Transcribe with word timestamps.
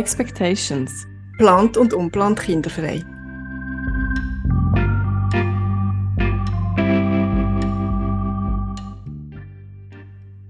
Expectations. 0.00 1.06
Plant 1.36 1.76
und 1.76 1.92
unplant 1.92 2.40
kinderfrei. 2.40 3.04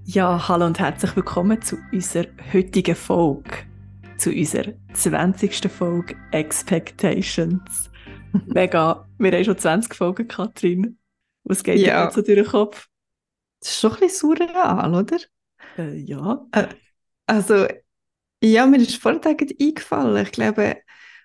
Ja, 0.05 0.47
hallo 0.47 0.65
und 0.65 0.79
herzlich 0.79 1.15
willkommen 1.15 1.61
zu 1.61 1.77
unserer 1.91 2.27
heutigen 2.53 2.95
Folge. 2.95 3.51
Zu 4.17 4.31
unserer 4.31 4.73
20. 4.93 5.69
Folge 5.71 6.15
Expectations. 6.31 7.89
Mega, 8.47 9.07
wir 9.17 9.31
haben 9.31 9.43
schon 9.43 9.57
20 9.57 9.93
Folgen, 9.95 10.27
Katrin. 10.27 10.97
Was 11.43 11.63
geht 11.63 11.79
Ja. 11.79 11.99
dir 11.99 12.03
jetzt 12.05 12.15
so 12.15 12.21
durch 12.21 12.35
den 12.37 12.45
Kopf? 12.45 12.87
Das 13.59 13.69
ist 13.71 13.79
schon 13.81 13.91
ein 13.93 13.99
bisschen 13.99 14.29
surreal, 14.37 14.93
oder? 14.95 15.17
Äh, 15.77 15.97
ja. 15.97 16.45
Also, 17.25 17.67
ja, 18.43 18.65
mir 18.65 18.77
ist 18.77 18.95
vorhin 18.95 19.21
gerade 19.21 19.55
eingefallen. 19.59 20.25
Ich 20.25 20.31
glaube, 20.31 20.77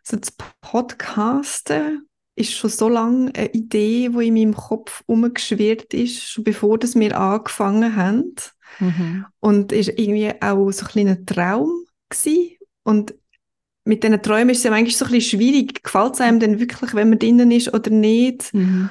so 0.02 0.16
das 0.16 0.33
Podcasten 0.61 2.09
ist 2.37 2.52
schon 2.52 2.70
so 2.70 2.89
lange 2.89 3.33
eine 3.34 3.52
Idee, 3.52 4.11
die 4.11 4.29
in 4.29 4.34
meinem 4.34 4.55
Kopf 4.55 5.02
umgeschwirrt 5.06 5.95
ist, 5.95 6.23
schon 6.23 6.45
bevor 6.45 6.79
das 6.79 6.95
wir 6.95 7.19
angefangen 7.19 7.97
haben. 7.97 8.34
Mhm. 8.79 9.27
Und 9.41 9.73
ist 9.73 9.89
irgendwie 9.89 10.33
auch 10.41 10.70
so 10.70 10.84
ein 10.84 10.92
kleiner 10.92 11.25
Traum 11.25 11.87
gewesen. 12.11 12.56
Und 12.83 13.15
mit 13.84 14.03
diesen 14.03 14.23
Träumen 14.23 14.51
ist 14.51 14.59
es 14.59 14.64
ja 14.64 14.70
manchmal 14.70 14.91
so 14.92 15.05
ein 15.06 15.12
bisschen 15.12 15.39
schwierig. 15.39 15.83
Gefällt 15.83 16.14
es 16.14 16.20
einem 16.20 16.41
denn 16.41 16.61
wirklich, 16.61 16.92
wenn 16.92 17.09
man 17.09 17.19
drinnen 17.19 17.51
ist 17.51 17.73
oder 17.73 17.91
nicht? 17.91 18.53
Mhm. 18.53 18.91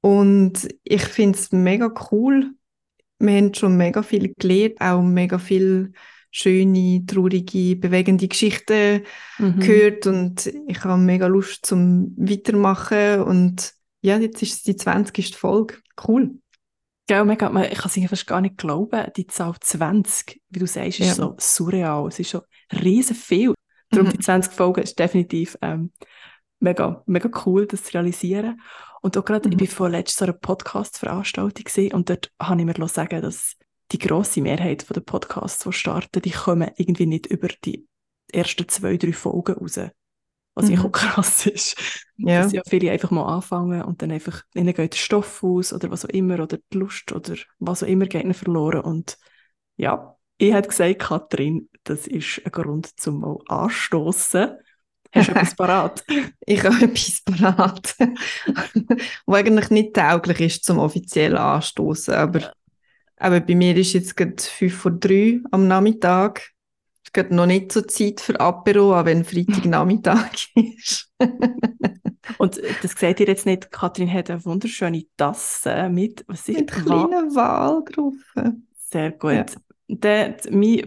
Und 0.00 0.68
ich 0.84 1.02
finde 1.02 1.38
es 1.38 1.50
mega 1.50 1.92
cool. 2.12 2.52
Wir 3.18 3.36
haben 3.36 3.54
schon 3.54 3.76
mega 3.76 4.02
viel 4.02 4.32
gelernt, 4.38 4.80
auch 4.80 5.02
mega 5.02 5.38
viel 5.38 5.92
schöne, 6.36 7.04
traurige, 7.06 7.76
bewegende 7.76 8.28
Geschichten 8.28 9.02
Mhm. 9.38 9.60
gehört 9.60 10.06
und 10.06 10.46
ich 10.68 10.84
habe 10.84 11.00
mega 11.00 11.26
Lust 11.26 11.64
zum 11.66 12.14
Weitermachen 12.16 13.22
und 13.22 13.72
ja, 14.02 14.18
jetzt 14.18 14.42
ist 14.42 14.52
es 14.54 14.62
die 14.62 14.76
20. 14.76 15.36
Folge. 15.36 15.78
Cool. 16.06 16.38
Gell, 17.08 17.24
mega, 17.24 17.46
ich 17.70 17.78
kann 17.78 17.90
es 17.94 18.10
fast 18.10 18.26
gar 18.26 18.40
nicht 18.40 18.58
glauben, 18.58 19.10
die 19.16 19.26
Zahl 19.26 19.54
20, 19.60 20.40
wie 20.50 20.58
du 20.58 20.66
sagst, 20.66 21.00
ist 21.00 21.06
Ja. 21.08 21.14
so 21.14 21.36
surreal. 21.38 22.08
Es 22.08 22.18
ist 22.18 22.30
schon 22.30 22.42
riesen 22.82 23.16
viel. 23.16 23.54
Darum 23.90 24.08
Mhm. 24.08 24.12
die 24.12 24.18
20 24.18 24.52
Folgen 24.52 24.82
ist 24.82 24.98
definitiv 24.98 25.56
ähm, 25.62 25.92
mega, 26.58 27.02
mega 27.06 27.30
cool, 27.46 27.66
das 27.66 27.84
zu 27.84 27.94
realisieren. 27.94 28.60
Und 29.02 29.16
auch 29.16 29.24
gerade, 29.24 29.48
ich 29.48 29.54
Mhm. 29.54 29.58
bin 29.58 29.66
vorletzt 29.68 30.16
so 30.18 30.24
einer 30.24 30.34
Podcast-Veranstaltung 30.34 31.64
und 31.92 32.10
dort 32.10 32.32
habe 32.42 32.60
ich 32.60 32.66
mir 32.66 32.88
sagen 32.88 33.22
dass 33.22 33.56
die 33.92 33.98
grosse 33.98 34.40
Mehrheit 34.40 34.86
der 34.94 35.00
Podcasts, 35.00 35.64
die 35.64 35.72
starten, 35.72 36.22
die 36.22 36.30
kommen 36.30 36.70
irgendwie 36.76 37.06
nicht 37.06 37.26
über 37.26 37.48
die 37.64 37.86
ersten 38.32 38.68
zwei, 38.68 38.96
drei 38.96 39.12
Folgen 39.12 39.54
raus. 39.54 39.78
Was 40.54 40.70
Mhm. 40.70 40.78
auch 40.80 40.90
krass 40.92 41.46
ist. 41.46 41.76
Ja. 42.16 42.42
Dass 42.42 42.52
ja 42.52 42.62
viele 42.68 42.90
einfach 42.90 43.10
mal 43.10 43.26
anfangen 43.26 43.82
und 43.82 44.02
dann 44.02 44.10
einfach, 44.10 44.42
ihnen 44.54 44.74
geht 44.74 44.94
der 44.94 44.98
Stoff 44.98 45.42
aus 45.44 45.72
oder 45.72 45.90
was 45.90 46.04
auch 46.04 46.10
immer 46.10 46.40
oder 46.40 46.58
die 46.72 46.78
Lust 46.78 47.12
oder 47.12 47.34
was 47.58 47.82
auch 47.82 47.86
immer 47.88 48.06
geht 48.06 48.24
ihnen 48.24 48.34
verloren. 48.34 48.80
Und 48.80 49.18
ja, 49.76 50.16
ich 50.38 50.52
hätte 50.52 50.68
gesagt, 50.68 50.98
Katrin, 51.00 51.68
das 51.84 52.06
ist 52.06 52.42
ein 52.44 52.52
Grund 52.52 52.98
zum 53.00 53.20
mal 53.20 53.38
anstoßen. 53.48 54.56
Hast 55.12 55.28
du 55.28 55.32
etwas 55.32 55.54
parat? 55.56 56.04
Ich 56.46 56.64
habe 56.64 56.84
etwas 56.84 57.22
parat, 57.22 57.94
was 59.26 59.38
eigentlich 59.38 59.70
nicht 59.70 59.94
tauglich 59.94 60.40
ist 60.40 60.64
zum 60.64 60.78
offiziellen 60.78 61.38
Anstoßen, 61.38 62.14
aber, 62.14 62.52
aber 63.18 63.40
bei 63.40 63.54
mir 63.54 63.76
ist 63.76 63.92
jetzt 63.92 64.16
gerade 64.16 64.36
5 64.38 64.74
vor 64.74 64.92
3 64.92 65.40
am 65.50 65.68
Nachmittag. 65.68 66.52
Es 67.04 67.12
geht 67.12 67.30
noch 67.30 67.46
nicht 67.46 67.72
so 67.72 67.82
Zeit 67.82 68.20
für 68.20 68.38
Apero, 68.40 68.98
auch 68.98 69.04
wenn 69.04 69.24
Freitagnachmittag 69.24 70.32
ist. 70.54 71.12
Und 72.38 72.60
das 72.82 72.92
seht 72.92 73.20
ihr 73.20 73.26
jetzt 73.26 73.46
nicht, 73.46 73.70
Katrin 73.70 74.12
hat 74.12 74.30
eine 74.30 74.44
wunderschöne 74.44 75.04
Tasse 75.16 75.88
mit, 75.88 76.24
was 76.26 76.48
ist 76.48 76.58
Mit 76.58 76.70
kleinen 76.72 77.34
Wal 77.34 77.82
drauf. 77.84 78.14
Sehr 78.90 79.12
gut. 79.12 79.32
Ja. 79.32 79.46
Der, 79.88 80.36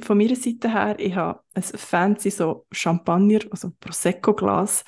von 0.01 0.17
meiner 0.17 0.35
Seite 0.35 0.71
her, 0.71 0.95
ich 0.99 1.15
habe 1.15 1.39
ein 1.53 1.63
fancy 1.63 2.29
so 2.29 2.65
Champagner, 2.71 3.39
also 3.49 3.71
Prosecco-Glas. 3.79 4.83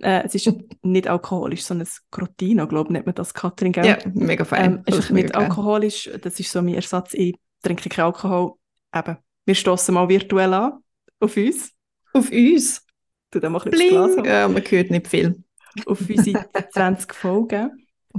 Äh, 0.00 0.22
es 0.24 0.34
ist 0.34 0.52
nicht 0.82 1.08
alkoholisch, 1.08 1.62
sondern 1.64 1.86
ein 1.86 1.92
Crotino, 2.10 2.66
glaube 2.66 2.88
ich, 2.88 2.92
nennt 2.92 3.06
man 3.06 3.14
das, 3.14 3.34
Katrin, 3.34 3.72
gell? 3.72 3.86
Ja, 3.86 3.98
mega 4.14 4.44
fein. 4.44 4.82
Ähm, 4.86 4.94
ist 4.98 5.10
ein 5.10 5.14
nicht 5.14 5.32
geil. 5.32 5.42
alkoholisch, 5.44 6.10
das 6.22 6.38
ist 6.40 6.50
so 6.50 6.62
mein 6.62 6.74
Ersatz. 6.74 7.14
Ich 7.14 7.34
trinke 7.62 7.88
keinen 7.88 8.06
Alkohol. 8.06 8.52
Eben, 8.94 9.16
wir 9.46 9.54
stoßen 9.54 9.94
mal 9.94 10.08
virtuell 10.08 10.52
an 10.54 10.78
auf 11.20 11.36
uns. 11.36 11.70
Auf 12.12 12.30
uns. 12.30 12.84
Tu 13.30 13.40
da 13.40 13.50
aufs 13.52 13.64
Bling. 13.64 13.90
Glas 13.90 14.16
Ja, 14.24 14.48
man 14.48 14.62
hört 14.62 14.90
nicht 14.90 15.08
viel. 15.08 15.42
auf 15.86 16.00
unsere 16.08 16.44
20 16.72 17.14
Folgen. 17.14 17.70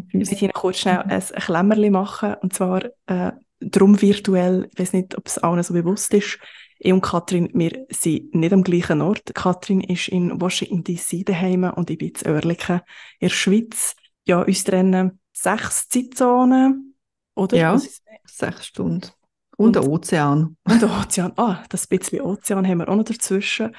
Ich 0.09 0.13
möchte 0.15 0.35
Ihnen 0.45 0.53
kurz 0.53 0.79
schnell 0.79 0.99
ein 0.99 1.19
Klemmerli 1.21 1.91
machen, 1.91 2.33
und 2.41 2.53
zwar 2.53 2.83
äh, 3.05 3.31
drum 3.61 4.01
virtuell, 4.01 4.67
ich 4.73 4.79
weiß 4.79 4.93
nicht, 4.93 5.15
ob 5.17 5.27
es 5.27 5.37
allen 5.37 5.61
so 5.61 5.73
bewusst 5.73 6.13
ist, 6.15 6.39
ich 6.83 6.93
und 6.93 7.01
Katrin, 7.01 7.49
wir 7.53 7.85
sind 7.89 8.35
nicht 8.35 8.53
am 8.53 8.63
gleichen 8.63 9.01
Ort. 9.01 9.33
Katrin 9.33 9.81
ist 9.81 10.09
in 10.09 10.39
Washington 10.41 10.83
D.C. 10.83 11.23
daheim 11.23 11.63
und 11.63 11.89
ich 11.89 11.97
bin 11.97 12.11
in 12.21 12.31
Oerlikon 12.31 12.81
in 13.19 13.27
der 13.27 13.29
Schweiz. 13.29 13.95
Ja, 14.25 14.41
uns 14.41 14.63
trennen 14.63 15.19
sechs 15.31 15.87
Zeitzonen, 15.87 16.95
oder? 17.35 17.57
Ja. 17.57 17.81
Sechs 18.25 18.67
Stunden. 18.67 19.09
Und, 19.55 19.67
Und- 19.67 19.75
der 19.75 19.87
Ozean. 19.87 20.57
Und 20.69 20.81
der 20.81 20.89
Ozean, 20.89 21.33
ah, 21.37 21.63
das 21.69 21.87
bisschen 21.87 22.21
Ozean 22.21 22.67
haben 22.67 22.79
wir 22.79 22.89
auch 22.89 22.95
noch 22.95 23.03
dazwischen. 23.05 23.75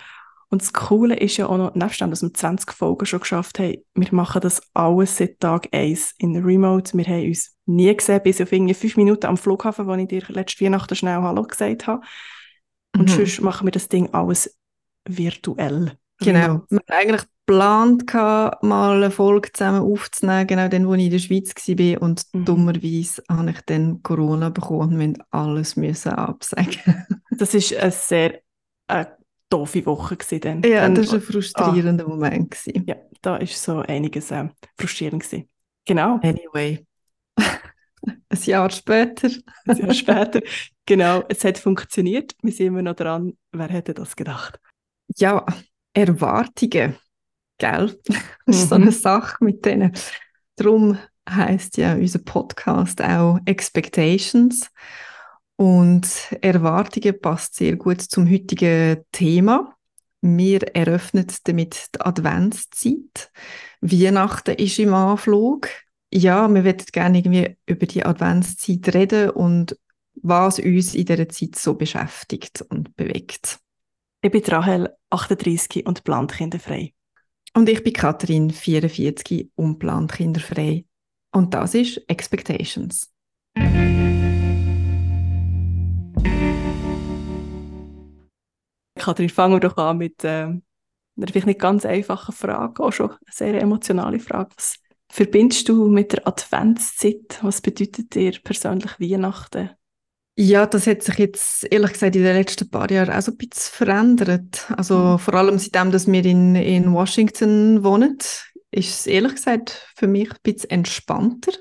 Und 0.48 0.62
das 0.62 0.72
Coole 0.72 1.16
ist 1.16 1.36
ja 1.36 1.46
auch 1.46 1.58
noch, 1.58 1.74
nebst 1.74 2.00
dem, 2.00 2.10
dass 2.10 2.22
wir 2.22 2.32
20 2.32 2.72
Folgen 2.72 3.06
schon 3.06 3.20
geschafft 3.20 3.58
haben, 3.58 3.76
wir 3.94 4.08
machen 4.12 4.40
das 4.40 4.62
alles 4.72 5.16
seit 5.16 5.40
Tag 5.40 5.68
1 5.72 6.14
in 6.18 6.36
Remote. 6.44 6.96
Wir 6.96 7.04
haben 7.06 7.26
uns 7.26 7.56
nie 7.66 7.94
gesehen, 7.94 8.22
bis 8.22 8.40
auf 8.40 8.52
irgendwie 8.52 8.74
fünf 8.74 8.96
Minuten 8.96 9.26
am 9.26 9.36
Flughafen, 9.36 9.86
wo 9.86 9.94
ich 9.94 10.06
dir 10.06 10.22
letzte 10.28 10.64
Weihnachten 10.64 10.94
schnell 10.94 11.16
Hallo 11.16 11.42
gesagt 11.42 11.86
habe. 11.86 12.02
Und 12.96 13.08
Mhm. 13.10 13.14
sonst 13.14 13.40
machen 13.40 13.66
wir 13.66 13.72
das 13.72 13.88
Ding 13.88 14.08
alles 14.12 14.56
virtuell. 15.08 15.98
Genau. 16.20 16.62
Wir 16.70 16.78
haben 16.78 16.80
eigentlich 16.88 17.22
geplant, 17.46 18.14
mal 18.14 18.96
eine 18.96 19.10
Folge 19.10 19.52
zusammen 19.52 19.82
aufzunehmen, 19.82 20.46
genau 20.46 20.68
dann, 20.68 20.86
wo 20.86 20.94
ich 20.94 21.04
in 21.04 21.10
der 21.10 21.18
Schweiz 21.18 21.52
war. 21.56 22.02
Und 22.02 22.24
Mhm. 22.32 22.44
dummerweise 22.44 23.22
habe 23.28 23.50
ich 23.50 23.60
dann 23.66 24.02
Corona 24.02 24.48
bekommen 24.48 24.94
und 24.94 24.98
wir 25.16 25.24
alles 25.30 25.76
müssen 25.76 26.12
absagen. 26.12 26.76
Das 27.36 27.52
war 27.52 27.82
eine 27.82 27.90
sehr 27.90 28.40
äh, 28.86 29.06
doofe 29.50 29.84
Woche 29.86 30.16
gewesen 30.16 30.40
dann. 30.40 30.62
ja, 30.62 30.82
dann, 30.82 30.94
das 30.94 31.08
war 31.08 31.14
ein 31.16 31.20
frustrierender 31.20 32.06
Moment. 32.06 32.52
Gewesen. 32.52 32.84
ja, 32.86 32.94
da 33.22 33.36
ist 33.36 33.60
so 33.60 33.78
einiges 33.80 34.30
äh, 34.30 34.48
frustrierend 34.78 35.24
gewesen. 35.24 35.48
Genau. 35.84 36.20
Anyway. 36.22 36.86
Ein 38.06 38.38
Jahr 38.44 38.70
später. 38.70 39.28
Ein 39.66 39.76
Jahr 39.76 39.94
später. 39.94 40.40
Genau, 40.86 41.24
es 41.28 41.44
hat 41.44 41.58
funktioniert. 41.58 42.34
Wir 42.42 42.52
sind 42.52 42.66
immer 42.68 42.82
noch 42.82 42.94
dran. 42.94 43.36
Wer 43.52 43.68
hätte 43.68 43.94
das 43.94 44.16
gedacht? 44.16 44.58
Ja, 45.16 45.44
Erwartungen. 45.92 46.96
Gell? 47.58 47.98
Das 48.46 48.56
ist 48.56 48.68
so 48.68 48.76
Mhm. 48.76 48.82
eine 48.82 48.92
Sache 48.92 49.42
mit 49.44 49.64
denen. 49.64 49.92
Darum 50.56 50.98
heißt 51.28 51.78
ja 51.78 51.94
unser 51.94 52.18
Podcast 52.18 53.00
auch 53.02 53.38
Expectations. 53.46 54.70
Und 55.56 56.06
Erwartungen 56.42 57.18
passt 57.20 57.54
sehr 57.54 57.76
gut 57.76 58.00
zum 58.02 58.28
heutigen 58.30 59.04
Thema. 59.12 59.74
Wir 60.20 60.62
eröffnen 60.74 61.26
damit 61.44 61.90
die 61.94 62.00
Adventszeit. 62.00 63.30
Weihnachten 63.80 64.54
ist 64.56 64.78
im 64.78 64.92
Anflug. 64.94 65.68
Ja, 66.16 66.46
wir 66.48 66.62
würden 66.62 66.86
gerne 66.92 67.18
irgendwie 67.18 67.56
über 67.66 67.86
die 67.86 68.04
Adventszeit 68.06 68.94
reden 68.94 69.30
und 69.30 69.76
was 70.22 70.60
uns 70.60 70.94
in 70.94 71.06
dieser 71.06 71.28
Zeit 71.28 71.56
so 71.56 71.74
beschäftigt 71.74 72.62
und 72.68 72.94
bewegt. 72.94 73.58
Ich 74.22 74.30
bin 74.30 74.44
Rahel, 74.44 74.94
38 75.10 75.84
und 75.84 76.04
plankinderfrei. 76.04 76.94
Und 77.54 77.68
ich 77.68 77.82
bin 77.82 77.94
Katrin, 77.94 78.50
44, 78.50 79.50
unplant 79.56 80.12
kinderfrei. 80.12 80.84
Und 81.32 81.52
das 81.52 81.74
ist 81.74 82.00
Expectations. 82.08 83.12
Kathrin, 89.00 89.28
fangen 89.30 89.54
wir 89.54 89.60
doch 89.60 89.76
an 89.78 89.98
mit 89.98 90.22
ähm, 90.22 90.62
einer 91.16 91.26
vielleicht 91.26 91.48
nicht 91.48 91.58
ganz 91.58 91.84
einfachen 91.84 92.32
Frage, 92.32 92.84
auch 92.84 92.92
schon 92.92 93.10
eine 93.10 93.18
sehr 93.32 93.60
emotionale 93.60 94.20
Frage. 94.20 94.50
Was 94.56 94.76
verbindest 95.14 95.68
du 95.68 95.86
mit 95.88 96.12
der 96.12 96.26
Adventszeit? 96.26 97.38
Was 97.42 97.60
bedeutet 97.60 98.14
dir 98.14 98.32
persönlich 98.42 98.98
Weihnachten? 98.98 99.70
Ja, 100.36 100.66
das 100.66 100.88
hat 100.88 101.02
sich 101.02 101.16
jetzt 101.18 101.64
ehrlich 101.72 101.92
gesagt 101.92 102.16
in 102.16 102.24
den 102.24 102.34
letzten 102.36 102.68
paar 102.68 102.90
Jahren 102.90 103.14
auch 103.14 103.22
so 103.22 103.30
ein 103.30 103.36
bisschen 103.36 103.72
verändert. 103.72 104.66
Also 104.76 104.96
Mhm. 104.96 105.18
vor 105.18 105.34
allem 105.34 105.58
seitdem, 105.58 105.92
dass 105.92 106.10
wir 106.10 106.24
in, 106.24 106.56
in 106.56 106.92
Washington 106.92 107.84
wohnen. 107.84 108.18
ist 108.72 108.88
es 108.90 109.06
ehrlich 109.06 109.36
gesagt 109.36 109.86
für 109.94 110.08
mich 110.08 110.30
ein 110.32 110.36
bisschen 110.42 110.70
entspannter. 110.70 111.52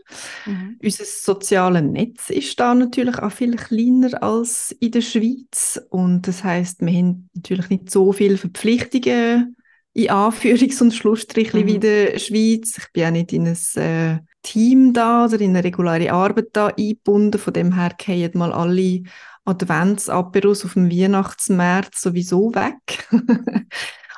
Mhm. 0.46 0.80
Unser 0.82 1.06
soziales 1.06 1.84
Netz 1.84 2.32
ist 2.32 2.60
da 2.60 2.74
natürlich 2.74 3.20
auch 3.20 3.32
viel 3.32 3.56
kleiner 3.56 4.24
als 4.24 4.76
in 4.80 4.90
der 4.90 5.02
Schweiz 5.02 5.80
und 5.92 6.28
das 6.28 6.44
heißt, 6.44 6.82
wir 6.82 6.92
haben 6.92 7.30
natürlich 7.36 7.70
nicht 7.70 7.92
so 7.92 8.12
viele 8.14 8.38
Verpflichtungen 8.38 9.56
in 9.94 10.10
Anführungs- 10.10 10.82
und 10.82 10.94
Schlussstrichen 10.94 11.62
mhm. 11.62 11.68
wie 11.68 11.76
in 11.76 11.82
der 11.82 12.20
Schweiz. 12.20 12.78
Ich 12.78 12.92
bin 12.92 13.06
auch 13.06 13.12
nicht 13.12 13.34
in 13.34 13.48
ein 13.48 13.82
äh, 13.82 14.20
Team 14.42 14.94
da 14.94 15.26
oder 15.26 15.40
in 15.40 15.52
eine 15.52 15.64
reguläre 15.64 16.12
Arbeit 16.12 16.50
da 16.54 16.68
eingebunden. 16.68 17.40
Von 17.40 17.54
dem 17.54 17.76
her 17.76 17.92
gehen 17.98 18.32
mal 18.36 18.52
alle 18.52 19.04
Adventsaperos 19.46 20.66
auf 20.66 20.74
dem 20.74 20.90
Weihnachtsmärz 20.92 22.02
sowieso 22.02 22.54
weg. 22.56 23.08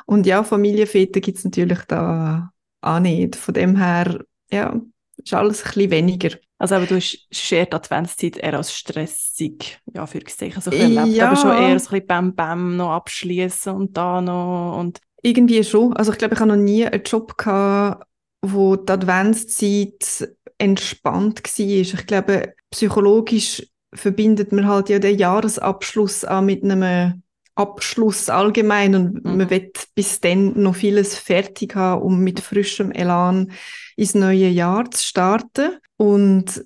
und 0.05 0.25
ja, 0.25 0.43
Familienväter 0.43 1.19
gibt 1.19 1.39
es 1.39 1.43
natürlich 1.43 1.79
da 1.87 2.51
auch 2.81 2.99
nicht. 2.99 3.35
Von 3.35 3.53
dem 3.53 3.75
her, 3.75 4.23
ja, 4.51 4.79
ist 5.17 5.33
alles 5.33 5.63
ein 5.63 5.73
bisschen 5.73 5.91
weniger. 5.91 6.29
Also 6.57 6.75
aber 6.75 6.85
du 6.85 6.95
hast 6.95 7.27
die 7.31 7.73
Adventszeit 7.73 8.37
eher 8.37 8.53
als 8.53 8.73
stressig, 8.73 9.77
ja, 9.93 10.05
für 10.05 10.19
Gesehen, 10.19 10.53
so 10.61 10.71
erlebt, 10.71 11.07
ja. 11.07 11.27
aber 11.27 11.35
schon 11.35 11.51
eher 11.51 11.77
so 11.79 11.89
ein 11.89 11.91
bisschen 11.91 12.07
Bam 12.07 12.35
Bam 12.35 12.77
noch 12.77 12.91
abschließen 12.91 13.73
und 13.73 13.97
da 13.97 14.21
noch 14.21 14.77
und 14.79 15.01
irgendwie 15.25 15.63
schon. 15.63 15.93
Also 15.93 16.11
ich 16.11 16.17
glaube, 16.17 16.35
ich 16.35 16.39
habe 16.39 16.49
noch 16.49 16.63
nie 16.63 16.85
einen 16.85 17.03
Job 17.03 17.37
gehabt, 17.37 18.05
wo 18.41 18.75
die 18.75 18.91
Adventszeit 18.91 20.29
entspannt 20.57 21.41
war. 21.43 21.65
Ich 21.65 22.07
glaube, 22.07 22.53
psychologisch 22.69 23.63
verbindet 23.93 24.51
man 24.51 24.67
halt 24.67 24.89
ja 24.89 24.99
den 24.99 25.17
Jahresabschluss 25.17 26.25
auch 26.25 26.41
mit 26.41 26.63
einem 26.63 27.23
Abschluss 27.55 28.29
allgemein 28.29 28.95
und 28.95 29.25
mhm. 29.25 29.37
man 29.37 29.49
wird 29.49 29.87
bis 29.95 30.19
dann 30.19 30.61
noch 30.61 30.75
vieles 30.75 31.17
fertig 31.17 31.75
haben, 31.75 32.01
um 32.01 32.19
mit 32.19 32.41
frischem 32.41 32.91
Elan 32.91 33.51
ins 33.95 34.13
neue 34.13 34.49
Jahr 34.49 34.91
zu 34.91 35.03
starten. 35.03 35.77
Und 35.97 36.65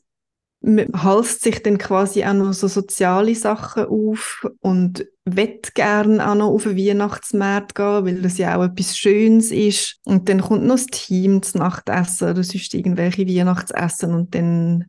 man 0.62 0.88
halst 0.94 1.42
sich 1.42 1.64
dann 1.64 1.78
quasi 1.78 2.24
auch 2.26 2.34
noch 2.34 2.54
so 2.54 2.68
soziale 2.68 3.34
Sachen 3.34 3.86
auf 3.86 4.46
und 4.60 5.06
wett 5.24 5.74
gern 5.74 6.20
auch 6.20 6.36
noch 6.36 6.50
auf 6.50 6.64
den 6.64 6.78
Weihnachtsmarkt 6.78 7.76
gehen, 7.76 8.06
weil 8.06 8.22
das 8.22 8.38
ja 8.38 8.58
auch 8.58 8.64
etwas 8.64 8.98
Schönes 8.98 9.52
ist. 9.52 10.00
Und 10.04 10.28
dann 10.28 10.42
kommt 10.42 10.64
noch 10.64 10.76
das 10.76 10.88
Team 10.88 11.42
zum 11.42 11.62
Nachtessen 11.62 12.32
oder 12.32 12.44
sonst 12.44 12.74
irgendwelche 12.74 13.28
Weihnachtsessen 13.28 14.14
und 14.14 14.36
dann 14.36 14.86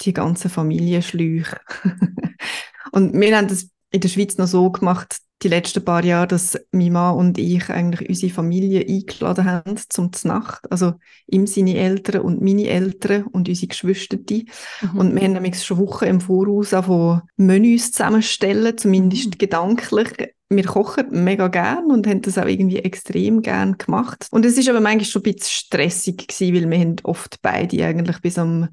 die 0.00 0.14
ganze 0.14 0.48
Familie 0.48 1.02
Schläuche. 1.02 1.60
und 2.92 3.12
wir 3.12 3.36
haben 3.36 3.48
das 3.48 3.68
in 3.90 4.00
der 4.00 4.08
Schweiz 4.08 4.38
noch 4.38 4.46
so 4.46 4.70
gemacht, 4.70 5.18
die 5.42 5.48
letzten 5.48 5.84
paar 5.84 6.04
Jahre, 6.04 6.26
dass 6.26 6.58
meine 6.70 6.90
Mann 6.90 7.16
und 7.16 7.38
ich 7.38 7.70
eigentlich 7.70 8.08
unsere 8.08 8.32
Familie 8.32 8.86
eingeladen 8.86 9.46
haben 9.46 9.76
zum 9.88 10.12
Znacht. 10.12 10.70
Also 10.70 10.94
ihm 11.26 11.46
seine 11.46 11.76
Eltern 11.76 12.22
und 12.22 12.42
meine 12.42 12.68
Eltern 12.68 13.24
und 13.24 13.48
unsere 13.48 13.68
Geschwister. 13.68 14.18
Mhm. 14.18 14.98
Und 14.98 15.14
wir 15.14 15.22
haben 15.22 15.32
nämlich 15.32 15.62
schon 15.62 15.78
Wochen 15.78 16.04
im 16.04 16.20
Voraus 16.20 16.70
von 16.70 17.22
Menüs 17.36 17.92
zusammenstellen, 17.92 18.76
zumindest 18.76 19.26
mhm. 19.26 19.38
gedanklich. 19.38 20.34
Wir 20.50 20.64
kochen 20.64 21.06
mega 21.24 21.48
gern 21.48 21.90
und 21.90 22.06
haben 22.06 22.22
das 22.22 22.36
auch 22.36 22.46
irgendwie 22.46 22.80
extrem 22.80 23.40
gern 23.40 23.78
gemacht. 23.78 24.26
Und 24.30 24.44
es 24.44 24.58
ist 24.58 24.68
aber 24.68 24.80
manchmal 24.80 25.04
schon 25.04 25.22
ein 25.22 25.34
bisschen 25.34 25.48
stressig 25.48 26.28
gewesen, 26.28 26.54
weil 26.54 26.70
wir 26.70 26.78
haben 26.78 26.96
oft 27.04 27.40
beide 27.40 27.84
eigentlich 27.84 28.18
bis 28.20 28.36
am 28.36 28.68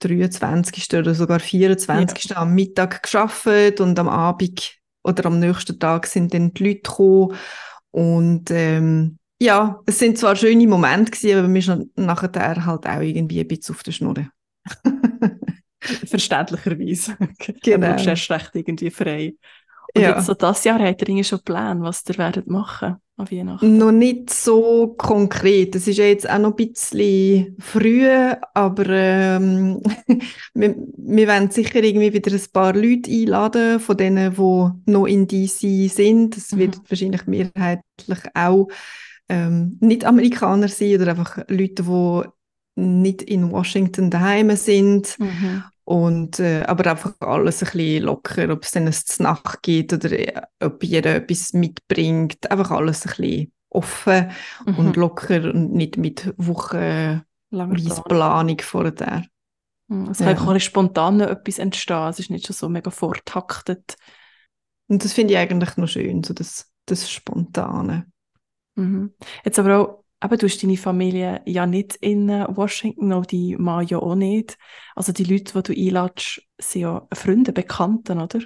23. 0.00 0.98
oder 0.98 1.14
sogar 1.14 1.40
24. 1.40 2.30
Ja. 2.30 2.36
am 2.36 2.54
Mittag 2.54 3.02
geschafft 3.02 3.80
und 3.80 3.98
am 3.98 4.08
Abend 4.08 4.76
oder 5.04 5.26
am 5.26 5.38
nächsten 5.38 5.78
Tag 5.78 6.06
sind 6.06 6.34
dann 6.34 6.52
die 6.54 6.64
Leute 6.64 6.80
gekommen 6.80 7.36
und 7.90 8.50
ähm, 8.50 9.18
ja, 9.40 9.80
es 9.86 9.98
sind 9.98 10.18
zwar 10.18 10.36
schöne 10.36 10.66
Momente 10.66 11.12
gewesen, 11.12 11.38
aber 11.38 11.52
wir 11.52 11.62
sind 11.62 11.98
nachher 11.98 12.64
halt 12.66 12.86
auch 12.86 13.00
irgendwie 13.00 13.40
ein 13.40 13.48
bisschen 13.48 13.74
auf 13.74 13.82
der 13.82 13.92
Schnur. 13.92 14.14
Verständlicherweise. 15.80 17.16
Genau. 17.62 17.96
Du 17.96 18.04
bist 18.04 18.30
recht 18.30 18.50
irgendwie 18.54 18.90
frei. 18.90 19.34
Und 19.94 20.02
ja. 20.02 20.16
jetzt 20.16 20.26
so 20.26 20.34
das 20.34 20.64
Jahr 20.64 20.80
habt 20.80 21.06
ihr 21.06 21.24
schon 21.24 21.42
Pläne, 21.42 21.82
was 21.82 22.02
ihr 22.08 22.16
werdet 22.16 22.46
machen 22.46 22.96
an 23.16 23.30
Weihnachten? 23.30 23.76
Noch 23.76 23.92
nicht 23.92 24.30
so 24.30 24.94
konkret. 24.98 25.74
Es 25.76 25.86
ist 25.86 25.98
ja 25.98 26.04
jetzt 26.04 26.28
auch 26.28 26.38
noch 26.38 26.56
ein 26.56 26.68
bisschen 26.68 27.56
früh, 27.58 28.08
aber 28.54 28.86
ähm, 28.88 29.80
wir, 30.54 30.74
wir 30.96 31.26
werden 31.26 31.50
sicher 31.50 31.82
irgendwie 31.82 32.12
wieder 32.12 32.32
ein 32.32 32.42
paar 32.52 32.74
Leute 32.74 33.10
einladen, 33.10 33.80
von 33.80 33.96
denen, 33.96 34.34
die 34.34 34.90
noch 34.90 35.06
in 35.06 35.26
DC 35.26 35.90
sind. 35.90 36.36
Es 36.36 36.52
mhm. 36.52 36.58
wird 36.58 36.80
wahrscheinlich 36.88 37.26
mehrheitlich 37.26 38.20
auch 38.34 38.68
ähm, 39.28 39.78
nicht 39.80 40.04
Amerikaner 40.04 40.68
sein 40.68 40.96
oder 40.96 41.08
einfach 41.08 41.38
Leute, 41.48 41.82
die 41.84 42.22
nicht 42.76 43.22
in 43.22 43.50
Washington 43.50 44.10
daheim 44.10 44.54
sind. 44.56 45.18
Mhm. 45.18 45.64
Und, 45.84 46.40
äh, 46.40 46.62
aber 46.62 46.90
einfach 46.90 47.12
alles 47.20 47.62
ein 47.62 47.70
bisschen 47.72 48.04
locker, 48.04 48.50
ob 48.50 48.64
es 48.64 48.70
dann 48.70 48.84
eine 48.84 48.94
Nacht 49.18 49.62
gibt 49.62 49.92
oder 49.92 50.12
äh, 50.12 50.40
ob 50.60 50.82
jeder 50.82 51.16
etwas 51.16 51.52
mitbringt. 51.52 52.50
Einfach 52.50 52.70
alles 52.70 53.06
ein 53.06 53.14
bisschen 53.16 53.52
offen 53.68 54.30
mhm. 54.64 54.78
und 54.78 54.96
locker 54.96 55.52
und 55.52 55.72
nicht 55.72 55.98
mit 55.98 56.32
wochenweise 56.38 57.24
Planung 58.06 58.58
vorher. 58.60 59.24
Mhm. 59.88 60.10
Es 60.10 60.18
kann 60.18 60.36
ja. 60.36 60.42
auch 60.42 60.58
spontan 60.58 61.20
etwas 61.20 61.58
entstehen. 61.58 62.08
Es 62.08 62.18
ist 62.18 62.30
nicht 62.30 62.46
schon 62.46 62.56
so 62.56 62.68
mega 62.68 62.90
vortaktet. 62.90 63.96
Und 64.88 65.04
das 65.04 65.12
finde 65.12 65.34
ich 65.34 65.38
eigentlich 65.38 65.76
noch 65.76 65.88
schön, 65.88 66.22
so 66.24 66.32
das, 66.32 66.70
das 66.86 67.10
Spontane. 67.10 68.06
Mhm. 68.76 69.12
Jetzt 69.44 69.58
aber 69.58 69.78
auch 69.78 70.03
aber 70.20 70.36
du 70.36 70.46
hast 70.46 70.62
deine 70.62 70.76
Familie 70.76 71.42
ja 71.44 71.66
nicht 71.66 71.96
in 71.96 72.28
äh, 72.28 72.46
Washington, 72.48 73.12
auch 73.12 73.26
die 73.26 73.56
Mann 73.56 73.86
ja 73.86 73.98
auch 73.98 74.14
nicht. 74.14 74.56
Also 74.94 75.12
die 75.12 75.24
Leute, 75.24 75.62
die 75.62 75.74
du 75.74 75.80
einladest, 75.80 76.42
sind 76.58 76.82
ja 76.82 77.06
Freunde, 77.12 77.52
Bekannte, 77.52 78.14
oder? 78.14 78.40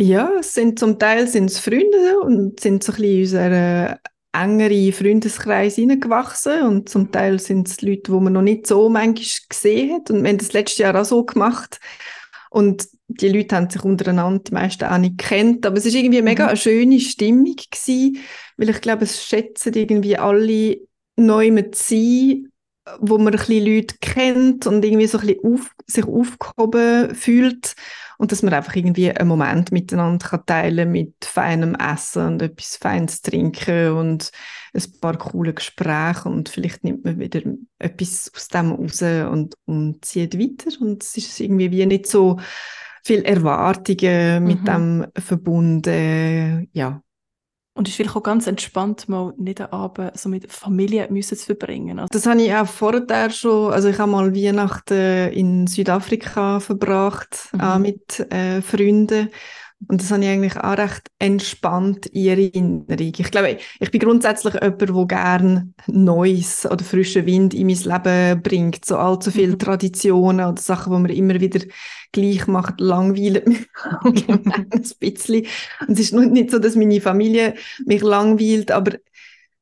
Ja, 0.00 0.30
es 0.40 0.54
sind 0.54 0.78
zum 0.78 0.98
Teil 0.98 1.28
sind 1.28 1.50
es 1.50 1.58
Freunde 1.60 2.20
und 2.20 2.60
sind 2.60 2.82
so 2.82 2.92
ein 2.92 2.96
bisschen 2.96 3.14
in 3.14 3.20
unseren 3.22 3.98
engeren 4.32 4.92
Freundeskreis 4.92 5.76
hineingewachsen 5.76 6.62
und 6.62 6.88
zum 6.88 7.12
Teil 7.12 7.38
sind 7.38 7.68
es 7.68 7.80
Leute, 7.80 8.10
die 8.10 8.20
man 8.20 8.32
noch 8.32 8.42
nicht 8.42 8.66
so 8.66 8.88
manchmal 8.88 9.48
gesehen 9.48 9.94
hat 9.94 10.10
und 10.10 10.22
wir 10.22 10.30
haben 10.30 10.38
das 10.38 10.52
letztes 10.52 10.78
Jahr 10.78 11.00
auch 11.00 11.04
so 11.04 11.24
gemacht 11.24 11.78
und 12.50 12.88
die 13.06 13.28
Leute 13.28 13.54
haben 13.54 13.70
sich 13.70 13.84
untereinander 13.84 14.42
die 14.42 14.54
meisten 14.54 14.84
auch 14.84 14.98
nicht 14.98 15.18
kennt, 15.18 15.64
aber 15.64 15.76
es 15.76 15.86
ist 15.86 15.94
irgendwie 15.94 16.22
mega 16.22 16.44
mhm. 16.44 16.48
eine 16.48 16.56
schöne 16.56 17.00
Stimmung 17.00 17.54
gewesen, 17.54 18.18
weil 18.56 18.70
ich 18.70 18.80
glaube, 18.80 19.04
es 19.04 19.24
schätzen 19.24 19.74
irgendwie 19.74 20.16
alle 20.16 20.78
neu 21.16 21.50
mit 21.50 21.74
sein, 21.74 22.48
wo 23.00 23.16
man 23.16 23.32
ein 23.32 23.38
bisschen 23.38 23.64
Leute 23.64 23.94
kennt 24.00 24.66
und 24.66 24.84
irgendwie 24.84 25.06
so 25.06 25.18
ein 25.18 25.26
bisschen 25.26 25.54
auf, 25.54 25.70
sich 25.86 26.04
aufgehoben 26.04 27.14
fühlt 27.14 27.74
und 28.18 28.30
dass 28.30 28.42
man 28.42 28.52
einfach 28.52 28.76
irgendwie 28.76 29.10
einen 29.10 29.28
Moment 29.28 29.72
miteinander 29.72 30.26
kann 30.26 30.46
teilen 30.46 30.92
mit 30.92 31.24
feinem 31.24 31.74
Essen 31.74 32.26
und 32.26 32.42
etwas 32.42 32.76
Feines 32.76 33.22
trinken 33.22 33.92
und 33.92 34.30
ein 34.74 35.00
paar 35.00 35.16
coole 35.16 35.54
Gespräche 35.54 36.28
und 36.28 36.48
vielleicht 36.48 36.84
nimmt 36.84 37.04
man 37.04 37.18
wieder 37.18 37.40
etwas 37.78 38.30
aus 38.34 38.48
dem 38.48 38.72
raus 38.72 39.02
und, 39.02 39.54
und 39.64 40.04
zieht 40.04 40.38
weiter 40.38 40.70
und 40.80 41.02
es 41.02 41.16
ist 41.16 41.40
irgendwie 41.40 41.70
wie 41.70 41.86
nicht 41.86 42.06
so 42.06 42.38
viel 43.02 43.22
Erwartungen 43.22 44.44
mit 44.44 44.60
mhm. 44.60 44.64
dem 44.64 45.06
verbunden, 45.16 46.68
ja, 46.72 47.02
und 47.74 47.88
ist 47.88 47.96
vielleicht 47.96 48.16
auch 48.16 48.22
ganz 48.22 48.46
entspannt, 48.46 49.08
mal 49.08 49.34
nicht 49.36 49.60
einen 49.60 49.72
Abend 49.72 50.16
so 50.16 50.28
mit 50.28 50.50
Familie 50.50 51.08
müssen 51.10 51.36
zu 51.36 51.46
verbringen. 51.46 51.98
Also 51.98 52.08
das 52.12 52.26
habe 52.26 52.40
ich 52.40 52.54
auch 52.54 52.66
vorher 52.66 53.30
schon, 53.30 53.72
also 53.72 53.88
ich 53.88 53.98
habe 53.98 54.10
mal 54.10 54.34
Weihnachten 54.34 55.32
in 55.32 55.66
Südafrika 55.66 56.60
verbracht, 56.60 57.48
mhm. 57.52 57.60
auch 57.60 57.78
mit 57.78 58.20
äh, 58.32 58.62
Freunden. 58.62 59.30
Und 59.88 60.00
das 60.00 60.10
habe 60.10 60.22
ich 60.24 60.30
eigentlich 60.30 60.56
auch 60.56 60.76
recht 60.76 61.10
entspannt 61.18 62.06
in 62.06 62.26
Erinnerung. 62.26 63.12
Ich 63.16 63.30
glaube, 63.30 63.58
ich 63.80 63.90
bin 63.90 64.00
grundsätzlich 64.00 64.54
jemand, 64.54 64.80
der 64.80 65.06
gerne 65.06 65.72
Neues 65.86 66.66
oder 66.66 66.84
frischen 66.84 67.26
Wind 67.26 67.54
in 67.54 67.66
mein 67.66 67.76
Leben 67.76 68.42
bringt. 68.42 68.84
So 68.84 68.96
allzu 68.96 69.30
viele 69.30 69.52
mhm. 69.52 69.58
Traditionen 69.58 70.46
oder 70.46 70.60
Sachen, 70.60 70.92
die 70.92 71.00
man 71.00 71.10
immer 71.10 71.40
wieder 71.40 71.60
gleich 72.12 72.46
macht, 72.46 72.80
langweilen 72.80 73.42
mich 74.04 74.28
ein 74.28 74.84
bisschen. 75.00 75.46
Und 75.86 75.98
es 75.98 76.00
ist 76.00 76.12
nicht 76.12 76.50
so, 76.50 76.58
dass 76.58 76.76
meine 76.76 77.00
Familie 77.00 77.54
mich 77.86 78.02
langweilt, 78.02 78.70
aber 78.70 78.92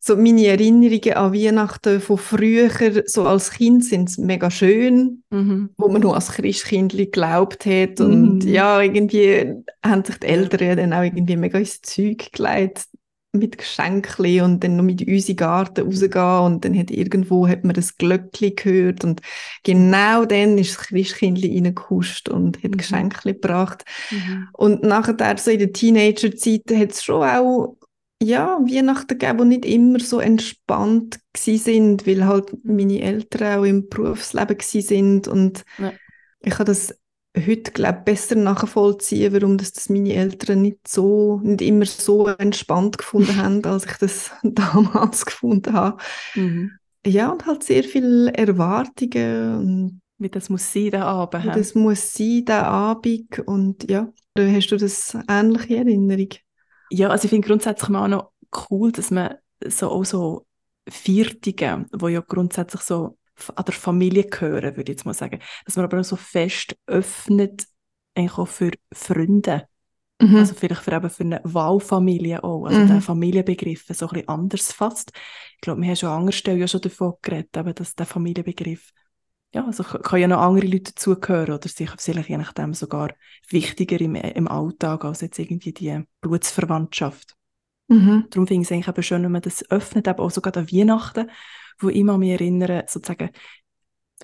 so 0.05 0.17
meine 0.17 0.45
Erinnerungen 0.49 1.13
an 1.13 1.33
Weihnachten 1.33 2.01
von 2.01 2.19
früher, 2.19 2.71
so 3.07 3.25
als 3.25 3.53
Kind, 3.53 3.85
sind 3.85 4.19
mega 4.19 4.51
schön, 4.51 5.23
mhm. 5.31 5.71
wo 5.79 5.89
man 5.89 6.03
nur 6.03 6.17
als 6.17 6.33
Christkind 6.33 6.91
geglaubt 6.91 7.67
hat. 7.67 8.01
Und 8.01 8.41
mhm. 8.45 8.49
ja, 8.49 8.81
irgendwie 8.81 9.55
haben 9.87 10.05
sich 10.05 10.17
die 10.17 10.27
Eltern 10.27 10.77
dann 10.77 10.93
auch 10.93 11.05
irgendwie 11.05 11.37
mega 11.37 11.57
ins 11.57 11.83
Zeug 11.83 12.33
gelegt 12.33 12.89
mit 13.31 13.57
Geschenken 13.57 14.43
und 14.43 14.65
dann 14.65 14.77
noch 14.77 14.83
mit 14.83 15.01
uns 15.03 15.29
in 15.29 15.37
den 15.37 15.37
Garten 15.37 15.87
rausgehen 15.87 16.39
und 16.41 16.65
dann 16.65 16.77
hat 16.77 16.91
irgendwo 16.91 17.47
hat 17.47 17.65
man 17.65 17.75
das 17.75 17.97
Glöckchen 17.97 18.57
gehört 18.57 19.05
und 19.05 19.23
genau 19.63 20.25
dann 20.25 20.59
ist 20.59 20.77
das 20.77 20.89
Christkind 20.89 21.43
reingehuscht 21.43 22.29
und 22.29 22.57
hat 22.59 22.73
mhm. 22.73 22.77
Geschenke 22.77 23.33
gebracht. 23.33 23.85
Mhm. 24.11 24.49
Und 24.53 24.83
nachher 24.83 25.39
so 25.39 25.51
in 25.53 25.61
der 25.61 25.73
Teenagerzeit 25.73 26.65
hat 26.75 26.91
es 26.91 27.05
schon 27.05 27.23
auch 27.23 27.77
ja, 28.23 28.59
Weihnachten 28.61 29.19
gegeben, 29.19 29.51
die 29.51 29.57
nicht 29.57 29.67
immer 29.67 30.01
so 30.01 30.21
entspannt 30.21 31.21
sind, 31.37 32.07
weil 32.07 32.27
halt 32.27 32.65
meine 32.65 33.01
Eltern 33.01 33.59
auch 33.59 33.65
im 33.65 33.89
Berufsleben 33.89 34.57
sind 34.61 35.29
und 35.29 35.65
ja. 35.79 35.93
ich 36.41 36.55
habe 36.55 36.65
das 36.65 36.95
heute 37.37 37.73
glaube 37.73 38.03
besser 38.05 38.35
nachvollziehen, 38.35 39.33
warum 39.33 39.59
das, 39.59 39.73
das 39.73 39.89
meine 39.89 40.15
Eltern 40.15 40.63
nicht 40.63 40.87
so, 40.87 41.41
nicht 41.43 41.63
immer 41.63 41.87
so 41.87 42.29
entspannt 42.29 42.99
gefunden 42.99 43.37
haben, 43.37 43.65
als 43.65 43.87
ich 43.87 43.97
das 43.97 44.31
damals 44.43 45.25
gefunden 45.25 45.73
habe. 45.73 46.03
Mhm. 46.35 46.73
Ja, 47.05 47.31
und 47.31 47.47
halt 47.47 47.65
sehr 47.65 47.83
viele 47.83 48.33
Erwartungen 48.33 50.03
wie 50.23 50.29
das 50.29 50.49
muss 50.49 50.73
sein, 50.73 50.93
der 50.93 51.05
Abend. 51.05 51.45
Wie 51.45 51.49
das 51.49 51.75
muss 51.75 52.13
sein, 52.13 52.45
der 52.45 52.67
Abend. 52.67 53.41
Und 53.41 53.91
ja, 53.91 54.09
hast 54.39 54.69
du 54.69 54.77
das 54.77 55.17
ähnliche 55.29 55.77
Erinnerung? 55.77 56.29
Ja, 56.93 57.09
also 57.09 57.25
ich 57.25 57.31
finde 57.31 57.49
grundsätzlich 57.49 57.97
auch 57.97 58.07
noch 58.09 58.33
cool, 58.71 58.93
dass 58.93 59.11
man 59.11 59.37
so 59.67 59.91
auch 59.91 60.05
so 60.05 60.47
Viertige, 60.87 61.87
wo 61.93 62.09
ja 62.09 62.21
grundsätzlich 62.21 62.83
so 62.83 63.17
an 63.55 63.65
der 63.65 63.75
Familie 63.75 64.25
gehören, 64.25 64.77
würde 64.77 64.93
ich 64.93 64.99
jetzt 64.99 65.07
mal 65.07 65.15
sagen, 65.15 65.41
dass 65.65 65.77
man 65.77 65.87
aber 65.87 66.01
auch 66.01 66.05
so 66.05 66.17
fest 66.17 66.77
öffnet, 66.87 67.67
eigentlich 68.15 68.37
auch 68.37 68.47
für 68.49 68.73
Freunde. 68.93 69.67
Mhm. 70.21 70.37
Also 70.37 70.55
vielleicht 70.55 70.83
für, 70.83 70.93
eben 70.93 71.09
für 71.09 71.25
eine 71.25 71.41
Wahlfamilie 71.45 72.45
auch, 72.45 72.67
also 72.67 72.81
mhm. 72.81 72.89
der 72.89 73.01
Familienbegriff 73.01 73.87
so 73.89 74.07
ein 74.07 74.13
bisschen 74.13 74.29
anders 74.29 74.73
fasst. 74.73 75.13
Ich 75.55 75.61
glaube, 75.63 75.81
wir 75.81 75.89
haben 75.89 75.97
schon 75.97 76.09
an 76.11 76.19
anderer 76.19 76.33
Stelle 76.33 76.59
ja 76.59 76.69
schon 76.69 76.83
davon 76.83 77.15
geredet, 77.23 77.57
eben, 77.57 77.75
dass 77.75 77.95
der 77.95 78.07
Familienbegriff 78.07 78.93
ja, 79.55 79.67
also 79.67 79.83
kann 79.85 80.21
ja 80.21 80.29
noch 80.29 80.41
andere 80.41 80.67
Leute 80.67 80.93
dazugehören 80.93 81.55
oder 81.55 81.69
sich 81.69 81.91
vielleicht 81.99 82.29
je 82.29 82.39
nachdem 82.39 82.73
sogar 82.73 83.11
wichtiger 83.49 84.01
im, 84.01 84.15
im 84.15 84.49
Alltag 84.49 85.05
als 85.05 85.21
jetzt 85.21 85.39
irgendwie 85.39 85.73
die 85.73 86.03
Blutsverwandtschaft. 86.23 87.37
Mhm. 87.89 88.27
Darum 88.31 88.47
finde 88.47 88.63
ich 88.63 88.69
es 88.69 88.73
eigentlich 88.73 88.89
eben 88.89 89.03
schön, 89.03 89.23
wenn 89.23 89.33
man 89.33 89.43
das 89.43 89.71
öffnet, 89.71 90.09
eben 90.09 90.19
auch 90.21 90.31
sogar 90.31 90.57
an 90.57 90.73
Weihnachten, 90.73 91.31
wo 91.79 91.91
ich 91.91 92.03
mich 92.03 92.31
erinnere, 92.31 92.85
sozusagen, 92.89 93.31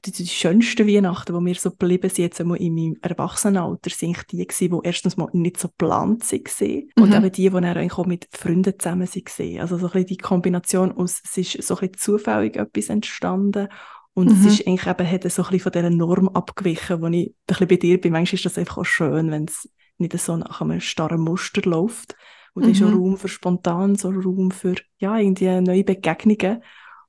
die, 0.07 0.13
die 0.13 0.27
schönsten 0.29 0.87
Weihnachten, 0.87 1.35
die 1.35 1.41
mir 1.41 1.57
so 1.57 1.71
geblieben 1.73 2.09
sind, 2.09 2.25
jetzt 2.25 2.41
einmal 2.41 2.59
in 2.59 2.75
meinem 2.75 2.97
Erwachsenenalter, 3.03 3.91
sind 3.91 4.17
die 4.31 4.47
gewesen, 4.47 4.71
die 4.71 4.87
erstens 4.87 5.17
mal 5.17 5.29
nicht 5.33 5.59
so 5.59 5.69
geplant 5.69 6.31
waren 6.31 6.91
mhm. 6.97 7.03
und 7.03 7.15
eben 7.15 7.33
die, 7.33 7.43
die 7.43 7.51
dann 7.51 7.65
eigentlich 7.65 7.99
auch 7.99 8.07
mit 8.07 8.29
Freunden 8.31 8.79
zusammen 8.79 9.09
waren. 9.09 9.61
Also 9.61 9.77
so 9.77 9.87
ein 9.87 9.93
bisschen 9.93 10.07
die 10.07 10.17
Kombination 10.17 10.93
aus, 10.93 11.21
es 11.23 11.37
ist 11.37 11.63
so 11.67 11.75
ein 11.75 11.81
bisschen 11.81 11.99
zufällig 11.99 12.57
etwas 12.57 12.89
entstanden 12.89 13.69
und 14.15 14.27
mhm. 14.27 14.47
es 14.47 14.55
ist 14.55 14.67
eigentlich 14.67 14.87
eben, 14.87 15.11
hat 15.11 15.31
so 15.31 15.43
ein 15.43 15.51
bisschen 15.51 15.61
von 15.61 15.73
dieser 15.73 15.91
Norm 15.91 16.29
abgewichen, 16.29 17.01
wo 17.01 17.07
ich 17.07 17.29
ein 17.29 17.35
bisschen 17.47 17.69
bei 17.69 17.77
dir 17.77 18.01
bin. 18.01 18.13
Manchmal 18.13 18.35
ist 18.35 18.45
das 18.47 18.59
einfach 18.59 18.79
auch 18.79 18.85
schön, 18.85 19.31
wenn 19.31 19.45
es 19.45 19.69
nicht 19.99 20.19
so 20.19 20.37
nach 20.37 20.61
einem 20.61 20.81
starren 20.81 21.21
Muster 21.21 21.63
läuft. 21.63 22.17
Und 22.55 22.63
mhm. 22.63 22.67
da 22.67 22.73
ist 22.73 22.83
auch 22.83 22.89
mhm. 22.89 23.03
Raum 23.03 23.17
für 23.17 23.29
spontan, 23.29 23.95
so 23.97 24.11
Raum 24.11 24.51
für, 24.51 24.75
ja, 24.99 25.17
irgendwie 25.19 25.61
neue 25.61 25.85
Begegnungen. 25.85 26.63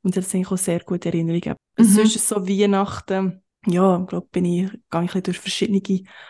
Und 0.04 0.16
das 0.16 0.30
sind 0.30 0.52
auch 0.52 0.58
sehr 0.58 0.82
gute 0.82 1.10
Erinnerungen. 1.10 1.56
Mhm. 1.78 1.84
Sonst 1.84 2.28
so 2.28 2.48
Weihnachten, 2.48 3.42
ja, 3.66 4.00
ich 4.02 4.08
glaube, 4.08 4.28
bin 4.32 4.46
ich, 4.46 4.72
gehe 4.90 5.04
ich 5.04 5.24
durch 5.24 5.40
verschiedene 5.40 5.82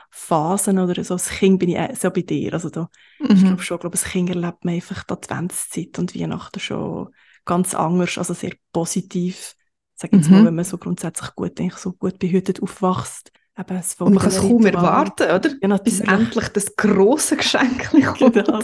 Phasen 0.09 0.79
oder 0.79 1.03
so. 1.03 1.15
Als 1.15 1.29
Kind 1.29 1.59
bin 1.59 1.69
ich 1.69 1.99
so 1.99 2.09
bei 2.09 2.21
dir. 2.21 2.53
Also 2.53 2.69
da, 2.69 2.89
mhm. 3.19 3.35
ich 3.35 3.43
glaube 3.43 3.61
schon, 3.61 3.79
glaube, 3.79 3.95
als 3.95 4.05
Kind 4.05 4.29
erlebt 4.29 4.65
man 4.65 4.75
einfach 4.75 5.03
die 5.03 5.13
Adventszeit 5.13 5.99
und 5.99 6.15
Weihnachten 6.15 6.59
schon 6.59 7.09
ganz 7.45 7.75
anders, 7.75 8.17
also 8.17 8.33
sehr 8.33 8.53
positiv 8.71 9.55
sage 9.99 10.17
jetzt 10.17 10.29
mhm. 10.29 10.37
mal, 10.37 10.45
wenn 10.45 10.55
man 10.55 10.65
so 10.65 10.77
grundsätzlich 10.77 11.35
gut, 11.35 11.57
denke, 11.57 11.77
so 11.77 11.93
gut 11.93 12.19
behütet 12.19 12.61
aufwächst. 12.61 13.31
Eben, 13.57 13.77
es 13.77 13.95
Und 13.95 14.13
man 14.13 14.23
kann 14.23 14.31
es 14.31 14.39
kaum 14.39 14.65
erwarten, 14.65 15.23
oder? 15.23 15.49
Ja, 15.61 15.77
Bis 15.77 15.99
endlich 15.99 16.47
das 16.49 16.75
grosse 16.75 17.35
Geschenk 17.35 17.89
kommt. 17.91 18.35
Genau. 18.35 18.59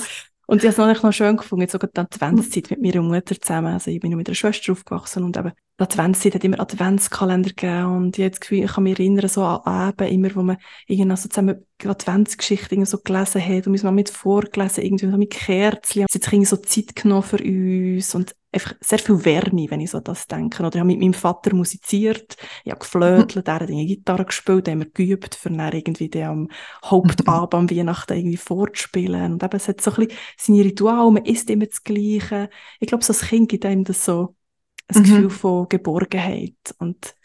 Und 0.47 0.63
ich 0.63 0.77
habe 0.77 0.91
es 0.91 1.01
noch 1.01 1.11
schön 1.11 1.37
gefunden, 1.37 1.63
jetzt 1.63 1.71
sogar 1.71 1.89
die 1.89 1.99
Adventszeit 1.99 2.69
mit 2.69 2.81
meiner 2.81 3.01
Mutter 3.01 3.39
zusammen. 3.39 3.73
Also 3.73 3.89
ich 3.89 3.99
bin 3.99 4.11
nur 4.11 4.17
mit 4.17 4.29
einer 4.29 4.35
Schwester 4.35 4.73
aufgewachsen 4.73 5.23
und 5.23 5.35
eben 5.35 5.51
die 5.77 5.83
Adventszeit 5.83 6.35
hat 6.35 6.43
immer 6.43 6.59
Adventskalender 6.59 7.49
gegeben 7.49 7.97
und 7.97 8.17
das 8.17 8.39
Gefühl, 8.39 8.63
ich 8.63 8.71
kann 8.71 8.83
mich 8.85 8.97
erinnern, 8.97 9.27
so 9.27 9.43
an 9.43 9.61
Abend 9.65 10.09
immer, 10.09 10.33
wo 10.33 10.41
man 10.41 10.57
irgendwie 10.87 11.15
so 11.17 11.27
zusammen 11.27 11.65
Adventsgeschichten 11.83 12.85
so 12.85 12.99
gelesen 12.99 13.45
hat 13.45 13.67
und 13.67 13.73
wir 13.73 13.83
haben 13.83 13.95
mit 13.95 14.09
vorgelesen, 14.09 14.85
irgendwie 14.85 15.11
so 15.11 15.17
mit 15.17 15.31
Kerzen. 15.31 16.05
Es 16.07 16.15
hat 16.15 16.23
sich 16.23 16.33
irgendwie 16.33 16.45
so 16.45 16.57
Zeit 16.57 16.95
genommen 16.95 17.23
für 17.23 17.43
uns 17.43 18.15
und 18.15 18.33
einfach 18.53 18.73
sehr 18.79 18.99
viel 18.99 19.25
Wärme, 19.25 19.69
wenn 19.69 19.81
ich 19.81 19.91
so 19.91 19.99
das 19.99 20.27
denke. 20.27 20.63
Oder 20.63 20.75
ich 20.75 20.79
habe 20.79 20.87
mit 20.87 20.99
meinem 20.99 21.13
Vater 21.13 21.53
musiziert, 21.53 22.37
ich 22.63 22.71
habe 22.71 22.79
geflötelt, 22.79 23.45
er 23.45 23.55
hat 23.55 23.63
eine 23.63 23.85
Gitarre 23.85 24.23
gespielt, 24.23 24.69
haben 24.69 24.79
wir 24.79 24.89
geübt, 24.89 25.35
für 25.35 25.49
dann 25.49 25.73
irgendwie 25.73 26.07
den 26.07 26.25
am 26.25 26.49
Hauptabend 26.85 27.53
am 27.53 27.69
Weihnachten 27.69 28.13
irgendwie 28.13 28.37
vorzuspielen. 28.37 29.33
Und 29.33 29.43
eben, 29.43 29.57
es 29.57 29.67
hat 29.67 29.81
so 29.81 29.91
ein 29.91 30.07
bisschen 30.07 30.19
seine 30.37 30.63
Rituale, 30.63 31.11
man 31.11 31.25
isst 31.25 31.49
immer 31.49 31.65
das 31.65 31.83
Gleiche. 31.83 32.49
Ich 32.79 32.87
glaube, 32.87 33.03
so 33.03 33.11
als 33.11 33.23
Kind 33.23 33.49
gibt 33.49 33.65
einem 33.65 33.83
das 33.83 34.05
so 34.05 34.35
ein 34.87 35.01
mhm. 35.01 35.03
Gefühl 35.03 35.29
von 35.29 35.69
Geborgenheit. 35.69 36.75
Und 36.79 37.15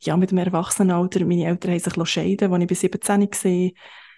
ja, 0.00 0.16
mit 0.16 0.30
dem 0.30 0.38
Erwachsenenalter, 0.38 1.24
meine 1.24 1.46
Eltern 1.46 1.72
haben 1.72 1.78
sich 1.80 2.08
scheiden, 2.08 2.52
als 2.52 2.62
ich 2.62 2.68
bis 2.68 2.80
17 2.80 3.20
war. 3.22 3.70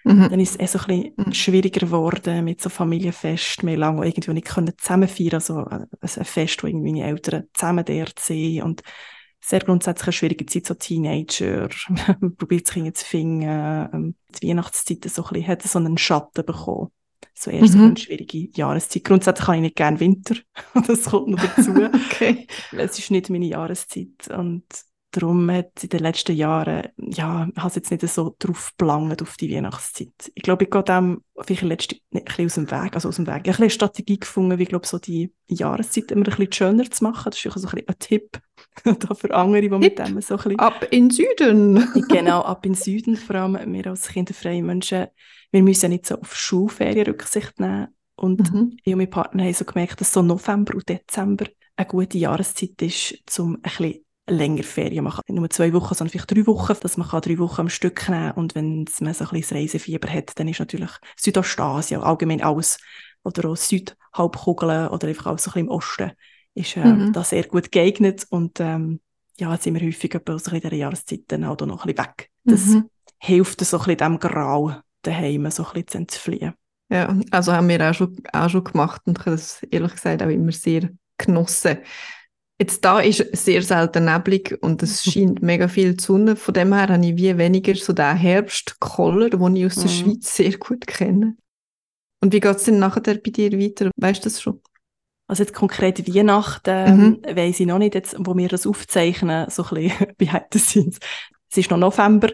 Mhm. 0.05 0.29
Dann 0.29 0.39
ist 0.39 0.51
es 0.51 0.59
eh 0.59 0.65
so 0.65 0.79
ein 0.79 0.87
bisschen 0.87 1.13
mhm. 1.17 1.33
schwieriger 1.33 1.85
geworden 1.85 2.43
mit 2.45 2.61
so 2.61 2.69
Familienfest. 2.69 3.65
Wir 3.65 3.77
lange 3.77 4.05
irgendwie 4.05 4.33
nicht 4.33 4.47
können 4.47 4.73
zusammen 4.77 5.07
feiern, 5.07 5.35
also 5.35 5.65
ein 5.65 5.87
Fest, 6.25 6.63
wo 6.63 6.67
irgendwie 6.67 6.91
meine 6.93 7.07
Eltern 7.07 7.45
zusammen 7.53 7.85
dort 7.85 8.19
sind 8.19 8.63
und 8.63 8.83
sehr 9.39 9.59
grundsätzlich 9.59 10.07
eine 10.07 10.13
schwierige 10.13 10.45
Zeit, 10.45 10.65
so 10.67 10.73
Teenager, 10.73 11.67
probiert 12.37 12.67
sich 12.67 12.93
zu 12.93 13.05
finden, 13.05 13.43
ähm, 13.43 14.15
die 14.41 14.47
Weihnachtszeit 14.47 15.03
so 15.09 15.23
ein 15.23 15.29
bisschen, 15.33 15.47
hat 15.47 15.61
so 15.63 15.79
einen 15.79 15.97
Schatten 15.97 16.45
bekommen. 16.45 16.91
So 17.33 17.51
erst 17.51 17.75
mhm. 17.75 17.79
so 17.79 17.85
eine 17.85 17.97
schwierige 17.97 18.49
Jahreszeit. 18.55 19.03
Grundsätzlich 19.03 19.45
kann 19.45 19.55
ich 19.55 19.61
nicht 19.61 19.75
gerne 19.75 19.99
Winter, 19.99 20.35
das 20.87 21.05
kommt 21.05 21.29
noch 21.29 21.39
dazu. 21.39 21.71
okay. 22.11 22.47
Es 22.71 22.99
ist 22.99 23.11
nicht 23.11 23.29
meine 23.29 23.45
Jahreszeit 23.45 24.27
und 24.29 24.65
darum 25.13 25.49
hat 25.51 25.83
in 25.83 25.89
den 25.89 25.99
letzten 25.99 26.35
Jahren, 26.35 26.89
ja, 26.97 27.47
ich 27.47 27.57
habe 27.57 27.67
es 27.67 27.75
jetzt 27.75 27.91
nicht 27.91 28.07
so 28.07 28.35
drauf 28.39 28.71
gelangt 28.77 29.21
auf 29.21 29.37
die 29.37 29.53
Weihnachtszeit. 29.53 30.31
Ich 30.33 30.43
glaube, 30.43 30.63
ich 30.63 30.71
gehe 30.71 30.83
dem 30.83 31.23
vielleicht 31.41 31.61
letzte, 31.61 31.95
nicht, 32.11 32.23
ein 32.23 32.25
bisschen 32.25 32.45
aus 32.45 32.53
dem 32.55 32.71
Weg, 32.71 32.95
also 32.95 33.09
aus 33.09 33.15
dem 33.17 33.27
Weg. 33.27 33.41
Ich 33.45 33.53
habe 33.53 33.63
eine 33.63 33.69
Strategie 33.69 34.19
gefunden, 34.19 34.57
wie, 34.57 34.65
glaube 34.65 34.87
so 34.87 34.97
die 34.97 35.31
Jahreszeit 35.47 36.11
immer 36.11 36.25
ein 36.25 36.35
bisschen 36.35 36.51
schöner 36.51 36.89
zu 36.89 37.03
machen. 37.03 37.29
Das 37.29 37.45
ist 37.45 37.53
so 37.53 37.67
ein, 37.67 37.71
bisschen 37.71 37.87
ein 37.87 37.99
Tipp 37.99 38.39
da 38.83 39.13
für 39.13 39.33
andere, 39.33 39.61
die 39.61 39.69
mit 39.69 39.99
dem 39.99 40.19
so 40.21 40.35
ein 40.35 40.37
bisschen... 40.43 40.59
Ab 40.59 40.87
in 40.91 41.09
Süden! 41.09 41.87
genau, 42.09 42.41
ab 42.41 42.65
in 42.65 42.73
Süden. 42.73 43.15
Vor 43.15 43.35
allem 43.35 43.73
wir 43.73 43.87
als 43.87 44.07
kinderfreie 44.07 44.63
Menschen, 44.63 45.07
wir 45.51 45.63
müssen 45.63 45.83
ja 45.83 45.89
nicht 45.89 46.07
so 46.07 46.19
auf 46.19 46.35
Schulferien 46.35 47.05
Rücksicht 47.05 47.59
nehmen. 47.59 47.87
Und 48.15 48.53
mhm. 48.53 48.77
ich 48.83 48.93
und 48.93 48.97
mein 48.99 49.09
Partner 49.09 49.43
haben 49.43 49.53
so 49.53 49.65
gemerkt, 49.65 50.01
dass 50.01 50.13
so 50.13 50.21
November 50.21 50.75
und 50.75 50.87
Dezember 50.89 51.45
eine 51.75 51.87
gute 51.87 52.17
Jahreszeit 52.17 52.81
ist, 52.81 53.39
um 53.39 53.55
ein 53.55 53.61
bisschen 53.61 54.02
länger 54.27 54.63
Ferien 54.63 55.03
machen. 55.03 55.21
Nicht 55.27 55.39
nur 55.39 55.49
zwei 55.49 55.73
Wochen, 55.73 55.93
sondern 55.93 56.11
vielleicht 56.11 56.31
drei 56.31 56.47
Wochen, 56.47 56.75
dass 56.81 56.97
man 56.97 57.07
drei 57.07 57.37
Wochen 57.39 57.61
am 57.61 57.69
Stück 57.69 58.07
nehmen 58.09 58.29
kann. 58.29 58.37
Und 58.37 58.55
wenn 58.55 58.85
man 59.01 59.13
so 59.13 59.25
ein 59.25 59.29
bisschen 59.31 59.57
Reisefieber 59.57 60.09
hat, 60.09 60.39
dann 60.39 60.47
ist 60.47 60.59
natürlich 60.59 60.91
Südostasien, 61.17 62.01
allgemein 62.01 62.41
alles, 62.41 62.77
oder 63.23 63.49
auch 63.49 63.55
Südhalbkugeln 63.55 64.89
oder 64.89 65.07
einfach 65.07 65.27
auch 65.27 65.39
so 65.39 65.51
ein 65.51 65.53
bisschen 65.53 65.67
im 65.67 65.69
Osten, 65.69 66.11
ist 66.55 66.77
äh, 66.77 66.85
mhm. 66.85 67.13
da 67.13 67.23
sehr 67.23 67.43
gut 67.43 67.71
geeignet. 67.71 68.25
Und 68.29 68.59
ähm, 68.59 68.99
ja, 69.37 69.51
jetzt 69.51 69.63
sind 69.63 69.79
wir 69.79 69.85
häufig 69.85 70.15
aus 70.29 70.47
in 70.47 70.59
dieser 70.59 70.73
Jahreszeit 70.73 71.23
dann 71.27 71.43
auch 71.43 71.57
noch 71.59 71.85
ein 71.85 71.93
bisschen 71.93 72.05
weg. 72.05 72.29
Das 72.43 72.65
mhm. 72.65 72.89
hilft 73.19 73.61
so 73.61 73.77
ein 73.77 73.85
bisschen 73.85 73.97
dem 73.97 74.19
Grau 74.19 74.73
daheim 75.01 75.49
so 75.51 75.65
ein 75.65 75.73
bisschen 75.73 75.87
zu 75.87 75.97
entfliehen. 75.97 76.53
Ja, 76.89 77.15
also 77.31 77.53
haben 77.53 77.69
wir 77.69 77.89
auch 77.89 77.93
schon, 77.93 78.15
auch 78.31 78.49
schon 78.49 78.63
gemacht 78.63 79.01
und 79.05 79.17
ich 79.17 79.25
habe 79.25 79.35
das 79.35 79.63
ehrlich 79.63 79.93
gesagt 79.93 80.21
auch 80.21 80.27
immer 80.27 80.51
sehr 80.51 80.89
genossen. 81.17 81.79
Jetzt 82.63 82.85
da 82.85 83.01
ist 83.01 83.25
sehr 83.35 83.61
selten 83.61 84.05
neblig 84.05 84.57
und 84.61 84.81
es 84.83 85.03
scheint 85.11 85.41
mega 85.41 85.67
viel 85.67 85.95
die 85.95 86.01
Sonne. 86.01 86.37
Von 86.37 86.53
dem 86.53 86.73
her 86.73 86.87
habe 86.87 87.05
ich 87.05 87.17
wie 87.17 87.37
weniger 87.37 87.75
so 87.75 87.91
den 87.91 88.15
Herbstkoller, 88.15 89.31
den 89.31 89.55
ich 89.57 89.65
aus 89.65 89.75
der 89.75 89.83
mhm. 89.83 89.89
Schweiz 89.89 90.37
sehr 90.37 90.57
gut 90.57 90.87
kenne. 90.87 91.35
Und 92.21 92.31
wie 92.31 92.39
geht 92.39 92.55
es 92.55 92.63
denn 92.63 92.79
nachher 92.79 93.01
bei 93.01 93.31
dir 93.31 93.51
weiter? 93.59 93.91
Weißt 93.97 94.23
du 94.23 94.29
das 94.29 94.41
schon? 94.41 94.61
Also 95.27 95.43
jetzt 95.43 95.53
konkret 95.53 96.07
Weihnachten 96.07 97.19
mhm. 97.25 97.35
weiss 97.35 97.59
ich 97.59 97.67
noch 97.67 97.79
nicht, 97.79 97.95
jetzt, 97.95 98.15
wo 98.17 98.33
wir 98.37 98.47
das 98.47 98.65
aufzeichnen, 98.65 99.49
so 99.49 99.65
ein 99.65 99.69
bisschen 99.75 100.15
behind 100.17 100.45
the 100.53 100.59
scenes. 100.59 100.99
Es 101.51 101.57
ist 101.57 101.69
noch 101.69 101.77
November. 101.77 102.29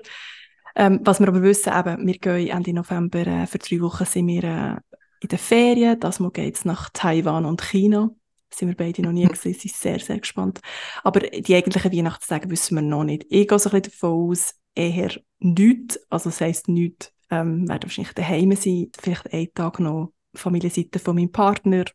Ähm, 0.75 0.99
was 1.03 1.19
wir 1.19 1.27
aber 1.27 1.41
wissen, 1.41 1.73
eben, 1.75 2.05
wir 2.05 2.19
gehen 2.19 2.55
Ende 2.55 2.73
November, 2.73 3.25
äh, 3.25 3.47
für 3.47 3.57
drei 3.57 3.81
Wochen 3.81 4.05
sind 4.05 4.27
wir 4.27 4.43
äh, 4.43 4.75
in 5.21 5.29
den 5.29 5.39
Ferien. 5.39 5.99
Das 5.99 6.19
Mal 6.19 6.29
geht 6.29 6.55
es 6.55 6.65
nach 6.65 6.91
Taiwan 6.93 7.45
und 7.45 7.63
China 7.63 8.11
sind 8.53 8.67
wir 8.67 8.75
beide 8.75 9.01
noch 9.01 9.11
nie 9.11 9.25
mhm. 9.25 9.29
gesehen, 9.29 9.53
sind 9.53 9.73
sehr, 9.73 9.99
sehr 9.99 10.19
gespannt. 10.19 10.59
Aber 11.03 11.21
die 11.21 11.55
eigentlichen 11.55 11.91
Weihnachtstage 11.91 12.49
wissen 12.49 12.75
wir 12.75 12.81
noch 12.81 13.03
nicht. 13.03 13.25
Ich 13.29 13.47
gehe 13.47 13.59
so 13.59 13.69
ein 13.69 13.81
bisschen 13.81 13.93
davon 13.93 14.31
aus, 14.31 14.55
eher 14.75 15.11
nichts, 15.39 15.99
also 16.09 16.29
das 16.29 16.41
heisst 16.41 16.67
nichts, 16.67 17.13
ähm, 17.29 17.67
werden 17.67 17.83
wahrscheinlich 17.83 18.13
daheim 18.13 18.55
sein, 18.55 18.91
vielleicht 18.99 19.31
einen 19.33 19.53
Tag 19.53 19.79
noch 19.79 20.13
Familienseite 20.35 20.99
von 20.99 21.15
meinem 21.15 21.31
Partner. 21.31 21.85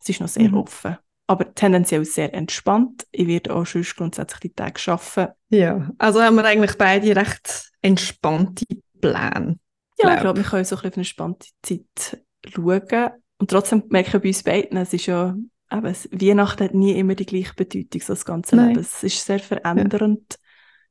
Es 0.00 0.08
ist 0.08 0.20
noch 0.20 0.28
sehr 0.28 0.48
mhm. 0.48 0.58
offen. 0.58 0.98
Aber 1.26 1.54
tendenziell 1.54 2.04
sehr 2.04 2.32
entspannt. 2.32 3.06
Ich 3.10 3.26
werde 3.26 3.54
auch 3.54 3.66
sonst 3.66 3.96
grundsätzlich 3.96 4.40
die 4.40 4.54
Tage 4.54 4.80
arbeiten. 4.86 5.34
Ja, 5.50 5.90
also 5.98 6.22
haben 6.22 6.36
wir 6.36 6.44
eigentlich 6.44 6.78
beide 6.78 7.14
recht 7.14 7.70
entspannte 7.82 8.64
Pläne. 9.00 9.58
Ja, 9.98 10.04
glaub. 10.04 10.14
ich 10.14 10.20
glaube, 10.20 10.38
wir 10.38 10.44
können 10.48 10.64
so 10.64 10.76
ein 10.76 10.82
bisschen 10.82 10.90
auf 10.90 10.94
eine 10.94 11.00
entspannte 11.00 11.48
Zeit 11.62 12.22
schauen. 12.48 13.10
Und 13.38 13.50
trotzdem 13.50 13.82
merke 13.88 14.16
ich 14.16 14.22
bei 14.22 14.28
uns 14.28 14.42
beiden, 14.42 14.78
es 14.78 14.92
ist 14.92 15.06
ja, 15.06 15.36
eben, 15.72 15.94
Weihnachten 16.22 16.64
hat 16.64 16.74
nie 16.74 16.98
immer 16.98 17.14
die 17.14 17.26
gleiche 17.26 17.54
Bedeutung, 17.54 18.00
so 18.00 18.12
das 18.14 18.24
ganze 18.24 18.56
Nein. 18.56 18.68
Leben. 18.68 18.80
Es 18.80 19.02
ist 19.02 19.24
sehr 19.24 19.38
verändernd. 19.38 20.38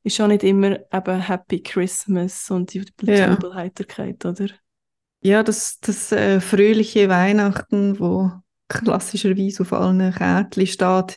Ist 0.04 0.20
auch 0.20 0.28
nicht 0.28 0.44
immer 0.44 0.78
eben 0.92 1.20
Happy 1.20 1.62
Christmas 1.62 2.50
und 2.50 2.72
die 2.72 2.84
Ja. 3.02 3.30
Jubelheiterkeit, 3.30 4.24
oder? 4.24 4.46
Ja, 5.20 5.42
das, 5.42 5.80
das 5.80 6.12
äh, 6.12 6.40
fröhliche 6.40 7.08
Weihnachten, 7.08 7.98
wo 7.98 8.30
klassischerweise 8.68 9.62
auf 9.62 9.72
allen 9.72 10.12
Kärtchen 10.12 10.66
steht, 10.66 11.16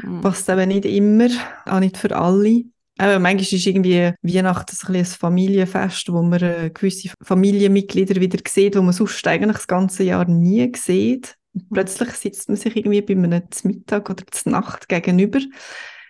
Mhm. 0.00 0.20
passt 0.20 0.48
eben 0.48 0.68
nicht 0.68 0.84
immer, 0.84 1.28
auch 1.64 1.80
nicht 1.80 1.96
für 1.96 2.14
alle. 2.14 2.62
Aber 2.98 3.18
manchmal 3.18 3.42
ist 3.58 3.66
irgendwie 3.66 4.12
Weihnachten 4.22 4.74
so 4.76 4.88
ein, 4.88 4.96
ein 4.96 5.04
Familienfest, 5.04 6.12
wo 6.12 6.22
man 6.22 6.40
äh, 6.42 6.70
gewisse 6.72 7.10
Familienmitglieder 7.22 8.20
wieder 8.20 8.38
sieht, 8.46 8.76
wo 8.76 8.82
man 8.82 8.92
sonst 8.92 9.26
eigentlich 9.26 9.56
das 9.56 9.66
ganze 9.66 10.04
Jahr 10.04 10.24
nie 10.26 10.70
sieht. 10.76 11.34
Plötzlich 11.72 12.10
sitzt 12.10 12.48
man 12.48 12.56
sich 12.56 12.76
irgendwie 12.76 13.02
bei 13.02 13.14
einem 13.14 13.42
Mittag 13.64 14.10
oder 14.10 14.24
zur 14.30 14.52
Nacht 14.52 14.88
gegenüber. 14.88 15.40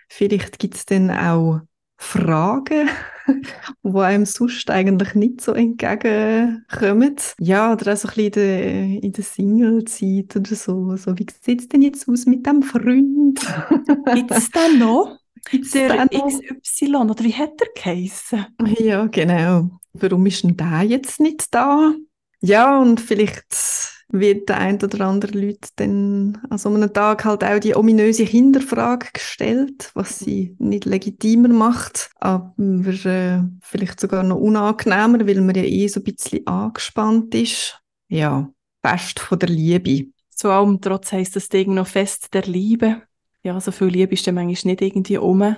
Vielleicht 0.09 0.59
gibt 0.59 0.75
es 0.75 0.85
dann 0.85 1.11
auch 1.11 1.61
Fragen, 2.01 2.89
die 3.83 3.97
einem 3.97 4.25
sonst 4.25 4.69
eigentlich 4.69 5.15
nicht 5.15 5.41
so 5.41 5.53
entgegenkommen. 5.53 7.15
Ja, 7.39 7.73
oder 7.73 7.93
auch 7.93 7.97
so 7.97 8.07
ein 8.07 8.13
bisschen 8.13 8.25
in 8.25 8.31
der, 8.31 9.03
in 9.03 9.11
der 9.11 9.23
Single-Zeit 9.23 10.35
oder 10.35 10.55
so. 10.55 10.95
so. 10.95 11.17
Wie 11.17 11.27
sieht 11.41 11.61
es 11.61 11.67
denn 11.67 11.81
jetzt 11.81 12.07
aus 12.07 12.25
mit 12.25 12.45
dem 12.45 12.63
Freund? 12.63 13.39
Gibt 14.13 14.31
es 14.31 14.49
den 14.49 14.79
noch? 14.79 15.17
Gibt's 15.51 15.71
Der 15.71 16.05
noch? 16.05 16.09
XY, 16.11 16.95
oder 16.95 17.23
wie 17.23 17.33
hat 17.33 17.61
er 17.61 17.67
geheissen? 17.75 18.45
Ja, 18.79 19.05
genau. 19.07 19.69
Warum 19.93 20.25
ist 20.25 20.43
denn 20.43 20.55
der 20.55 20.83
jetzt 20.83 21.19
nicht 21.19 21.53
da? 21.53 21.93
Ja, 22.41 22.79
und 22.79 23.01
vielleicht 23.01 23.98
wird 24.11 24.49
der 24.49 24.57
ein 24.57 24.81
oder 24.81 25.07
andere 25.07 25.37
Leute 25.39 25.69
dann 25.75 26.41
an 26.49 26.57
so 26.57 26.69
einem 26.69 26.91
Tag 26.91 27.25
halt 27.25 27.43
auch 27.43 27.59
die 27.59 27.75
ominöse 27.75 28.23
Hinterfrage 28.23 29.07
gestellt, 29.13 29.91
was 29.93 30.19
sie 30.19 30.55
nicht 30.57 30.85
legitimer 30.85 31.49
macht, 31.49 32.09
aber 32.19 32.53
äh, 32.57 33.41
vielleicht 33.61 33.99
sogar 33.99 34.23
noch 34.23 34.37
unangenehmer, 34.37 35.27
weil 35.27 35.41
man 35.41 35.55
ja 35.55 35.63
eh 35.63 35.87
so 35.87 35.99
ein 35.99 36.03
bisschen 36.03 36.45
angespannt 36.47 37.35
ist. 37.35 37.79
Ja, 38.07 38.49
Fest 38.83 39.19
von 39.19 39.37
der 39.37 39.49
Liebe. 39.49 40.07
Zu 40.29 40.49
allem 40.49 40.81
trotz 40.81 41.11
heisst 41.11 41.35
das 41.35 41.49
Ding 41.49 41.73
noch 41.73 41.87
Fest 41.87 42.33
der 42.33 42.43
Liebe. 42.43 43.03
Ja, 43.43 43.59
so 43.59 43.71
viel 43.71 43.87
Liebe 43.87 44.13
ist 44.13 44.25
dann 44.25 44.35
manchmal 44.35 44.71
nicht 44.71 44.81
irgendwie 44.81 45.17
um. 45.17 45.55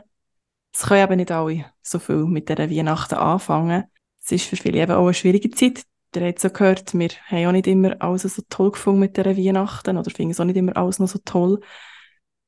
Es 0.74 0.84
können 0.84 1.04
eben 1.04 1.18
nicht 1.18 1.32
alle 1.32 1.66
so 1.82 2.00
viel 2.00 2.26
mit 2.26 2.50
dieser 2.50 2.70
Weihnachten 2.70 3.16
anfangen. 3.16 3.86
Es 4.24 4.32
ist 4.32 4.46
für 4.46 4.56
viele 4.56 4.82
eben 4.82 4.92
auch 4.92 5.06
eine 5.06 5.14
schwierige 5.14 5.50
Zeit. 5.52 5.84
Ihr 6.14 6.28
habt 6.28 6.38
es 6.38 6.44
ja 6.44 6.50
gehört, 6.50 6.94
wir 6.94 7.10
haben 7.30 7.48
auch 7.48 7.52
nicht 7.52 7.68
immer 7.68 7.96
alles 8.02 8.24
so 8.24 8.42
toll 8.50 8.72
gefunden 8.72 9.00
mit 9.00 9.16
dieser 9.16 9.38
Weihnachten 9.38 9.98
oder 9.98 10.12
finden 10.12 10.32
es 10.32 10.40
auch 10.40 10.46
nicht 10.46 10.58
immer 10.58 10.76
alles 10.76 11.00
noch 11.00 11.08
so 11.08 11.20
toll. 11.24 11.60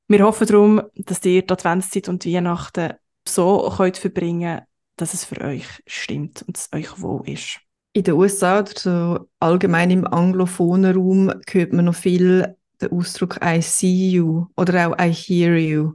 Wir 0.08 0.26
hoffen 0.26 0.48
darum, 0.48 0.82
dass 0.96 1.24
ihr 1.26 1.42
die 1.42 1.52
Adventszeit 1.52 2.10
und 2.10 2.26
Weihnachten 2.26 2.94
so 3.28 3.74
könnt 3.78 3.98
verbringen 3.98 4.62
dass 4.98 5.14
es 5.14 5.26
für 5.26 5.42
euch 5.42 5.66
stimmt 5.88 6.44
und 6.48 6.58
es 6.58 6.70
euch 6.74 7.02
wohl 7.02 7.28
ist. 7.28 7.60
In 7.94 8.04
den 8.04 8.16
USA 8.16 8.60
oder 8.60 8.72
so 8.76 9.30
allgemein 9.40 9.92
im 9.92 10.08
anglophonen 10.08 10.96
Raum 10.96 11.32
hört 11.50 11.74
man 11.74 11.86
noch 11.86 11.96
viel 11.96 12.56
den 12.82 12.92
Ausdruck 12.92 13.40
I 13.44 13.62
see 13.62 14.10
you 14.10 14.48
oder 14.58 14.90
auch 14.90 15.00
I 15.00 15.12
hear 15.12 15.58
you, 15.58 15.94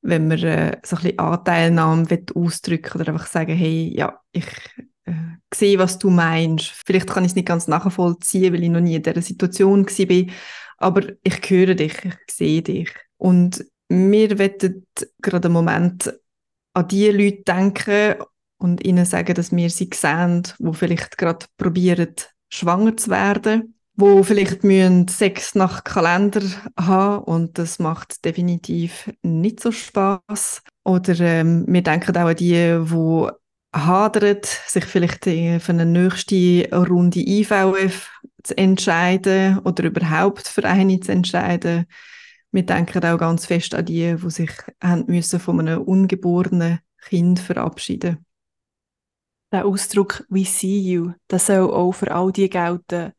wenn 0.00 0.28
man 0.28 0.42
äh, 0.42 0.78
so 0.84 0.96
ein 0.96 1.02
bisschen 1.02 1.18
Anteilnahme 1.18 2.10
will 2.10 2.24
ausdrücken 2.34 3.00
oder 3.00 3.12
einfach 3.12 3.26
sagen, 3.26 3.54
hey, 3.54 3.92
ja, 3.94 4.20
ich 4.32 4.46
äh, 5.04 5.12
sehe, 5.52 5.78
was 5.78 5.98
du 5.98 6.10
meinst. 6.10 6.66
Vielleicht 6.86 7.08
kann 7.08 7.24
ich 7.24 7.30
es 7.30 7.36
nicht 7.36 7.48
ganz 7.48 7.68
nachvollziehen, 7.68 8.52
weil 8.52 8.62
ich 8.64 8.70
noch 8.70 8.80
nie 8.80 8.96
in 8.96 9.02
dieser 9.02 9.22
Situation 9.22 9.86
war, 9.86 10.34
aber 10.78 11.02
ich 11.22 11.50
höre 11.50 11.74
dich, 11.74 11.94
ich 12.04 12.34
sehe 12.34 12.62
dich. 12.62 12.90
Und 13.16 13.64
wir 13.88 14.38
wollen 14.38 14.86
gerade 15.20 15.48
einen 15.48 15.52
Moment 15.54 16.12
an 16.74 16.88
die 16.88 17.08
Leute 17.08 17.42
denken 17.42 18.16
und 18.58 18.84
ihnen 18.84 19.04
sagen, 19.04 19.34
dass 19.34 19.54
wir 19.54 19.70
sie 19.70 19.90
sehen, 19.92 20.42
die 20.58 20.74
vielleicht 20.74 21.18
gerade 21.18 21.46
probieren, 21.56 22.14
schwanger 22.48 22.96
zu 22.96 23.10
werden, 23.10 23.74
wo 23.96 24.22
vielleicht 24.22 24.64
müssen 24.64 25.06
Sex 25.08 25.54
nach 25.54 25.84
Kalender 25.84 26.42
haben 26.78 27.24
und 27.24 27.58
das 27.58 27.78
macht 27.78 28.24
definitiv 28.24 29.12
nicht 29.22 29.60
so 29.60 29.70
Spaß. 29.70 30.62
Oder 30.84 31.20
ähm, 31.20 31.64
wir 31.68 31.82
denken 31.82 32.16
auch 32.16 32.28
an 32.28 32.36
die, 32.36 32.84
die 32.84 33.30
hadern, 33.74 34.38
sich 34.66 34.84
vielleicht 34.84 35.26
äh, 35.26 35.58
für 35.58 35.72
eine 35.72 35.86
nächste 35.86 36.68
Runde 36.72 37.20
IVF 37.20 38.10
zu 38.42 38.56
entscheiden 38.56 39.58
oder 39.60 39.84
überhaupt 39.84 40.46
für 40.46 40.64
eine 40.64 41.00
zu 41.00 41.12
entscheiden. 41.12 41.86
Wir 42.52 42.64
denken 42.64 43.04
auch 43.04 43.18
ganz 43.18 43.46
fest 43.46 43.74
an 43.74 43.84
die, 43.84 44.14
die 44.14 44.30
sich 44.30 44.50
haben 44.82 45.06
müssen 45.06 45.40
von 45.40 45.60
einem 45.60 45.82
ungeborenen 45.82 46.78
Kind 47.00 47.40
verabschieden 47.40 48.24
Der 49.52 49.66
Ausdruck 49.66 50.24
«We 50.28 50.44
see 50.44 50.78
you», 50.78 51.12
das 51.26 51.46
soll 51.46 51.70
auch 51.70 51.92
für 51.92 52.14
all 52.14 52.32
die 52.32 52.48
gelten, 52.48 53.12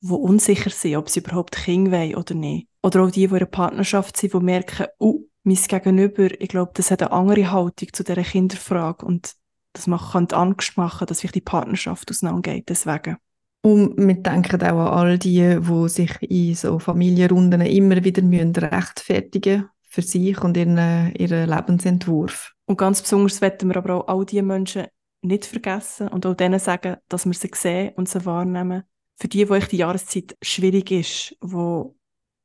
die 0.00 0.12
unsicher 0.12 0.70
sind, 0.70 0.96
ob 0.96 1.08
sie 1.08 1.20
überhaupt 1.20 1.56
Kinder 1.56 1.92
wollen 1.92 2.16
oder 2.16 2.34
nicht. 2.34 2.68
Oder 2.82 3.04
auch 3.04 3.10
die, 3.10 3.20
die 3.20 3.24
in 3.26 3.36
einer 3.36 3.46
Partnerschaft 3.46 4.16
sind, 4.16 4.34
die 4.34 4.40
merken, 4.40 4.86
oh, 4.98 5.20
mein 5.44 5.56
Gegenüber, 5.56 6.40
ich 6.40 6.48
glaube, 6.48 6.72
das 6.74 6.90
hat 6.90 7.02
eine 7.02 7.12
andere 7.12 7.50
Haltung 7.50 7.92
zu 7.92 8.02
dieser 8.02 8.22
Kinderfrage 8.22 9.06
und 9.06 9.34
das 9.72 9.86
macht, 9.86 10.12
könnte 10.12 10.36
Angst 10.36 10.76
machen, 10.76 11.06
dass 11.06 11.20
vielleicht 11.20 11.36
die 11.36 11.40
Partnerschaft 11.40 12.10
auseinandergeht 12.10 12.68
deswegen. 12.68 13.16
Und 13.62 13.96
wir 13.98 14.14
denken 14.14 14.62
auch 14.62 14.92
an 14.92 14.98
all 14.98 15.18
die, 15.18 15.58
die 15.60 15.88
sich 15.88 16.22
in 16.22 16.54
so 16.54 16.78
Familienrunden 16.78 17.60
immer 17.60 18.02
wieder 18.02 18.22
müssen 18.22 18.56
rechtfertigen 18.56 19.68
für 19.82 20.02
sich 20.02 20.40
und 20.42 20.56
ihren, 20.56 21.14
ihren 21.14 21.48
Lebensentwurf. 21.48 22.54
Und 22.66 22.78
ganz 22.78 23.02
besonders 23.02 23.42
wollen 23.42 23.68
wir 23.68 23.76
aber 23.76 23.94
auch 23.96 24.08
all 24.08 24.24
diese 24.24 24.42
Menschen 24.42 24.86
nicht 25.22 25.44
vergessen 25.44 26.08
und 26.08 26.24
auch 26.24 26.34
denen 26.34 26.58
sagen, 26.58 26.96
dass 27.08 27.26
wir 27.26 27.34
sie 27.34 27.50
sehen 27.54 27.92
und 27.96 28.08
sie 28.08 28.24
wahrnehmen. 28.24 28.84
Für 29.16 29.28
die, 29.28 29.48
wo 29.50 29.58
die 29.58 29.76
Jahreszeit 29.76 30.36
schwierig 30.40 30.90
ist, 30.90 31.36
wo 31.42 31.96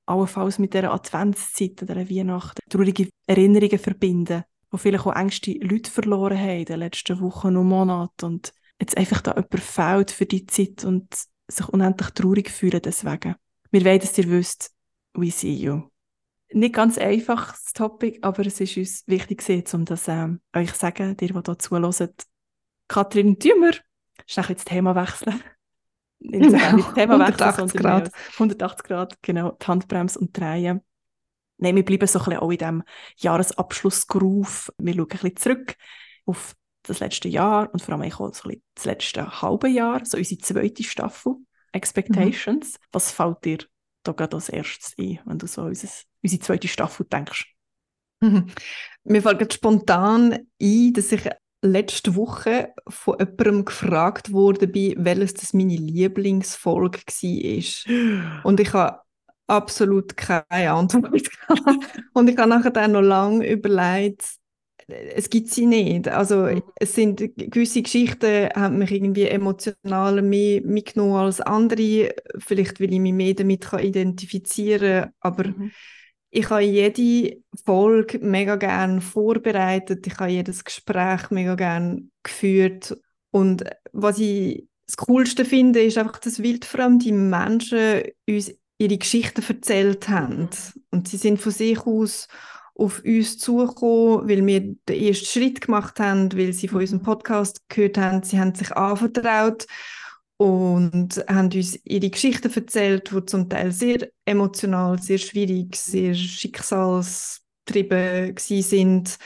allenfalls 0.06 0.60
mit 0.60 0.74
dieser 0.74 0.92
Adventszeit, 0.92 1.80
dieser 1.80 2.10
Weihnachten, 2.10 2.62
traurige 2.70 3.10
Erinnerungen 3.28 3.80
verbinden, 3.80 4.44
wo 4.76 4.78
vielleicht 4.78 5.06
auch 5.06 5.16
Ängste 5.16 5.54
Leute 5.62 5.90
verloren 5.90 6.38
haben 6.38 6.60
in 6.60 6.66
den 6.66 6.80
letzten 6.80 7.22
Wochen 7.22 7.56
und 7.56 7.68
Monaten 7.68 8.26
und 8.26 8.54
jetzt 8.78 8.98
einfach 8.98 9.22
da 9.22 9.32
jemand 9.32 9.60
fehlt 9.62 10.12
für 10.12 10.26
die 10.26 10.46
Zeit 10.46 10.84
und 10.84 11.08
sich 11.48 11.70
unendlich 11.70 12.10
traurig 12.10 12.50
fühlen 12.50 12.82
deswegen. 12.84 13.36
Wir 13.72 13.86
wollen, 13.86 14.00
dass 14.00 14.18
ihr 14.18 14.30
wisst, 14.30 14.74
we 15.14 15.32
see 15.32 15.54
you. 15.54 15.84
Nicht 16.52 16.76
ganz 16.76 16.98
einfaches 16.98 17.72
Topic, 17.72 18.20
aber 18.22 18.46
es 18.46 18.60
ist 18.60 18.76
uns 18.76 19.04
wichtig 19.08 19.46
gewesen, 19.46 19.78
um 19.78 19.86
das 19.86 20.10
ähm, 20.10 20.42
euch 20.54 20.74
zu 20.74 20.80
sagen, 20.80 21.16
dir, 21.16 21.28
die 21.28 21.34
hier 21.34 21.58
zuhören. 21.60 22.10
Katrin 22.90 23.40
Thümer, 23.40 23.72
schnell 24.28 24.56
das 24.56 24.66
Thema 24.66 24.94
wechseln. 24.94 25.42
Nicht 26.20 26.52
so 26.52 26.58
Genau, 26.58 26.78
das 26.78 26.94
Thema 26.96 27.20
wechseln, 27.20 27.54
180 27.54 27.56
sondern 27.56 27.78
Grad. 27.78 28.04
mehr 28.04 28.14
als 28.14 28.34
180 28.34 28.84
Grad, 28.84 29.18
genau, 29.22 29.52
die 29.52 29.66
Handbremse 29.68 30.20
und 30.20 30.38
drehen. 30.38 30.82
Nein, 31.58 31.76
wir 31.76 31.86
bleiben 31.86 32.08
so 32.08 32.20
ein 32.20 32.26
bisschen 32.26 32.40
auch 32.40 32.52
in 32.52 32.58
diesem 32.58 32.84
Jahresabschlussgroove. 33.18 34.74
Wir 34.78 34.94
schauen 34.94 35.04
ein 35.04 35.08
bisschen 35.08 35.36
zurück 35.38 35.76
auf 36.26 36.56
das 36.84 37.00
letzte 37.00 37.30
Jahr 37.30 37.72
und 37.72 37.82
vor 37.82 37.96
allem 37.96 38.12
auch 38.12 38.18
so 38.18 38.26
ein 38.26 38.32
bisschen 38.32 38.64
das 38.76 38.86
letzte 38.86 39.42
halbe 39.42 39.70
Jahr, 39.70 40.06
so 40.06 40.18
unsere 40.18 40.42
zweite 40.42 40.84
Staffel, 40.84 41.36
Expectations. 41.72 42.80
Was 42.92 43.12
fällt 43.12 43.44
dir 43.46 43.58
da 44.04 44.12
gerade 44.12 44.36
als 44.36 44.50
erstes 44.50 44.94
ein, 45.00 45.20
wenn 45.26 45.40
du 45.40 45.48
so 45.48 45.64
unser, 45.64 45.90
unsere 46.22 46.42
zweite 46.42 46.68
Staffel 46.68 47.06
denkst? 47.06 47.54
Mhm. 48.22 48.48
Mir 49.04 49.22
fällt 49.22 49.54
spontan 49.54 50.48
ein, 50.62 50.94
dass 50.94 51.12
ich 51.12 51.30
letzte 51.62 52.16
Woche 52.16 52.74
von 52.88 53.18
jemandem 53.18 53.66
gefragt 53.66 54.32
wurde, 54.32 54.72
welches 54.74 55.34
das 55.34 55.54
meine 55.54 55.76
Lieblingsfolge 55.76 57.00
war. 57.00 58.44
Und 58.44 58.60
ich 58.60 58.74
habe 58.74 59.00
absolut 59.48 60.18
keine 60.18 60.72
Antwort. 60.72 61.30
Und 62.14 62.30
ich 62.30 62.38
habe 62.38 62.50
nachher 62.50 62.72
dann 62.72 62.94
noch 62.94 63.02
lange 63.02 63.48
überlegt, 63.50 64.26
es 64.88 65.30
gibt 65.32 65.50
sie 65.50 65.66
nicht. 65.66 66.08
Also 66.08 66.48
es 66.76 66.94
sind 66.94 67.18
gewisse 67.38 67.82
Geschichten 67.82 68.50
haben 68.56 68.78
mich 68.78 68.92
irgendwie 68.92 69.28
emotional 69.28 70.22
mehr 70.22 70.62
mitgenommen 70.64 71.16
als 71.16 71.42
andere. 71.42 72.14
Vielleicht, 72.38 72.80
weil 72.80 72.94
ich 72.94 73.00
mich 73.00 73.14
mehr 73.14 73.34
damit 73.34 73.62
kann 73.66 73.80
identifizieren 73.84 75.04
kann. 75.04 75.14
Aber 75.22 75.46
Mhm. 75.46 75.72
ich 76.32 76.50
habe 76.50 76.62
jede 76.64 77.42
Folge 77.66 78.20
mega 78.20 78.56
gern 78.58 79.02
vorbereitet. 79.02 80.06
Ich 80.08 80.18
habe 80.20 80.32
jedes 80.32 80.64
Gespräch 80.64 81.30
mega 81.32 81.56
gern 81.56 82.12
geführt. 82.24 82.98
Und 83.32 83.64
was 83.94 84.20
ich 84.20 84.68
das 84.88 84.98
Coolste 84.98 85.46
finde, 85.46 85.82
ist 85.82 85.98
einfach, 85.98 86.20
dass 86.20 86.44
wildfremde 86.44 87.12
Menschen 87.14 88.04
uns 88.30 88.54
ihre 88.78 88.98
Geschichten 88.98 89.44
erzählt 89.48 90.10
haben. 90.10 90.50
Und 90.92 91.08
sie 91.08 91.18
sind 91.18 91.42
von 91.42 91.52
sich 91.52 91.80
aus 91.86 92.28
auf 92.78 93.02
uns 93.06 93.38
zugekommen, 93.38 94.28
weil 94.28 94.46
wir 94.46 94.60
den 94.60 95.02
ersten 95.02 95.26
Schritt 95.26 95.62
gemacht 95.62 95.98
haben, 96.00 96.34
weil 96.34 96.52
sie 96.52 96.68
von 96.68 96.82
unserem 96.82 97.04
Podcast 97.04 97.62
gehört 97.70 97.98
haben. 97.98 98.22
Sie 98.24 98.38
haben 98.38 98.54
sich 98.54 98.70
anvertraut 98.74 99.66
und 100.38 101.24
haben 101.30 101.50
uns 101.54 101.80
ihre 101.86 102.10
Geschichten 102.10 102.52
erzählt, 102.54 103.12
die 103.12 103.26
zum 103.26 103.48
Teil 103.50 103.72
sehr 103.72 104.10
emotional, 104.26 105.02
sehr 105.02 105.20
schwierig, 105.20 105.78
sehr 105.78 106.14
schicksalstrieben 106.14 108.36
sind. 108.38 109.18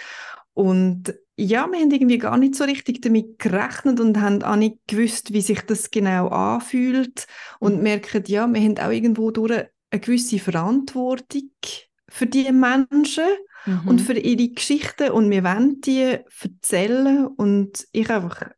Und 0.54 1.16
ja, 1.40 1.72
wir 1.72 1.80
haben 1.80 1.92
irgendwie 1.92 2.18
gar 2.18 2.38
nicht 2.38 2.56
so 2.56 2.66
richtig 2.66 3.02
damit 3.02 3.40
gerechnet 3.40 4.00
und 4.00 4.20
haben 4.20 4.44
auch 4.44 4.58
nicht 4.58 4.78
gewusst, 4.88 5.32
wie 5.32 5.42
sich 5.42 5.62
das 5.62 5.90
genau 5.90 6.28
anfühlt. 6.28 7.28
Und 7.60 7.78
mhm. 7.78 7.84
merken, 7.84 8.24
ja, 8.28 8.46
wir 8.48 8.62
haben 8.62 8.78
auch 8.78 8.92
irgendwo 8.92 9.32
durch 9.32 9.66
eine 9.90 10.02
gewisse 10.02 10.40
Verantwortung 10.40 11.50
für 12.10 12.26
die 12.26 12.52
Menschen 12.52 13.24
mhm. 13.66 13.88
und 13.88 14.02
für 14.02 14.18
ihre 14.18 14.50
Geschichten 14.50 15.12
und 15.12 15.30
wir 15.30 15.44
wollen 15.44 15.80
die 15.82 16.18
erzählen. 16.42 17.28
Und 17.28 17.88
ich 17.94 18.10
habe 18.10 18.26
einfach 18.26 18.52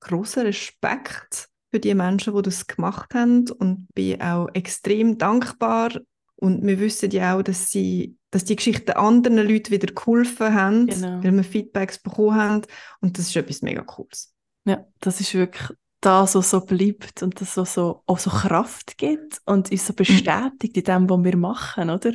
großen 0.00 0.42
Respekt 0.42 1.48
für 1.70 1.78
die 1.78 1.94
Menschen, 1.94 2.34
die 2.34 2.42
das 2.42 2.66
gemacht 2.66 3.14
haben. 3.14 3.48
Und 3.50 3.86
bin 3.94 4.20
auch 4.20 4.48
extrem 4.54 5.18
dankbar. 5.18 5.92
Und 6.34 6.66
wir 6.66 6.80
wissen 6.80 7.12
ja 7.12 7.36
auch, 7.36 7.42
dass 7.42 7.70
sie 7.70 8.16
dass 8.34 8.44
die 8.44 8.56
Geschichten 8.56 8.90
anderen 8.90 9.36
Leuten 9.36 9.70
wieder 9.70 9.94
geholfen 9.94 10.52
haben, 10.52 10.88
genau. 10.88 11.22
weil 11.22 11.36
wir 11.36 11.44
Feedbacks 11.44 12.00
bekommen 12.00 12.34
haben. 12.34 12.62
Und 13.00 13.16
das 13.16 13.28
ist 13.28 13.36
etwas 13.36 13.62
mega 13.62 13.82
Cooles. 13.82 14.34
Ja, 14.64 14.84
das 14.98 15.20
ist 15.20 15.34
wirklich 15.34 15.78
das, 16.00 16.34
was 16.34 16.50
so 16.50 16.60
bleibt 16.60 17.22
und 17.22 17.40
das, 17.40 17.56
was 17.56 17.74
so, 17.74 18.02
auch 18.06 18.18
so 18.18 18.30
Kraft 18.30 18.98
gibt 18.98 19.40
und 19.46 19.70
uns 19.70 19.86
so 19.86 19.92
mhm. 19.92 19.96
bestätigt 19.96 20.76
in 20.76 20.82
dem, 20.82 21.08
was 21.08 21.22
wir 21.22 21.36
machen, 21.36 21.90
oder? 21.90 22.12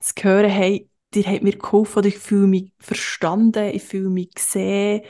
Zu 0.00 0.14
hören, 0.22 0.48
hey, 0.48 0.88
dir 1.12 1.26
hat 1.26 1.42
mir 1.42 1.58
geholfen 1.58 1.98
oder 1.98 2.08
ich 2.08 2.18
fühle 2.18 2.46
mich 2.46 2.72
verstanden, 2.78 3.70
ich 3.74 3.82
fühle 3.82 4.08
mich 4.08 4.32
gesehen, 4.32 5.02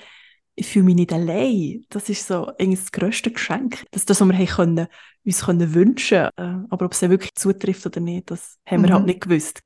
ich 0.56 0.66
fühle 0.66 0.86
mich 0.86 0.96
nicht 0.96 1.12
allein. 1.12 1.84
Das 1.88 2.08
ist 2.08 2.26
so 2.26 2.48
eigentlich 2.58 2.80
das 2.80 2.90
grösste 2.90 3.30
Geschenk. 3.30 3.84
Das 3.92 4.02
ist 4.02 4.10
das, 4.10 4.20
was 4.20 4.28
wir 4.28 4.46
können, 4.46 4.88
uns 5.24 5.44
können 5.44 5.72
wünschen 5.72 6.28
können. 6.34 6.64
Äh, 6.64 6.66
aber 6.70 6.86
ob 6.86 6.92
es 6.94 7.02
wirklich 7.02 7.36
zutrifft 7.36 7.86
oder 7.86 8.00
nicht, 8.00 8.32
das 8.32 8.58
haben 8.66 8.82
wir 8.82 8.88
halt 8.88 8.90
mhm. 8.90 8.94
halt 8.94 9.06
nicht 9.06 9.20
gewusst. 9.20 9.60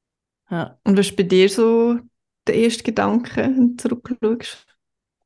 Ja. 0.51 0.79
Und 0.85 0.99
was 0.99 1.07
ist 1.07 1.17
bei 1.17 1.23
dir 1.23 1.49
so 1.49 1.99
der 2.47 2.55
erste 2.57 2.83
Gedanke, 2.83 3.37
wenn 3.37 3.77
du 3.77 3.89
zurückschaust? 3.89 4.67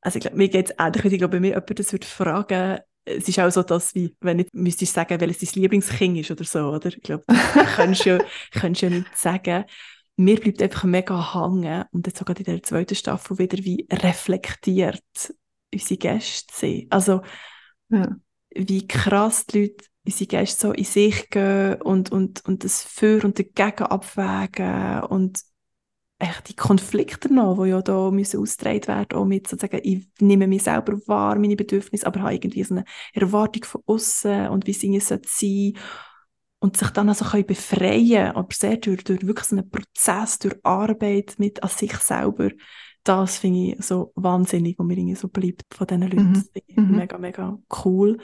Also 0.00 0.18
ich 0.18 0.22
glaube, 0.22 0.37
mir 0.37 0.48
geht 0.48 0.70
es 0.70 0.76
ähnlich, 0.79 1.05
ich 1.12 1.18
glaube, 1.18 1.37
bei 1.37 1.40
mir 1.40 1.48
jemand 1.48 1.79
das 1.79 1.92
würde 1.92 2.07
fragen, 2.07 2.79
es 3.07 3.29
ist 3.29 3.38
auch 3.38 3.50
so, 3.50 3.62
dass 3.62 3.94
wie, 3.94 4.16
wenn 4.20 4.40
ich 4.40 4.48
müsstest 4.52 4.94
sagen, 4.94 5.20
welches 5.20 5.52
dein 5.52 5.62
Lieblingskind 5.62 6.18
ist 6.18 6.31
oder 6.31 6.44
so, 6.44 6.70
oder? 6.70 6.88
Ich 6.88 7.02
glaube, 7.02 7.24
das 7.29 7.76
kannst 7.76 8.05
du 8.05 8.11
ja, 8.11 8.18
kannst 8.50 8.83
ja 8.83 8.90
nicht 8.90 9.16
sagen. 9.16 9.64
Mir 10.16 10.40
bleibt 10.40 10.62
einfach 10.62 10.85
mega 10.85 11.35
hängen 11.35 11.85
und 11.92 12.07
jetzt 12.07 12.18
sogar 12.18 12.37
in 12.37 12.44
der 12.44 12.62
zweiten 12.62 12.94
Staffel 12.94 13.38
wieder 13.38 13.59
wie 13.59 13.87
reflektiert 13.90 15.02
unsere 15.72 15.98
Gäste 15.98 16.55
sind. 16.55 16.92
Also, 16.92 17.22
ja. 17.90 18.16
wie 18.55 18.87
krass 18.88 19.46
die 19.46 19.61
Leute 19.61 19.85
unsere 20.07 20.29
Gäste 20.29 20.69
so 20.69 20.73
in 20.73 20.85
sich 20.85 21.31
gehen 21.31 21.81
und, 21.83 22.12
und, 22.12 22.45
und 22.47 22.64
das 22.64 22.83
Für 22.83 23.25
und 23.25 23.38
dagegen 23.38 23.85
abwägen 23.87 25.03
und 25.05 25.40
echt 26.19 26.49
die 26.49 26.57
Konflikte 26.57 27.33
noch, 27.33 27.62
die 27.62 27.71
ja 27.71 27.83
da 27.83 28.11
müssen 28.11 28.40
ausgetragen 28.40 28.87
werden, 28.87 29.19
auch 29.19 29.27
mit 29.27 29.49
sozusagen, 29.49 29.81
ich 29.83 30.09
nehme 30.21 30.47
mich 30.47 30.62
selber 30.62 30.95
wahr, 31.07 31.38
meine 31.38 31.57
Bedürfnisse, 31.57 32.07
aber 32.07 32.21
habe 32.23 32.35
irgendwie 32.35 32.64
so 32.64 32.75
eine 32.75 32.85
Erwartung 33.12 33.64
von 33.64 33.83
außen 33.87 34.49
und 34.49 34.66
wie 34.66 34.73
sie 34.73 34.97
es 34.97 35.09
sein 35.09 35.21
sollte 35.25 35.79
und 36.59 36.77
sich 36.77 36.88
dann 36.90 37.09
also 37.11 37.27
können 37.27 37.47
befreien 37.47 38.33
aber 38.35 38.49
sehr 38.53 38.79
durch, 38.79 39.05
durch 39.05 39.27
wirklich 39.27 39.47
so 39.47 39.57
einen 39.57 39.71
Prozess, 39.71 40.38
durch 40.38 40.57
Arbeit 40.62 41.35
mit 41.38 41.62
an 41.62 41.69
sich 41.69 41.95
selber, 41.99 42.51
das 43.05 43.38
finde 43.38 43.75
ich 43.75 43.85
so 43.85 44.12
wahnsinnig, 44.16 44.79
und 44.79 44.88
mir 44.88 44.97
irgendwie 44.97 45.14
so 45.14 45.29
bleibt 45.29 45.62
von 45.75 45.87
diesen 45.87 46.03
Leuten. 46.03 46.33
Mhm. 46.33 46.45
Mhm. 46.75 46.97
mega, 46.97 47.19
mega 47.19 47.59
cool. 47.85 48.19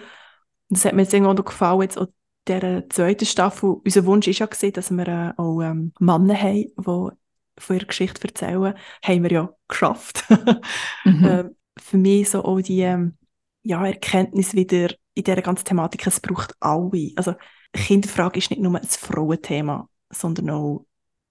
Das 0.72 0.84
hat 0.86 0.94
mir 0.94 1.02
jetzt 1.02 1.12
irgendwann 1.12 1.36
noch 1.36 1.44
gefallen, 1.44 1.82
jetzt 1.82 1.98
auch 1.98 2.06
dieser 2.48 2.88
zweiten 2.88 3.26
Staffel. 3.26 3.76
Unser 3.84 4.06
Wunsch 4.06 4.26
ist 4.26 4.38
ja 4.38 4.46
gesehen, 4.46 4.72
dass 4.72 4.90
wir 4.90 5.06
äh, 5.06 5.32
auch 5.36 5.60
ähm, 5.60 5.92
Männer 5.98 6.34
haben, 6.34 6.72
die 6.78 7.10
von 7.58 7.76
ihrer 7.76 7.86
Geschichte 7.86 8.26
erzählen. 8.26 8.74
Haben 9.04 9.22
wir 9.22 9.30
ja 9.30 9.50
geschafft. 9.68 10.24
mhm. 11.04 11.24
äh, 11.24 11.44
für 11.78 11.98
mich 11.98 12.30
so 12.30 12.44
auch 12.44 12.60
die 12.60 12.80
ähm, 12.80 13.18
ja, 13.62 13.84
Erkenntnis 13.84 14.54
wieder 14.54 14.88
in 15.14 15.24
dieser 15.24 15.42
ganzen 15.42 15.66
Thematik, 15.66 16.06
es 16.06 16.20
braucht 16.20 16.54
alle. 16.60 17.12
Also 17.16 17.34
Kinderfrage 17.74 18.38
ist 18.38 18.50
nicht 18.50 18.62
nur 18.62 18.74
ein 18.74 18.86
Frauenthema, 18.86 19.88
sondern 20.10 20.50
auch 20.50 20.86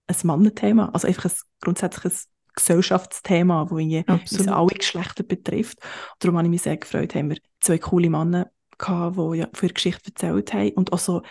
ein 0.08 0.15
Mannenthema. 0.23 0.89
Also 0.93 1.08
einfach 1.08 1.25
ein 1.25 1.38
grundsätzliches 1.62 2.30
Gesellschaftsthema, 2.54 3.67
das 3.69 4.47
alle 4.47 4.67
Geschlechter 4.67 5.23
betrifft. 5.23 5.77
Und 5.82 6.23
darum 6.23 6.38
habe 6.38 6.47
ich 6.47 6.51
mich 6.51 6.62
sehr 6.62 6.77
gefreut, 6.77 7.15
haben 7.15 7.30
wir 7.30 7.38
zwei 7.60 7.77
coole 7.80 8.10
Männer 8.10 8.51
gehabt, 8.82 9.17
die 9.17 9.38
ja 9.38 9.48
für 9.54 9.67
ihre 9.67 9.74
Geschichte 9.74 10.12
erzählt 10.12 10.54
haben 10.54 10.72
und 10.72 10.94
auch 10.94 11.00
so 11.00 11.22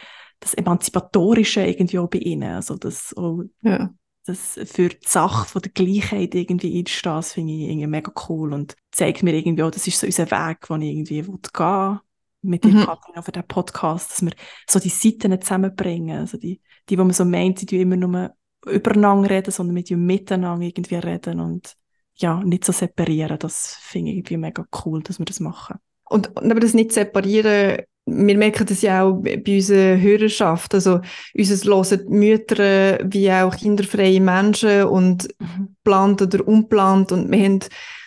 das 0.40 0.54
Emanzipatorische 0.54 1.62
irgendwie 1.62 1.98
auch 1.98 2.08
bei 2.08 2.18
ihnen, 2.18 2.54
also 2.54 2.76
das 2.76 3.14
auch, 3.16 3.42
ja. 3.62 3.90
das 4.24 4.58
für 4.64 4.88
die 4.88 5.06
Sache 5.06 5.46
von 5.48 5.62
der 5.62 5.72
Gleichheit 5.72 6.34
irgendwie 6.34 6.78
einzustehen, 6.78 7.16
das 7.16 7.32
finde 7.34 7.52
ich 7.52 7.68
irgendwie 7.68 7.86
mega 7.86 8.12
cool 8.28 8.54
und 8.54 8.74
zeigt 8.90 9.22
mir 9.22 9.34
irgendwie 9.34 9.62
auch, 9.62 9.70
das 9.70 9.86
ist 9.86 10.00
so 10.00 10.06
unser 10.06 10.30
Weg, 10.30 10.66
den 10.66 10.82
ich 10.82 10.90
irgendwie 10.90 11.22
gehen 11.22 11.38
will 11.58 11.98
mit 12.42 12.64
dir, 12.64 12.72
mhm. 12.72 12.86
Katrin, 12.86 13.22
für 13.22 13.42
Podcast, 13.42 14.12
dass 14.12 14.22
wir 14.22 14.32
so 14.66 14.78
die 14.78 14.88
Seiten 14.88 15.38
zusammenbringen, 15.40 16.18
also 16.18 16.38
die, 16.38 16.60
die, 16.88 16.98
wo 16.98 17.04
man 17.04 17.12
so 17.12 17.24
meint, 17.24 17.70
die 17.70 17.80
immer 17.80 17.96
nur 17.96 18.30
übereinander 18.66 19.30
reden, 19.30 19.50
sondern 19.50 19.74
mit 19.74 19.90
ihm 19.90 20.06
miteinander 20.06 20.64
irgendwie 20.64 20.96
reden 20.96 21.40
und 21.40 21.76
ja, 22.14 22.42
nicht 22.42 22.64
so 22.64 22.72
separieren, 22.72 23.38
das 23.38 23.76
finde 23.80 24.10
ich 24.10 24.18
irgendwie 24.18 24.36
mega 24.36 24.64
cool, 24.84 25.02
dass 25.02 25.18
wir 25.18 25.26
das 25.26 25.40
machen. 25.40 25.78
Und, 26.10 26.36
und 26.36 26.50
aber 26.50 26.60
das 26.60 26.74
nicht 26.74 26.92
separieren, 26.92 27.82
wir 28.06 28.36
merken 28.36 28.66
das 28.66 28.82
ja 28.82 29.04
auch 29.04 29.22
bei 29.22 29.42
unserer 29.46 30.00
Hörerschaft. 30.00 30.74
Also, 30.74 31.00
uns 31.36 31.64
hören 31.64 32.00
Mütter 32.08 32.98
wie 33.04 33.30
auch 33.30 33.56
kinderfreie 33.56 34.20
Menschen 34.20 34.84
und 34.84 35.28
mhm. 35.38 35.76
plant 35.84 36.20
oder 36.22 36.46
unplant. 36.46 37.12
Und 37.12 37.30
wir 37.30 37.44
haben 37.44 37.60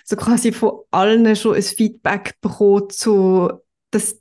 so 0.03 0.15
quasi 0.17 0.51
von 0.51 0.79
allen 0.91 1.35
schon 1.35 1.55
ein 1.55 1.63
Feedback 1.63 2.35
bekommen, 2.41 2.89
zu, 2.89 3.49
dass 3.91 4.19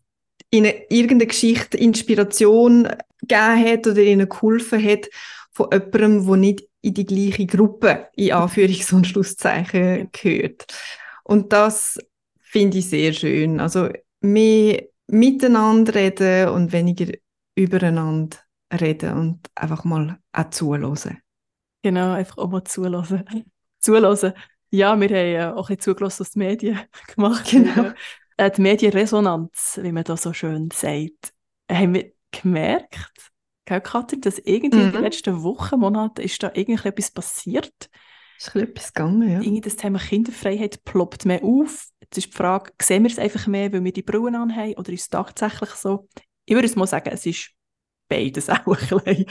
ihnen 0.51 0.73
irgendeine 0.89 1.27
Geschichte 1.27 1.77
Inspiration 1.77 2.89
gegeben 3.23 3.65
hat 3.67 3.87
oder 3.87 4.03
ihnen 4.03 4.29
geholfen 4.29 4.83
hat 4.83 5.09
von 5.51 5.69
jemandem, 5.73 6.27
der 6.27 6.37
nicht 6.37 6.69
in 6.83 6.95
die 6.95 7.07
gleiche 7.07 7.47
Gruppe, 7.47 8.09
in 8.15 8.33
Anführungs- 8.33 8.93
und 8.95 9.07
Schlusszeichen, 9.07 10.11
gehört. 10.13 10.67
Und 11.25 11.53
das 11.53 11.99
finde 12.53 12.79
ich 12.79 12.91
sehr 12.91 13.15
schön. 13.15 13.61
Also 13.61 13.89
mehr 14.21 14.83
miteinander 15.07 15.95
reden 15.95 16.51
und 16.51 16.73
weniger 16.73 17.13
übereinander 17.55 18.37
reden 18.73 19.15
und 19.15 19.51
einfach 19.55 19.85
mal 19.85 20.19
auch 20.33 20.51
zuhören. 20.51 21.19
Genau, 21.83 22.13
einfach 22.13 22.39
auch 22.39 22.51
mal 22.51 22.63
zuhören. 22.65 23.45
zuhören. 23.81 24.35
Ja, 24.71 24.99
wir 24.99 25.09
haben 25.09 25.33
ja 25.33 25.55
auch 25.55 25.69
ein 25.69 25.77
bisschen 25.77 25.95
zugelassen, 25.95 26.21
was 26.21 26.31
die 26.33 26.39
Medien 26.39 26.81
gemacht 27.15 27.51
Genau. 27.51 27.93
Äh, 28.37 28.51
die 28.51 28.63
Medienresonanz, 28.63 29.79
wie 29.83 29.93
man 29.93 30.05
da 30.05 30.17
so 30.17 30.33
schön 30.33 30.71
sagt, 30.73 31.33
haben 31.71 31.95
wir 31.95 32.13
gemerkt, 32.31 33.31
gell, 33.67 33.81
Katrin, 33.81 34.23
dass 34.23 34.39
irgendwie 34.39 34.77
mhm. 34.77 34.85
in 34.85 34.93
den 34.93 35.01
mhm. 35.01 35.05
letzten 35.05 35.43
Wochen, 35.43 35.81
Monaten 35.81 36.23
ist 36.23 36.43
da 36.43 36.51
irgendwie 36.55 36.89
etwas 36.89 37.11
passiert 37.11 37.91
ist 38.39 38.57
etwas 38.57 38.93
gegangen, 38.93 39.31
ja. 39.31 39.41
Irgendwie 39.41 39.61
das 39.61 39.77
Thema 39.77 39.99
Kinderfreiheit 39.99 40.83
ploppt 40.85 41.27
mehr 41.27 41.43
auf. 41.45 41.89
Jetzt 42.13 42.27
ist 42.27 42.35
die 42.35 42.37
Frage, 42.37 42.73
sehen 42.83 43.05
wir 43.05 43.11
es 43.11 43.19
einfach 43.19 43.47
mehr, 43.47 43.73
weil 43.73 43.83
wir 43.85 43.93
die 43.93 44.03
Brillen 44.03 44.35
anhaben, 44.35 44.75
oder 44.75 44.93
ist 44.93 45.01
es 45.01 45.09
tatsächlich 45.09 45.71
so? 45.71 46.07
Ich 46.45 46.55
würde 46.55 46.67
es 46.67 46.77
mal 46.77 46.87
sagen, 46.87 47.09
es 47.11 47.25
ist 47.25 47.53
beides 48.07 48.51
auch 48.51 48.67
ein 48.67 48.87
bisschen. 48.87 49.25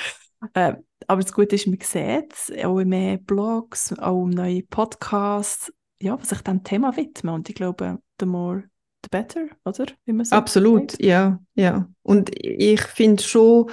Äh, 0.55 0.73
aber 1.05 1.21
das 1.21 1.31
Gute 1.31 1.57
ist, 1.57 1.67
man 1.67 1.77
sieht 1.79 2.33
es, 2.33 2.51
auch 2.65 2.79
in 2.79 2.89
mehr 2.89 3.17
Blogs, 3.17 3.93
auch 3.99 4.25
in 4.25 4.31
neue 4.31 4.63
Podcasts, 4.63 5.71
ja, 6.01 6.19
was 6.19 6.29
sich 6.29 6.41
dem 6.41 6.63
Thema 6.63 6.97
widmen. 6.97 7.35
Und 7.35 7.49
ich 7.49 7.53
glaube, 7.53 7.99
the 8.19 8.25
more, 8.25 8.63
the 9.03 9.09
better, 9.11 9.45
oder? 9.63 9.85
So 10.25 10.35
Absolut, 10.35 10.93
sagt. 10.93 11.03
ja, 11.03 11.39
ja. 11.53 11.87
Und 12.01 12.31
ich 12.35 12.81
finde 12.81 13.21
schon, 13.21 13.69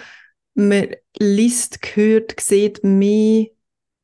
man 0.52 0.88
liest, 1.18 1.78
hört, 1.94 2.38
sieht 2.38 2.84
mehr 2.84 3.46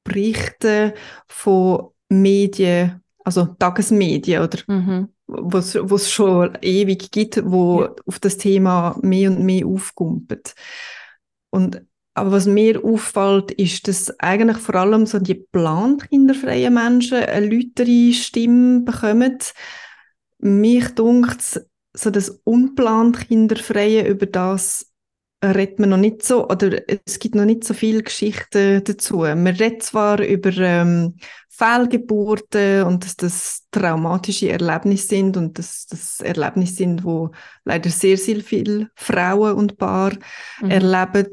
Berichte 0.03 0.95
von 1.29 1.91
Medien, 2.09 3.04
also 3.25 3.47
Tagesmedien 3.59 4.43
oder 4.43 4.59
mhm. 4.67 5.09
was 5.27 5.75
es 5.75 6.11
schon 6.11 6.57
ewig 6.61 7.11
gibt, 7.11 7.43
wo 7.45 7.83
ja. 7.83 7.95
auf 8.07 8.21
das 8.21 8.37
Thema 8.37 8.99
mehr 9.03 9.31
und 9.31 9.43
mehr 9.43 9.67
aufkumpelt. 9.67 10.55
Und 11.51 11.83
aber 12.17 12.31
was 12.31 12.47
mir 12.47 12.85
auffällt, 12.85 13.51
ist, 13.51 13.89
dass 13.89 14.21
eigentlich 14.21 14.59
vor 14.59 14.77
allem 14.77 15.05
so 15.05 15.19
die 15.19 15.35
plant 15.35 16.09
kinderfreien 16.09 16.73
Menschen 16.73 17.19
eine 17.19 17.47
lautere 17.47 18.13
Stimme 18.13 18.81
bekommen. 18.83 19.39
Mich 20.39 20.89
dunkt 20.91 21.67
so 21.93 22.11
das 22.11 22.41
unplant 22.45 23.27
kinderfreie 23.27 24.07
über 24.07 24.27
das 24.27 24.94
redet 25.53 25.79
man 25.79 25.91
noch 25.91 25.97
nicht 25.97 26.23
so, 26.23 26.49
oder 26.49 26.81
es 27.07 27.19
gibt 27.19 27.35
noch 27.35 27.45
nicht 27.45 27.65
so 27.65 27.75
viele 27.75 28.03
Geschichten 28.03 28.83
dazu. 28.85 29.19
Man 29.19 29.47
redet 29.47 29.83
zwar 29.83 30.21
über 30.21 30.51
ähm, 30.57 31.17
Fehlgeburten 31.49 32.83
und 32.83 33.05
dass 33.05 33.17
das 33.17 33.63
traumatische 33.71 34.51
Erlebnisse 34.51 35.09
sind 35.09 35.37
und 35.37 35.59
dass 35.59 35.87
das 35.87 36.21
Erlebnisse 36.21 36.75
sind, 36.75 37.05
wo 37.05 37.31
leider 37.65 37.91
sehr, 37.91 38.17
sehr 38.17 38.41
viele 38.41 38.91
Frauen 38.97 39.55
und 39.55 39.79
Paar 39.79 40.13
mhm. 40.61 40.71
erleben. 40.71 41.31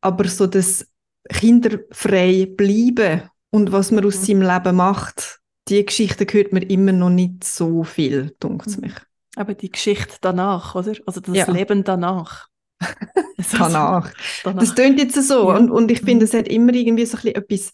Aber 0.00 0.26
so 0.28 0.46
das 0.46 0.86
kinderfrei 1.28 2.46
bleiben 2.46 3.30
und 3.50 3.70
was 3.70 3.92
man 3.92 4.04
aus 4.04 4.20
mhm. 4.20 4.24
seinem 4.24 4.42
Leben 4.42 4.76
macht, 4.76 5.40
die 5.68 5.86
Geschichte 5.86 6.26
hört 6.28 6.52
man 6.52 6.62
immer 6.62 6.92
noch 6.92 7.10
nicht 7.10 7.44
so 7.44 7.84
viel, 7.84 8.34
denkt 8.42 8.66
es 8.66 8.76
mhm. 8.76 8.82
mich. 8.82 8.94
Aber 9.36 9.54
die 9.54 9.70
Geschichte 9.70 10.16
danach, 10.20 10.74
oder? 10.74 10.94
Also 11.06 11.20
das 11.20 11.34
ja. 11.36 11.50
Leben 11.50 11.84
danach. 11.84 12.48
Danach. 13.52 14.12
danach. 14.44 14.60
Das 14.60 14.74
klingt 14.74 14.98
jetzt 14.98 15.14
so. 15.14 15.50
Ja. 15.50 15.56
Und, 15.56 15.70
und 15.70 15.90
ich 15.90 15.98
finde, 15.98 16.16
mhm. 16.16 16.22
es 16.22 16.34
hat 16.34 16.48
immer 16.48 16.74
irgendwie 16.74 17.06
so 17.06 17.16
ein 17.16 17.22
bisschen 17.22 17.36
etwas 17.36 17.72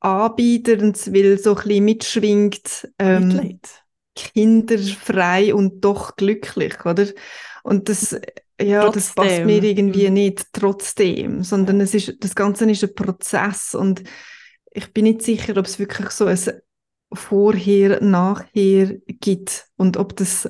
Anbietendes, 0.00 1.12
weil 1.12 1.38
so 1.38 1.50
ein 1.50 1.62
bisschen 1.62 1.84
mitschwingt. 1.84 2.88
Ähm, 2.98 3.60
kinderfrei 4.14 5.54
und 5.54 5.80
doch 5.82 6.16
glücklich, 6.16 6.84
oder? 6.84 7.06
Und 7.62 7.88
das, 7.88 8.12
ja, 8.60 8.82
trotzdem. 8.82 8.92
das 8.92 9.14
passt 9.14 9.44
mir 9.44 9.62
irgendwie 9.62 10.08
mhm. 10.08 10.14
nicht 10.14 10.46
trotzdem, 10.52 11.42
sondern 11.42 11.80
es 11.80 11.94
ist, 11.94 12.16
das 12.20 12.34
Ganze 12.34 12.70
ist 12.70 12.84
ein 12.84 12.94
Prozess 12.94 13.74
und 13.74 14.02
ich 14.70 14.92
bin 14.92 15.04
nicht 15.04 15.22
sicher, 15.22 15.56
ob 15.56 15.66
es 15.66 15.78
wirklich 15.78 16.10
so 16.10 16.26
ein 16.26 16.38
Vorher, 17.14 18.02
Nachher 18.02 18.96
gibt 19.06 19.68
und 19.76 19.96
ob 19.96 20.16
das 20.16 20.48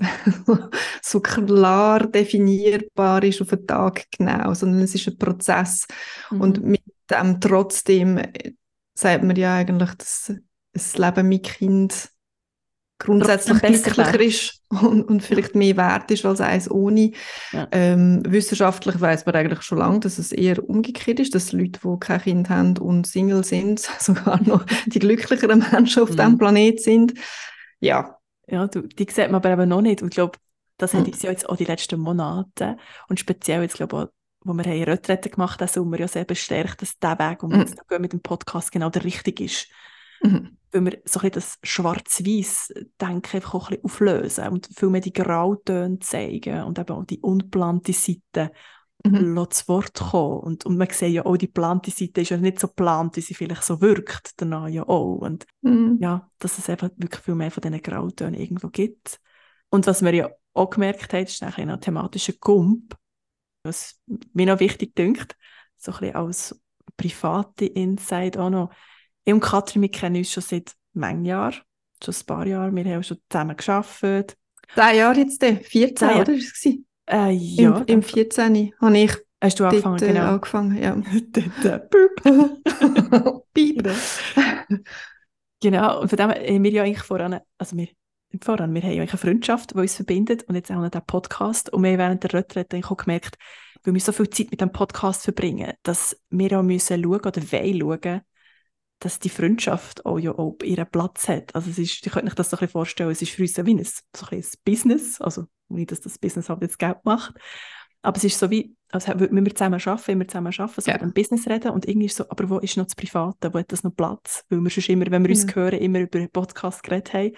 so 1.02 1.20
klar 1.20 2.06
definierbar 2.06 3.24
ist 3.24 3.42
auf 3.42 3.52
einen 3.52 3.66
Tag 3.66 4.04
genau, 4.16 4.54
sondern 4.54 4.80
es 4.82 4.94
ist 4.94 5.08
ein 5.08 5.18
Prozess 5.18 5.86
mhm. 6.30 6.40
und 6.40 6.62
mit 6.64 6.82
dem 7.10 7.40
trotzdem 7.40 8.20
sagt 8.94 9.24
man 9.24 9.36
ja 9.36 9.56
eigentlich, 9.56 9.94
dass 9.94 10.32
das 10.72 10.96
Leben 10.96 11.28
mit 11.28 11.44
Kind 11.44 12.10
grundsätzlich 13.02 13.60
glücklicher 13.60 14.20
ist 14.20 14.62
und, 14.68 15.02
und, 15.08 15.22
vielleicht 15.22 15.54
mehr 15.54 15.76
wert 15.76 16.10
ist 16.10 16.24
als 16.24 16.40
eins 16.40 16.70
ohne. 16.70 17.12
Ja. 17.52 17.68
Ähm, 17.72 18.22
wissenschaftlich 18.26 19.00
weiß 19.00 19.26
man 19.26 19.34
eigentlich 19.34 19.62
schon 19.62 19.78
lange, 19.78 20.00
dass 20.00 20.18
es 20.18 20.32
eher 20.32 20.68
umgekehrt 20.68 21.20
ist, 21.20 21.34
dass 21.34 21.52
Leute, 21.52 21.80
die 21.84 22.00
kein 22.00 22.20
Kind 22.20 22.48
haben 22.48 22.78
und 22.78 23.06
Single 23.06 23.44
sind, 23.44 23.80
sogar 23.98 24.40
noch 24.42 24.64
die 24.86 24.98
glücklicheren 24.98 25.64
Menschen 25.72 26.02
auf 26.02 26.10
mhm. 26.10 26.16
diesem 26.16 26.38
Planet 26.38 26.80
sind. 26.80 27.14
Ja. 27.80 28.18
Ja, 28.46 28.66
du, 28.66 28.82
die 28.82 29.04
sieht 29.04 29.30
man 29.30 29.36
aber 29.36 29.50
eben 29.50 29.68
noch 29.68 29.82
nicht. 29.82 30.02
Und 30.02 30.08
ich 30.08 30.14
glaube, 30.14 30.38
das 30.78 30.92
mhm. 30.92 30.98
hat 30.98 31.06
uns 31.08 31.22
ja 31.22 31.30
jetzt 31.30 31.48
auch 31.48 31.56
die 31.56 31.64
letzten 31.64 32.00
Monate 32.00 32.76
und 33.08 33.20
speziell 33.20 33.62
jetzt, 33.62 33.76
glaube 33.76 33.96
ich, 33.96 34.02
auch 34.02 34.08
wo 34.44 34.54
wir 34.54 34.64
haben 34.64 34.82
Retrette 34.82 35.30
gemacht 35.30 35.60
haben, 35.60 35.68
Sommer 35.68 36.00
ja 36.00 36.08
sehr 36.08 36.24
bestärkt, 36.24 36.82
dass 36.82 36.98
der 36.98 37.18
Weg, 37.18 37.42
wir 37.42 37.48
mhm. 37.48 37.60
jetzt 37.60 37.88
gehen 37.88 38.02
mit 38.02 38.12
dem 38.12 38.20
Podcast, 38.20 38.72
genau 38.72 38.90
der 38.90 39.04
richtige 39.04 39.44
ist. 39.44 39.68
Mhm 40.22 40.56
weil 40.72 40.84
wir 40.86 41.02
so 41.04 41.20
ein 41.20 41.30
das 41.30 41.58
Schwarz-Weiß-Denken 41.62 43.36
einfach 43.36 43.54
auch 43.54 43.70
ein 43.70 43.76
bisschen 43.76 43.84
auflösen 43.84 44.48
und 44.48 44.68
viel 44.74 44.88
mehr 44.88 45.00
die 45.00 45.12
Grautöne 45.12 45.98
zeigen 45.98 46.62
und 46.62 46.78
eben 46.78 46.96
auch 46.96 47.04
die 47.04 47.20
unplante 47.20 47.92
Seite 47.92 48.52
mhm. 49.04 49.46
zu 49.50 49.68
Wort 49.68 49.94
kommen. 49.94 50.40
Und, 50.40 50.66
und 50.66 50.78
man 50.78 50.88
sieht 50.90 51.12
ja 51.12 51.26
auch, 51.26 51.36
die 51.36 51.46
plante 51.46 51.90
Seite 51.90 52.22
ist 52.22 52.30
ja 52.30 52.38
nicht 52.38 52.58
so 52.58 52.68
plant, 52.68 53.16
wie 53.16 53.20
sie 53.20 53.34
vielleicht 53.34 53.64
so 53.64 53.80
wirkt, 53.80 54.40
danach 54.40 54.68
ja 54.68 54.88
auch. 54.88 55.16
Und 55.16 55.46
mhm. 55.60 55.98
ja, 56.00 56.30
dass 56.38 56.58
es 56.58 56.68
eben 56.68 56.90
wirklich 56.96 57.22
viel 57.22 57.34
mehr 57.34 57.50
von 57.50 57.60
diesen 57.60 57.82
Grautönen 57.82 58.34
irgendwo 58.34 58.68
gibt. 58.68 59.20
Und 59.68 59.86
was 59.86 60.02
wir 60.02 60.14
ja 60.14 60.30
auch 60.54 60.70
gemerkt 60.70 61.12
haben, 61.12 61.24
ist 61.24 61.42
ein 61.42 61.80
thematischer 61.80 62.34
Gump, 62.40 62.96
was 63.62 64.00
mir 64.32 64.46
noch 64.46 64.60
wichtig 64.60 64.94
dünkt, 64.94 65.36
so 65.76 65.92
ein 65.92 65.98
bisschen 65.98 66.16
als 66.16 66.60
private 66.96 67.66
Insight 67.66 68.36
auch 68.36 68.50
noch, 68.50 68.70
ich 69.24 69.32
und 69.32 69.40
Katrin, 69.40 69.82
wir 69.82 69.90
kennen 69.90 70.16
uns 70.16 70.32
schon 70.32 70.42
seit 70.42 70.72
manchen 70.94 71.24
Jahren, 71.24 71.56
schon 72.02 72.14
ein 72.14 72.26
paar 72.26 72.46
Jahren. 72.46 72.74
Wir 72.74 72.84
haben 72.84 73.02
schon 73.02 73.18
zusammen 73.30 73.56
gearbeitet. 73.56 74.36
Zehn 74.74 74.96
Jahre 74.96 75.18
jetzt, 75.18 75.42
14, 75.42 75.96
Zehn 75.96 76.20
oder? 76.20 76.32
Ist 76.32 76.66
es 76.66 76.74
äh, 77.06 77.30
ja. 77.30 77.78
Im, 77.78 77.86
im 77.86 78.02
14. 78.02 78.72
habe 78.80 78.98
ich 78.98 79.16
Hast 79.42 79.58
du 79.58 79.64
angefangen, 79.64 79.98
dort, 79.98 80.08
äh, 80.08 80.14
genau. 80.14 80.28
angefangen, 80.28 80.80
ja. 80.80 80.96
dort, 81.62 81.90
Piep. 83.52 83.90
genau, 85.60 86.00
und 86.00 86.08
von 86.08 86.16
dem 86.16 86.30
haben 86.30 86.62
wir 86.62 86.70
ja 86.70 86.84
eigentlich 86.84 87.02
voran, 87.02 87.40
also 87.58 87.76
wir, 87.76 87.88
voran, 88.40 88.72
wir 88.72 88.82
haben 88.82 88.92
ja 88.92 89.02
eigentlich 89.02 89.10
eine 89.10 89.18
Freundschaft, 89.18 89.72
die 89.72 89.78
uns 89.78 89.96
verbindet 89.96 90.44
und 90.44 90.54
jetzt 90.54 90.70
auch 90.70 90.76
noch 90.76 90.90
den 90.90 91.04
Podcast 91.04 91.72
und 91.72 91.82
wir 91.82 91.90
haben 91.90 91.98
während 91.98 92.22
der 92.22 92.34
Retrette 92.34 92.80
auch 92.84 92.96
gemerkt, 92.96 93.36
weil 93.82 93.94
wir 93.94 94.00
so 94.00 94.12
viel 94.12 94.30
Zeit 94.30 94.52
mit 94.52 94.60
dem 94.60 94.70
Podcast 94.70 95.24
verbringen, 95.24 95.72
dass 95.82 96.16
wir 96.30 96.60
auch 96.60 96.62
müssen 96.62 97.02
schauen 97.02 97.20
oder 97.20 97.42
wollen 97.52 97.80
schauen, 97.80 98.20
dass 99.04 99.18
die 99.18 99.28
Freundschaft 99.28 100.06
auch, 100.06 100.18
ja 100.18 100.32
auch 100.32 100.56
ihren 100.62 100.88
Platz 100.88 101.28
hat. 101.28 101.54
Also 101.54 101.70
es 101.70 101.78
ist, 101.78 102.06
ich 102.06 102.12
könnte 102.12 102.26
mir 102.26 102.34
das 102.34 102.50
so 102.50 102.56
ein 102.56 102.60
bisschen 102.60 102.72
vorstellen, 102.72 103.10
es 103.10 103.20
ist 103.20 103.32
für 103.32 103.42
uns 103.42 103.56
wie 103.56 103.74
ein, 103.74 103.84
so 103.84 104.26
ein, 104.30 104.38
ein 104.38 104.44
Business, 104.64 105.20
also 105.20 105.46
nicht, 105.68 105.90
dass 105.90 106.00
das 106.00 106.18
Business 106.18 106.48
halt 106.48 106.62
jetzt 106.62 106.78
Geld 106.78 106.98
macht, 107.04 107.34
aber 108.02 108.16
es 108.16 108.24
ist 108.24 108.38
so 108.38 108.50
wie, 108.50 108.76
als 108.90 109.08
würden 109.08 109.44
wir 109.44 109.54
zusammen 109.54 109.80
arbeiten, 109.80 110.06
wenn 110.06 110.18
wir 110.20 110.28
zusammen 110.28 110.52
arbeiten, 110.56 110.80
so 110.80 110.90
ja. 110.90 110.94
mit 110.94 111.02
dem 111.02 111.12
Business 111.12 111.48
reden 111.48 111.72
und 111.72 111.88
irgendwie 111.88 112.06
ist 112.06 112.16
so, 112.16 112.24
aber 112.28 112.48
wo 112.48 112.58
ist 112.58 112.76
noch 112.76 112.84
das 112.84 112.94
Private, 112.94 113.52
wo 113.52 113.58
hat 113.58 113.72
das 113.72 113.82
noch 113.82 113.94
Platz? 113.94 114.44
Weil 114.48 114.60
wir 114.60 114.70
schon 114.70 114.84
immer, 114.84 115.10
wenn 115.10 115.24
wir 115.24 115.30
uns 115.30 115.44
ja. 115.44 115.54
hören, 115.54 115.78
immer 115.78 116.00
über 116.00 116.18
den 116.18 116.30
Podcast 116.30 116.82
geredet 116.84 117.12
haben 117.12 117.32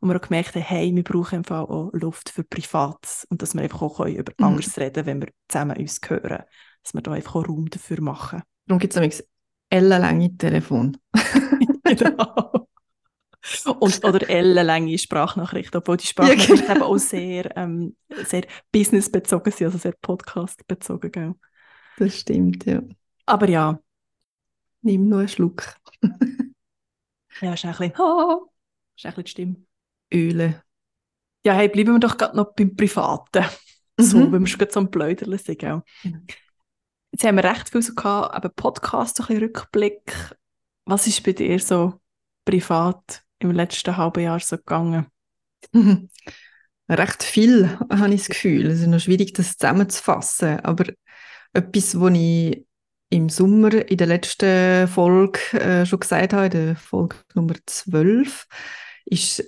und 0.00 0.08
wir 0.08 0.16
auch 0.16 0.26
gemerkt 0.26 0.54
haben, 0.54 0.62
hey, 0.62 0.94
wir 0.94 1.04
brauchen 1.04 1.36
im 1.36 1.44
Fall 1.44 1.64
auch 1.64 1.90
Luft 1.92 2.30
für 2.30 2.44
Privates 2.44 3.26
und 3.28 3.42
dass 3.42 3.54
wir 3.54 3.62
einfach 3.62 3.82
auch 3.82 4.06
über 4.06 4.32
mhm. 4.38 4.44
anderes 4.46 4.78
reden 4.78 5.04
wenn 5.04 5.20
wir 5.20 5.28
zusammen 5.48 5.76
uns 5.76 6.00
hören. 6.06 6.44
Dass 6.82 6.94
wir 6.94 7.02
da 7.02 7.12
einfach 7.12 7.34
auch 7.34 7.46
Raum 7.46 7.68
dafür 7.68 8.00
machen. 8.00 8.42
Darum 8.66 8.78
gibt 8.78 8.96
es 8.96 9.24
ellenlange 9.70 10.36
Telefon. 10.36 10.96
genau. 11.84 12.66
Und, 13.78 14.04
oder 14.04 14.28
ellenlange 14.28 14.98
Sprachnachrichten, 14.98 15.78
obwohl 15.78 15.96
die 15.96 16.06
Sprachnachrichten 16.06 16.56
ja, 16.56 16.74
genau. 16.74 16.74
eben 16.74 16.82
auch 16.82 16.98
sehr, 16.98 17.56
ähm, 17.56 17.96
sehr 18.24 18.42
businessbezogen 18.70 19.52
sind, 19.52 19.66
also 19.66 19.78
sehr 19.78 19.94
podcastbezogen. 20.00 21.10
Gell? 21.10 21.34
Das 21.96 22.20
stimmt, 22.20 22.66
ja. 22.66 22.82
Aber 23.26 23.48
ja. 23.48 23.80
Nimm 24.82 25.08
nur 25.08 25.20
einen 25.20 25.28
Schluck. 25.28 25.74
ja, 27.40 27.54
ist 27.54 27.64
ein 27.64 27.70
bisschen, 27.70 27.92
oh, 27.98 28.46
ist 28.96 29.06
ein 29.06 29.14
bisschen 29.14 29.24
die 29.24 29.30
Stimme. 29.30 29.56
Öle. 30.12 30.62
Ja, 31.44 31.54
hey, 31.54 31.68
bleiben 31.68 31.94
wir 31.94 32.00
doch 32.00 32.18
gerade 32.18 32.36
noch 32.36 32.52
beim 32.54 32.76
Privaten. 32.76 33.44
Mhm. 33.96 34.02
So, 34.02 34.32
wenn 34.32 34.42
wir 34.42 34.46
schon 34.46 34.66
so 34.70 34.80
ein 34.80 34.90
Blöderle 34.90 35.38
sind, 35.38 35.58
gell? 35.58 35.82
Genau. 36.02 36.18
Jetzt 37.12 37.24
haben 37.24 37.36
wir 37.36 37.44
recht 37.44 37.68
viel 37.68 37.82
so 37.82 37.94
gehabt, 37.94 38.34
aber 38.34 38.48
Podcast, 38.48 39.16
so 39.16 39.24
ein 39.24 39.28
bisschen 39.28 39.42
Rückblick. 39.44 40.36
Was 40.84 41.06
ist 41.06 41.22
bei 41.22 41.32
dir 41.32 41.58
so 41.58 42.00
privat 42.44 43.22
im 43.40 43.50
letzten 43.50 43.96
halben 43.96 44.22
Jahr 44.22 44.40
so 44.40 44.56
gegangen? 44.56 45.06
recht 46.88 47.22
viel, 47.22 47.78
habe 47.90 48.14
ich 48.14 48.20
das 48.22 48.28
Gefühl. 48.28 48.66
Es 48.66 48.80
ist 48.80 48.86
noch 48.86 49.00
schwierig, 49.00 49.34
das 49.34 49.56
zusammenzufassen. 49.56 50.60
Aber 50.60 50.84
etwas, 51.52 52.00
was 52.00 52.12
ich 52.14 52.64
im 53.10 53.28
Sommer 53.28 53.72
in 53.88 53.96
der 53.96 54.06
letzten 54.06 54.86
Folge 54.86 55.40
äh, 55.60 55.84
schon 55.84 56.00
gesagt 56.00 56.32
habe, 56.32 56.46
in 56.46 56.50
der 56.52 56.76
Folge 56.76 57.16
Nummer 57.34 57.54
12, 57.66 58.46
ist, 59.06 59.44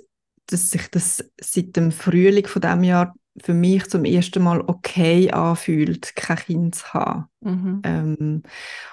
dass 0.47 0.71
sich 0.71 0.89
das 0.91 1.25
seit 1.41 1.77
dem 1.77 1.93
Frühling 1.93 2.47
von 2.47 2.61
diesem 2.61 2.83
Jahr 2.83 3.15
für 3.41 3.55
mich 3.55 3.89
zum 3.89 4.05
ersten 4.05 4.43
Mal 4.43 4.61
okay 4.61 5.31
anfühlt, 5.31 6.15
kein 6.17 6.37
Kind 6.37 6.75
zu 6.75 6.93
haben. 6.93 7.27
Mhm. 7.41 7.83
Ähm, 7.85 8.43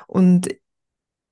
und 0.07 0.49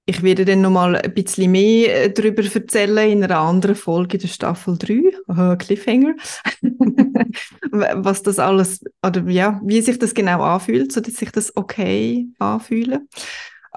ich 0.09 0.23
werde 0.23 0.45
dann 0.45 0.61
noch 0.61 0.71
mal 0.71 0.95
ein 0.95 1.13
bisschen 1.13 1.51
mehr 1.51 2.05
äh, 2.05 2.11
darüber 2.11 2.41
erzählen 2.41 3.11
in 3.11 3.23
einer 3.23 3.39
anderen 3.39 3.75
Folge 3.75 4.17
der 4.17 4.29
Staffel 4.29 4.77
3, 4.77 5.57
Cliffhanger, 5.57 6.15
was 7.71 8.23
das 8.23 8.39
alles, 8.39 8.79
oder 9.05 9.27
ja, 9.27 9.59
wie 9.65 9.81
sich 9.81 9.99
das 9.99 10.13
genau 10.13 10.41
anfühlt, 10.43 10.93
so 10.93 11.01
dass 11.01 11.15
sich 11.15 11.31
das 11.31 11.55
okay 11.57 12.27
anfühlt. 12.39 13.01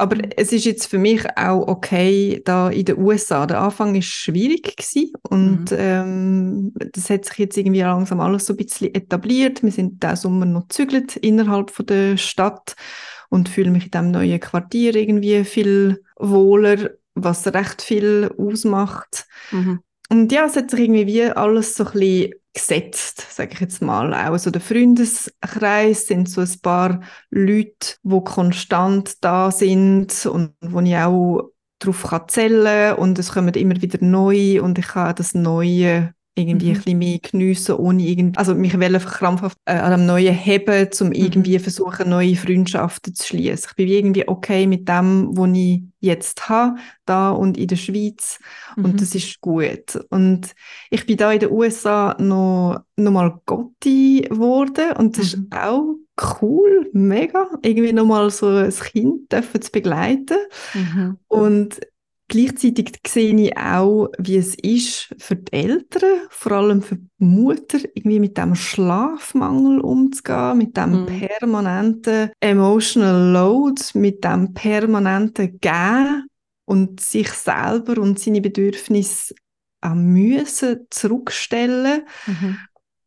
Aber 0.00 0.16
es 0.36 0.50
ist 0.50 0.64
jetzt 0.64 0.86
für 0.86 0.96
mich 0.96 1.26
auch 1.36 1.68
okay, 1.68 2.40
da 2.46 2.70
in 2.70 2.86
den 2.86 2.98
USA. 2.98 3.44
Der 3.44 3.60
Anfang 3.60 3.94
ist 3.94 4.06
schwierig 4.06 4.74
gewesen 4.76 5.12
und 5.28 5.70
mhm. 5.70 5.76
ähm, 5.78 6.72
das 6.92 7.10
hat 7.10 7.26
sich 7.26 7.36
jetzt 7.36 7.58
irgendwie 7.58 7.82
langsam 7.82 8.20
alles 8.20 8.46
so 8.46 8.54
ein 8.54 8.56
bisschen 8.56 8.94
etabliert. 8.94 9.62
Wir 9.62 9.70
sind 9.70 10.02
diesen 10.02 10.16
Sommer 10.16 10.46
noch 10.46 10.68
zügelt 10.68 11.16
innerhalb 11.16 11.70
von 11.70 11.84
der 11.84 12.16
Stadt 12.16 12.76
und 13.28 13.50
fühle 13.50 13.70
mich 13.70 13.84
in 13.84 13.90
diesem 13.90 14.10
neuen 14.10 14.40
Quartier 14.40 14.96
irgendwie 14.96 15.44
viel 15.44 16.02
wohler, 16.16 16.92
was 17.14 17.46
recht 17.46 17.82
viel 17.82 18.30
ausmacht. 18.38 19.26
Mhm. 19.50 19.80
Und 20.08 20.32
ja, 20.32 20.46
es 20.46 20.56
hat 20.56 20.70
sich 20.70 20.80
irgendwie 20.80 21.06
wie 21.06 21.24
alles 21.24 21.74
so 21.74 21.84
ein 21.84 21.92
bisschen 21.92 22.32
gesetzt, 22.52 23.26
sage 23.30 23.50
ich 23.54 23.60
jetzt 23.60 23.82
mal. 23.82 24.12
Auch 24.12 24.38
so 24.38 24.50
der 24.50 24.60
Freundeskreis 24.60 26.06
sind 26.06 26.28
so 26.28 26.40
ein 26.40 26.60
paar 26.62 27.00
Leute, 27.30 27.96
wo 28.02 28.20
konstant 28.20 29.22
da 29.22 29.50
sind 29.50 30.26
und 30.26 30.54
wo 30.60 30.80
ich 30.80 30.96
auch 30.96 31.50
darauf 31.78 32.02
kann 32.02 32.28
zählen 32.28 32.94
und 32.94 33.18
es 33.18 33.32
kommen 33.32 33.54
immer 33.54 33.80
wieder 33.80 33.98
neu 34.04 34.62
und 34.62 34.78
ich 34.78 34.88
kann 34.88 35.14
das 35.14 35.34
Neue 35.34 36.14
irgendwie 36.36 36.68
Mhm. 36.68 36.70
ein 36.70 36.74
bisschen 36.76 36.98
mehr 36.98 37.18
geniessen, 37.18 37.74
ohne 37.76 38.02
irgendwie, 38.06 38.38
also 38.38 38.54
mich 38.54 38.78
wollen 38.78 39.00
krampfhaft 39.00 39.58
äh, 39.66 39.72
an 39.74 39.92
einem 39.92 40.06
neuen 40.06 40.34
heben, 40.34 40.88
um 41.00 41.12
irgendwie 41.12 41.58
versuchen, 41.58 42.08
neue 42.08 42.36
Freundschaften 42.36 43.14
zu 43.14 43.26
schließen. 43.26 43.66
Ich 43.70 43.76
bin 43.76 43.86
wie 43.88 43.96
irgendwie 43.98 44.28
okay 44.28 44.66
mit 44.66 44.88
dem, 44.88 45.36
was 45.36 45.50
ich 45.56 45.82
jetzt 46.00 46.48
habe, 46.48 46.76
da 47.04 47.30
und 47.30 47.58
in 47.58 47.66
der 47.68 47.76
Schweiz 47.76 48.38
Mhm. 48.76 48.84
und 48.84 49.00
das 49.02 49.14
ist 49.14 49.40
gut. 49.40 49.96
Und 50.10 50.54
ich 50.90 51.04
bin 51.06 51.16
da 51.16 51.32
in 51.32 51.40
den 51.40 51.50
USA 51.50 52.16
noch, 52.18 52.80
noch 52.96 53.10
mal 53.12 53.40
Gotti 53.44 54.26
geworden 54.28 54.92
und 54.96 55.18
das 55.18 55.36
Mhm. 55.36 55.48
ist 55.52 55.56
auch 55.56 55.94
cool, 56.40 56.90
mega, 56.92 57.48
irgendwie 57.62 57.92
noch 57.92 58.04
mal 58.06 58.30
so 58.30 58.48
ein 58.48 58.70
Kind 58.70 59.32
dürfen 59.32 59.62
zu 59.62 59.70
begleiten. 59.72 60.36
Mhm. 60.74 61.18
Und 61.28 61.80
gleichzeitig 62.30 62.98
sehe 63.06 63.34
ich 63.34 63.56
auch, 63.58 64.08
wie 64.18 64.36
es 64.36 64.54
ist 64.54 65.14
für 65.18 65.36
die 65.36 65.52
Eltern, 65.52 66.26
vor 66.30 66.52
allem 66.52 66.80
für 66.80 66.96
die 66.96 67.08
Mutter, 67.18 67.78
irgendwie 67.94 68.20
mit 68.20 68.38
dem 68.38 68.54
Schlafmangel 68.54 69.80
umzugehen, 69.80 70.56
mit 70.58 70.76
dem 70.76 71.02
Mhm. 71.02 71.06
permanenten 71.06 72.30
emotional 72.40 73.32
load, 73.32 73.82
mit 73.94 74.24
dem 74.24 74.54
permanenten 74.54 75.58
Gehen 75.60 76.26
und 76.64 77.00
sich 77.00 77.28
selber 77.30 78.00
und 78.00 78.18
seine 78.18 78.40
Bedürfnisse 78.40 79.34
am 79.82 80.12
müssen 80.12 80.86
zurückstellen. 80.90 82.02
Mhm. 82.26 82.58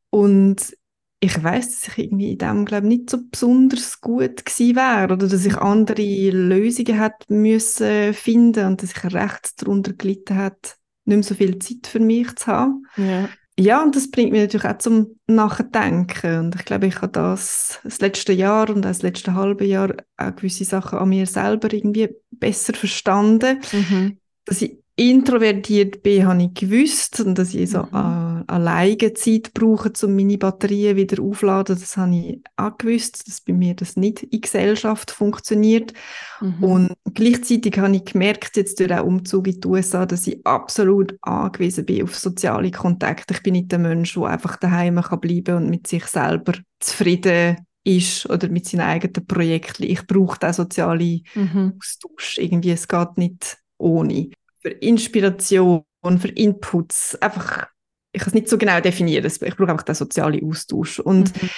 Und 0.10 0.78
ich 1.24 1.42
weiß, 1.42 1.70
dass 1.70 1.88
ich 1.88 2.06
irgendwie 2.06 2.34
in 2.34 2.38
dem 2.38 2.66
glaube 2.66 2.88
nicht 2.88 3.10
so 3.10 3.18
besonders 3.32 4.02
gut 4.02 4.46
gewesen 4.46 4.76
wäre 4.76 5.14
oder 5.14 5.28
dass 5.28 5.46
ich 5.46 5.56
andere 5.56 6.32
Lösungen 6.32 7.00
hätte 7.00 7.34
müssen 7.34 8.14
finden 8.14 8.66
und 8.68 8.84
dass 8.84 8.92
ich 8.92 9.04
recht 9.06 9.62
darunter 9.62 9.94
gelitten 9.94 10.36
hat, 10.36 10.78
nicht 11.06 11.16
mehr 11.16 11.24
so 11.24 11.36
viel 11.36 11.58
Zeit 11.60 11.88
für 11.88 12.02
mich 12.02 12.36
zu 12.36 12.48
haben. 12.48 12.86
Ja. 12.98 13.30
Ja, 13.58 13.84
und 13.84 13.96
das 13.96 14.10
bringt 14.10 14.32
mich 14.32 14.42
natürlich 14.42 14.66
auch 14.66 14.80
zum 14.80 15.20
Nachdenken. 15.28 16.40
Und 16.40 16.56
ich 16.56 16.66
glaube, 16.66 16.88
ich 16.88 16.96
habe 16.98 17.10
das, 17.10 17.80
das 17.84 18.02
letzte 18.02 18.34
Jahr 18.34 18.68
und 18.70 18.80
auch 18.80 18.90
das 18.90 19.04
letzte 19.04 19.36
halbe 19.36 19.64
Jahr 19.64 19.94
auch 20.18 20.36
gewisse 20.36 20.66
Sachen 20.66 20.98
an 20.98 21.10
mir 21.10 21.28
selber 21.28 21.72
irgendwie 21.72 22.10
besser 22.32 22.74
verstanden. 22.74 23.60
Mhm. 23.72 24.18
Dass 24.46 24.64
ich 24.64 24.83
introvertiert 24.96 26.04
bin, 26.04 26.28
habe 26.28 26.44
ich 26.44 26.54
gewusst 26.54 27.20
und 27.22 27.38
dass 27.38 27.54
ich 27.54 27.72
so 27.72 27.84
Mhm. 27.92 28.44
alleine 28.48 29.14
Zeit 29.14 29.52
brauche, 29.54 29.92
um 30.04 30.16
meine 30.16 30.38
Batterien 30.38 30.96
wieder 30.98 31.22
aufzuladen, 31.22 31.80
das 31.80 31.98
habe 31.98 32.16
ich 32.16 32.42
auch 32.58 32.78
gewusst, 32.78 33.28
dass 33.28 33.42
bei 33.42 33.54
mir 33.54 33.74
das 33.76 33.96
nicht 33.98 34.22
in 34.24 34.42
Gesellschaft 34.42 35.10
funktioniert. 35.10 35.94
Mhm. 36.42 36.64
Und 36.64 36.94
gleichzeitig 37.14 37.78
habe 37.80 37.96
ich 37.96 38.06
gemerkt, 38.06 38.56
jetzt 38.56 38.80
durch 38.80 38.90
den 38.90 39.00
Umzug 39.00 39.48
in 39.48 39.62
die 39.62 39.68
USA, 39.68 40.06
dass 40.06 40.28
ich 40.28 40.46
absolut 40.46 41.18
angewiesen 41.22 41.86
bin 41.86 42.04
auf 42.04 42.16
soziale 42.16 42.70
Kontakte. 42.72 43.34
Ich 43.34 43.42
bin 43.44 43.54
nicht 43.54 43.72
der 43.72 43.80
Mensch, 43.80 44.14
der 44.14 44.24
einfach 44.26 44.58
daheim 44.58 45.02
kann 45.02 45.20
bleiben 45.20 45.56
und 45.58 45.70
mit 45.72 45.88
sich 45.88 46.06
selber 46.06 46.54
zufrieden 46.80 47.58
ist 47.84 48.30
oder 48.30 48.48
mit 48.48 48.66
seinen 48.68 48.82
eigenen 48.82 49.26
Projekten. 49.26 49.84
Ich 49.84 50.06
brauche 50.08 50.40
den 50.40 50.54
sozialen 50.54 51.24
Mhm. 51.34 51.74
Austausch. 51.80 52.38
Irgendwie, 52.38 52.72
es 52.72 52.88
geht 52.88 53.18
nicht 53.18 53.58
ohne. 53.78 54.30
Für 54.64 54.70
Inspiration, 54.72 55.84
für 56.20 56.30
Inputs, 56.30 57.16
einfach, 57.22 57.68
ich 58.12 58.22
kann 58.22 58.30
es 58.30 58.34
nicht 58.34 58.50
so 58.50 58.58
genau 58.58 58.80
definieren. 58.80 59.26
Ich 59.26 59.40
brauche 59.56 59.72
einfach 59.72 59.84
den 59.84 59.96
sozialen 59.96 60.50
Austausch. 60.50 61.00
Und 61.00 61.34
Mhm. 61.42 61.50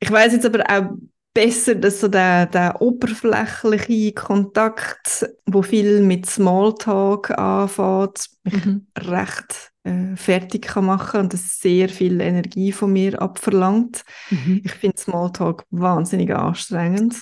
ich 0.00 0.10
weiß 0.10 0.32
jetzt 0.32 0.46
aber 0.46 0.64
auch 0.68 0.96
besser, 1.34 1.74
dass 1.74 2.00
so 2.00 2.08
der, 2.08 2.46
der 2.46 2.80
oberflächliche 2.80 4.12
Kontakt, 4.12 5.28
wo 5.46 5.62
viel 5.62 6.00
mit 6.02 6.26
Smalltalk 6.26 7.30
anfängt, 7.38 8.28
mich 8.44 8.64
Mhm. 8.64 8.86
recht 8.98 9.72
äh, 9.84 10.16
fertig 10.16 10.62
kann 10.66 10.86
machen 10.86 11.20
und 11.20 11.32
das 11.32 11.60
sehr 11.60 11.88
viel 11.88 12.20
Energie 12.20 12.72
von 12.72 12.92
mir 12.92 13.20
abverlangt. 13.20 14.02
Mhm. 14.30 14.62
Ich 14.64 14.72
finde 14.72 14.98
Smalltalk 14.98 15.64
wahnsinnig 15.70 16.34
anstrengend. 16.34 17.14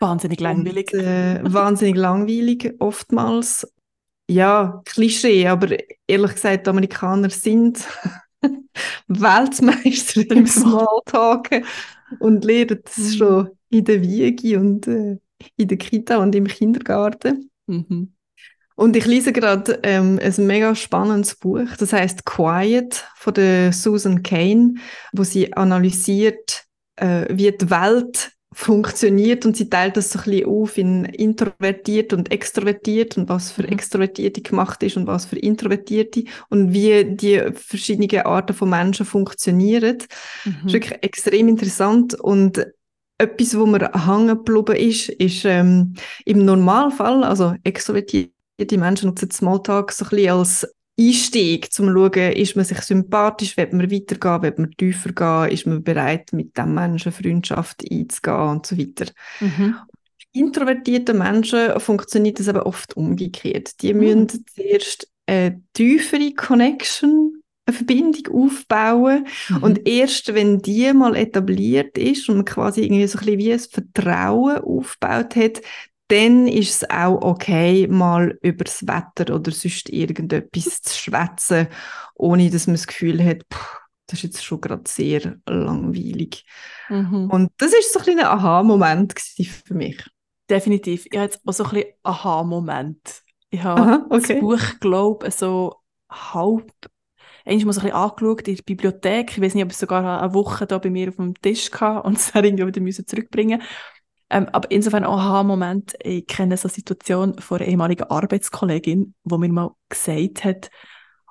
Wahnsinnig 0.00 0.40
langweilig. 0.40 0.92
Und, 0.92 1.00
äh, 1.00 1.40
wahnsinnig 1.44 1.96
langweilig 1.96 2.74
oftmals. 2.78 3.70
Ja, 4.28 4.82
Klischee, 4.86 5.46
aber 5.48 5.68
ehrlich 6.06 6.32
gesagt, 6.34 6.66
Amerikaner 6.68 7.30
sind 7.30 7.86
Weltmeister 9.08 10.22
im 10.30 10.38
Im 10.38 10.46
Small- 10.46 10.86
Smalltalken 11.08 11.64
und 12.20 12.44
lernen 12.44 12.80
das 12.84 12.96
Mhm. 12.98 13.12
schon 13.12 13.50
in 13.70 13.84
der 13.84 14.02
Wiege 14.02 14.58
und 14.60 14.86
äh, 14.88 15.18
in 15.56 15.68
der 15.68 15.78
Kita 15.78 16.18
und 16.18 16.34
im 16.34 16.46
Kindergarten. 16.46 17.50
Mhm. 17.66 18.14
Und 18.76 18.96
ich 18.96 19.06
lese 19.06 19.32
gerade 19.32 19.78
ähm, 19.84 20.18
ein 20.22 20.46
mega 20.46 20.74
spannendes 20.74 21.36
Buch, 21.36 21.68
das 21.78 21.92
heißt 21.92 22.24
Quiet 22.24 23.04
von 23.16 23.34
der 23.34 23.72
Susan 23.72 24.22
Kane, 24.22 24.74
wo 25.12 25.22
sie 25.22 25.52
analysiert, 25.54 26.64
äh, 26.96 27.26
wie 27.30 27.52
die 27.52 27.70
Welt 27.70 28.32
funktioniert 28.54 29.44
und 29.46 29.56
sie 29.56 29.68
teilt 29.68 29.96
das 29.96 30.10
so 30.12 30.18
ein 30.20 30.24
bisschen 30.26 30.46
auf 30.46 30.78
in 30.78 31.04
introvertiert 31.06 32.12
und 32.12 32.30
extrovertiert 32.32 33.16
und 33.18 33.28
was 33.28 33.50
für 33.50 33.64
Mhm. 33.64 33.68
Extrovertierte 33.68 34.42
gemacht 34.42 34.82
ist 34.82 34.96
und 34.96 35.06
was 35.06 35.26
für 35.26 35.38
Introvertierte 35.38 36.24
und 36.50 36.72
wie 36.72 37.04
die 37.04 37.42
verschiedenen 37.54 38.24
Arten 38.26 38.54
von 38.54 38.70
Menschen 38.70 39.06
funktionieren. 39.06 39.98
Das 39.98 40.06
ist 40.64 40.64
Mhm. 40.64 40.72
wirklich 40.72 41.02
extrem 41.02 41.48
interessant 41.48 42.14
und 42.14 42.64
etwas, 43.18 43.56
wo 43.58 43.66
mir 43.66 43.90
hängen 43.94 44.28
geblieben 44.44 44.76
ist, 44.76 45.08
ist 45.08 45.44
ähm, 45.44 45.94
im 46.24 46.44
Normalfall, 46.44 47.24
also 47.24 47.54
extrovertierte 47.64 48.32
Menschen 48.78 49.08
nutzen 49.10 49.30
Smalltalk 49.30 49.92
so 49.92 50.04
ein 50.04 50.10
bisschen 50.10 50.30
als 50.30 50.66
Einstieg, 50.98 51.72
zum 51.72 51.86
zu 51.86 51.92
schauen, 51.92 52.32
ist 52.32 52.56
man 52.56 52.64
sich 52.64 52.80
sympathisch, 52.80 53.56
will 53.56 53.68
man 53.72 53.90
weitergehen, 53.90 54.42
will 54.42 54.54
man 54.58 54.70
tiefer 54.72 55.12
gehen, 55.12 55.52
ist 55.54 55.66
man 55.66 55.82
bereit, 55.82 56.32
mit 56.32 56.56
dem 56.56 56.74
Menschen 56.74 57.12
Freundschaft 57.12 57.82
einzugehen 57.90 58.36
und 58.48 58.66
so 58.66 58.78
weiter. 58.78 59.06
Mhm. 59.40 59.74
Introvertierte 60.32 61.14
Menschen 61.14 61.78
funktioniert 61.80 62.40
das 62.40 62.48
aber 62.48 62.66
oft 62.66 62.96
umgekehrt. 62.96 63.80
Die 63.82 63.94
Mhm. 63.94 64.00
müssen 64.00 64.44
zuerst 64.54 65.08
eine 65.26 65.62
tiefere 65.72 66.32
Connection, 66.34 67.40
eine 67.66 67.76
Verbindung 67.76 68.46
aufbauen 68.46 69.26
Mhm. 69.48 69.62
und 69.62 69.88
erst 69.88 70.34
wenn 70.34 70.58
die 70.60 70.92
mal 70.92 71.16
etabliert 71.16 71.96
ist 71.96 72.28
und 72.28 72.36
man 72.36 72.44
quasi 72.44 72.82
irgendwie 72.82 73.06
so 73.06 73.18
ein 73.18 73.24
bisschen 73.24 73.38
wie 73.38 73.52
ein 73.52 73.58
Vertrauen 73.58 74.58
aufgebaut 74.58 75.36
hat, 75.36 75.60
dann 76.08 76.46
ist 76.46 76.82
es 76.82 76.90
auch 76.90 77.22
okay, 77.22 77.86
mal 77.88 78.38
über 78.42 78.64
das 78.64 78.86
Wetter 78.86 79.34
oder 79.34 79.50
sonst 79.50 79.88
irgendetwas 79.88 80.82
zu 80.82 80.98
schwätzen, 80.98 81.68
ohne 82.14 82.50
dass 82.50 82.66
man 82.66 82.74
das 82.74 82.86
Gefühl 82.86 83.24
hat, 83.24 83.42
pff, 83.52 83.80
das 84.06 84.18
ist 84.18 84.22
jetzt 84.24 84.44
schon 84.44 84.60
gerade 84.60 84.84
sehr 84.86 85.36
langweilig. 85.46 86.44
Mhm. 86.88 87.30
Und 87.30 87.52
das 87.56 87.72
ist 87.72 87.92
so 87.92 88.00
ein 88.00 88.04
kleiner 88.04 88.30
Aha-Moment 88.30 89.14
für 89.18 89.74
mich. 89.74 90.04
Definitiv. 90.50 91.06
Ich 91.06 91.16
habe 91.16 91.24
jetzt 91.24 91.40
auch 91.46 91.52
so 91.52 91.64
ein 91.64 91.70
bisschen 91.70 91.92
Aha-Moment. 92.02 93.22
Ich 93.48 93.62
habe 93.62 93.80
Aha, 93.80 94.06
okay. 94.10 94.34
das 94.34 94.40
Buch, 94.40 94.80
glaube 94.80 95.28
ich, 95.28 95.34
so 95.34 95.76
halb, 96.10 96.70
einmal 97.46 97.72
so 97.72 97.80
ein 97.80 97.84
bisschen 97.86 97.92
angeschaut 97.92 98.48
in 98.48 98.56
der 98.56 98.62
Bibliothek. 98.62 99.30
Ich 99.30 99.40
weiß 99.40 99.54
nicht, 99.54 99.64
ob 99.64 99.70
ich 99.70 99.74
es 99.74 99.80
sogar 99.80 100.22
eine 100.22 100.34
Woche 100.34 100.66
da 100.66 100.78
bei 100.78 100.90
mir 100.90 101.08
auf 101.08 101.16
dem 101.16 101.40
Tisch 101.40 101.70
hatte 101.72 102.06
und 102.06 102.18
es 102.18 102.30
dann 102.32 102.44
irgendwie 102.44 102.84
wieder 102.84 103.06
zurückbringen 103.06 103.62
ähm, 104.34 104.48
Aber 104.50 104.68
insofern 104.70 105.04
Aha-Moment. 105.04 105.94
Ich 106.02 106.26
kenne 106.26 106.56
so 106.56 106.66
eine 106.66 106.74
Situation 106.74 107.38
von 107.38 107.60
einer 107.60 107.68
ehemaligen 107.68 108.10
Arbeitskollegin, 108.10 109.14
wo 109.22 109.38
mir 109.38 109.48
mal 109.48 109.70
gesagt 109.88 110.44
hat, 110.44 110.70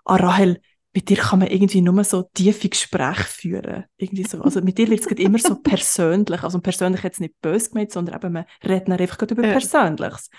ah, 0.06 0.16
Rahel, 0.16 0.62
mit 0.94 1.10
dir 1.10 1.18
kann 1.18 1.40
man 1.40 1.50
irgendwie 1.50 1.82
nur 1.82 2.02
so 2.06 2.24
tiefe 2.34 2.70
Gespräche 2.70 3.24
führen. 3.24 3.84
Irgendwie 3.98 4.24
so. 4.24 4.42
Also 4.42 4.62
mit 4.62 4.78
dir 4.78 4.90
wird 4.90 5.02
es 5.02 5.08
immer 5.08 5.40
so 5.40 5.56
persönlich. 5.64 6.44
Also 6.44 6.62
persönlich 6.62 7.04
jetzt 7.04 7.20
nicht 7.20 7.42
böse 7.42 7.72
gemeint, 7.72 7.92
sondern 7.92 8.16
eben 8.16 8.32
man 8.32 8.46
redet 8.64 8.88
dann 8.88 8.98
einfach 8.98 9.22
über 9.22 9.44
Ja. 9.46 9.52
Persönliches. 9.52 10.30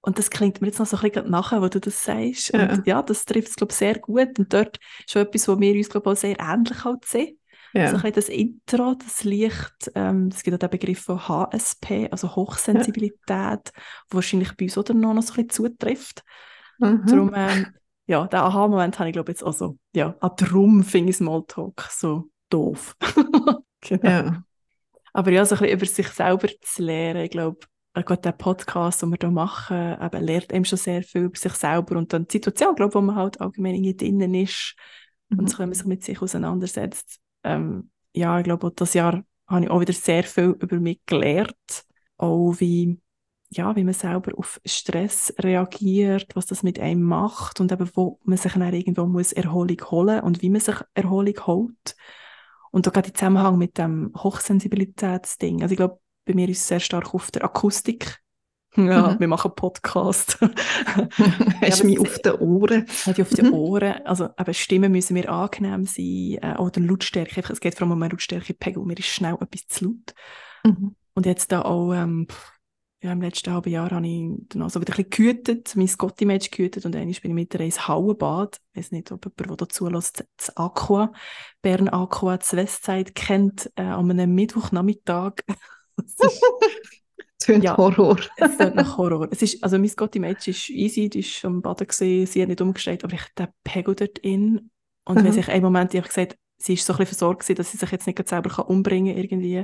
Und 0.00 0.18
das 0.18 0.30
klingt 0.30 0.60
mir 0.60 0.68
jetzt 0.68 0.78
noch 0.78 0.86
so 0.86 0.96
ein 0.98 1.10
bisschen 1.10 1.30
nachher, 1.30 1.60
wo 1.60 1.68
du 1.68 1.80
das 1.80 2.04
sagst. 2.04 2.52
Ja. 2.52 2.70
Und 2.70 2.86
ja, 2.86 3.02
das 3.02 3.24
trifft 3.24 3.48
es, 3.48 3.56
glaube 3.56 3.72
ich, 3.72 3.78
sehr 3.78 3.98
gut. 3.98 4.38
Und 4.38 4.52
dort 4.52 4.78
ist 5.00 5.10
schon 5.10 5.22
etwas, 5.22 5.48
wo 5.48 5.58
wir 5.58 5.74
uns, 5.74 5.88
glaube 5.88 6.10
ich, 6.10 6.16
auch 6.16 6.20
sehr 6.20 6.38
ähnlich 6.38 6.84
halt 6.84 7.04
sehen. 7.04 7.38
So 7.84 7.96
ein 7.96 8.02
Ja. 8.02 8.10
bisschen 8.10 8.12
das 8.14 8.28
Intro, 8.28 8.94
das 8.94 9.24
Licht, 9.24 9.90
ähm, 9.94 10.28
es 10.28 10.42
gibt 10.42 10.54
auch 10.54 10.58
den 10.58 10.70
Begriff 10.70 11.00
von 11.04 11.26
HSP, 11.28 12.08
also 12.10 12.34
Hochsensibilität, 12.36 13.72
wo 14.10 14.16
wahrscheinlich 14.16 14.56
bei 14.56 14.66
uns 14.66 14.78
oder 14.78 14.94
noch, 14.94 15.14
noch 15.14 15.22
so 15.22 15.32
ein 15.34 15.46
bisschen 15.46 15.50
zutrifft. 15.50 16.22
Mhm. 16.78 17.06
Darum, 17.06 17.32
ähm, 17.34 17.66
ja, 18.06 18.26
den 18.26 18.40
Aha-Moment 18.40 18.98
habe 18.98 19.08
ich, 19.08 19.12
glaube 19.14 19.30
ich, 19.32 19.36
jetzt 19.38 19.44
auch 19.44 19.52
so, 19.52 19.78
ja, 19.94 20.16
ah, 20.20 20.28
darum 20.30 20.82
finde 20.84 21.10
ich 21.10 21.16
Smalltalk 21.16 21.88
so 21.90 22.30
doof. 22.50 22.96
genau. 23.80 24.08
Ja. 24.08 24.42
Aber 25.12 25.30
ja, 25.30 25.44
so 25.44 25.54
ein 25.54 25.60
bisschen 25.60 25.76
über 25.76 25.86
sich 25.86 26.08
selber 26.08 26.48
zu 26.60 26.82
lernen, 26.82 27.24
ich 27.24 27.30
glaube, 27.30 27.60
äh, 27.94 28.02
gerade 28.02 28.22
der 28.22 28.32
Podcast, 28.32 29.02
den 29.02 29.10
wir 29.10 29.18
hier 29.20 29.30
machen, 29.30 29.96
eben, 30.00 30.24
lernt 30.24 30.52
einem 30.52 30.64
schon 30.64 30.78
sehr 30.78 31.02
viel 31.02 31.22
über 31.24 31.38
sich 31.38 31.52
selber 31.54 31.96
und 31.96 32.12
dann 32.12 32.26
die 32.26 32.32
Situation, 32.38 32.74
glaube 32.74 32.90
ich, 32.90 32.94
wo 32.94 33.00
man 33.00 33.16
halt 33.16 33.40
allgemein 33.40 33.74
irgendwie 33.74 33.96
drinnen 33.96 34.34
ist 34.34 34.74
und 35.36 35.44
Mhm. 35.44 35.48
so, 35.48 35.58
wenn 35.58 35.68
man 35.68 35.74
sich 35.74 35.86
mit 35.86 36.04
sich 36.04 36.20
auseinandersetzt. 36.22 37.18
Ähm, 37.44 37.90
ja, 38.14 38.38
ich 38.38 38.44
glaube, 38.44 38.72
dieses 38.72 38.94
Jahr 38.94 39.24
habe 39.46 39.64
ich 39.64 39.70
auch 39.70 39.80
wieder 39.80 39.92
sehr 39.92 40.24
viel 40.24 40.56
über 40.60 40.78
mich 40.80 41.00
gelernt, 41.06 41.84
auch 42.16 42.54
wie, 42.58 43.00
ja, 43.50 43.74
wie 43.76 43.84
man 43.84 43.94
selber 43.94 44.32
auf 44.38 44.60
Stress 44.64 45.34
reagiert, 45.38 46.34
was 46.34 46.46
das 46.46 46.62
mit 46.62 46.78
einem 46.80 47.02
macht 47.02 47.60
und 47.60 47.72
eben, 47.72 47.90
wo 47.94 48.18
man 48.24 48.38
sich 48.38 48.52
dann 48.52 48.72
irgendwo 48.72 49.06
muss 49.06 49.32
Erholung 49.32 49.80
holen 49.90 50.20
und 50.20 50.42
wie 50.42 50.50
man 50.50 50.60
sich 50.60 50.76
Erholung 50.94 51.34
holt. 51.46 51.96
Und 52.70 52.86
da 52.86 52.90
geht 52.90 53.06
der 53.06 53.14
Zusammenhang 53.14 53.58
mit 53.58 53.76
dem 53.76 54.12
Hochsensibilitätsding. 54.16 55.62
Also 55.62 55.72
ich 55.72 55.76
glaube, 55.76 56.00
bei 56.24 56.34
mir 56.34 56.48
ist 56.48 56.60
es 56.60 56.68
sehr 56.68 56.80
stark 56.80 57.14
auf 57.14 57.30
der 57.30 57.44
Akustik. 57.44 58.21
Ja, 58.76 59.12
mhm. 59.12 59.20
wir 59.20 59.28
machen 59.28 59.54
Podcast. 59.54 60.38
Hast 61.60 61.82
du 61.82 61.86
mich 61.86 61.98
auf 61.98 62.18
den 62.20 62.34
Ohren? 62.36 62.86
Hat 63.04 63.20
auf 63.20 63.30
den 63.30 63.52
Ohren. 63.52 64.06
Also 64.06 64.30
eben 64.38 64.54
Stimmen 64.54 64.92
müssen 64.92 65.14
mir 65.14 65.30
angenehm 65.30 65.84
sein. 65.84 66.38
Äh, 66.40 66.56
oder 66.58 66.80
Lautstärke. 66.80 67.42
Es 67.52 67.60
geht 67.60 67.74
vor 67.74 67.82
allem 67.82 67.92
um 67.92 68.02
einen 68.02 68.12
Lautstärkepegel. 68.12 68.82
Mir 68.84 68.98
ist 68.98 69.06
schnell 69.06 69.34
etwas 69.34 69.66
zu 69.68 69.84
laut. 69.84 70.14
Mhm. 70.64 70.96
Und 71.14 71.26
jetzt 71.26 71.52
da 71.52 71.62
auch, 71.62 71.92
ähm, 71.92 72.26
ja, 73.02 73.12
im 73.12 73.20
letzten 73.20 73.52
halben 73.52 73.70
Jahr 73.70 73.90
habe 73.90 74.06
ich 74.06 74.30
dann 74.48 74.62
also 74.62 74.80
wieder 74.80 74.92
ein 74.92 75.04
bisschen 75.04 75.10
gehütet, 75.10 75.72
mein 75.74 75.88
Scotty-Match 75.88 76.52
gehütet 76.52 76.86
und 76.86 76.94
einmal 76.94 77.14
bin 77.20 77.30
ich 77.32 77.34
mit 77.34 77.54
ins 77.54 77.88
Hallenbad. 77.88 78.60
Ich 78.72 78.78
weiß 78.78 78.92
nicht, 78.92 79.10
ob 79.10 79.24
jemand, 79.24 79.50
der 79.50 79.56
dazu 79.56 79.88
lässt, 79.88 80.24
das 80.36 80.56
Aqua, 80.56 81.12
Bern 81.62 81.88
Aqua, 81.88 82.38
das 82.38 82.54
Westside 82.54 83.12
kennt, 83.12 83.70
äh, 83.74 83.82
an 83.82 84.10
einem 84.10 84.34
Mittwochnachmittag. 84.34 85.42
Tönt 87.44 87.64
ja, 87.64 87.76
Horror. 87.76 88.18
es 88.36 88.56
tönt 88.56 88.74
nach 88.74 88.96
Horror. 88.98 89.28
Es 89.30 89.42
ist, 89.42 89.62
also 89.62 89.78
mein 89.78 89.88
Scotty-Match 89.88 90.48
ist 90.48 90.70
easy, 90.70 91.08
die 91.08 91.20
ist 91.20 91.44
am 91.44 91.62
Baden 91.62 91.86
gesehen, 91.86 92.26
sie 92.26 92.42
hat 92.42 92.48
nicht 92.48 92.60
umgestellt, 92.60 93.04
aber 93.04 93.14
ich 93.14 93.22
der 93.36 93.52
Pegel 93.64 93.94
dort 93.94 94.18
in 94.18 94.70
und 95.04 95.18
mhm. 95.18 95.24
wenn 95.24 95.32
sich 95.32 95.48
einen 95.48 95.64
Moment, 95.64 95.92
ich 95.94 96.00
habe 96.00 96.08
gesagt, 96.08 96.36
sie 96.58 96.74
ist 96.74 96.86
so 96.86 96.92
ein 96.92 96.98
bisschen 96.98 97.18
versorgt 97.18 97.58
dass 97.58 97.72
sie 97.72 97.76
sich 97.76 97.90
jetzt 97.90 98.06
nicht 98.06 98.28
selber 98.28 98.68
umbringen 98.68 99.14
kann 99.14 99.22
irgendwie. 99.22 99.58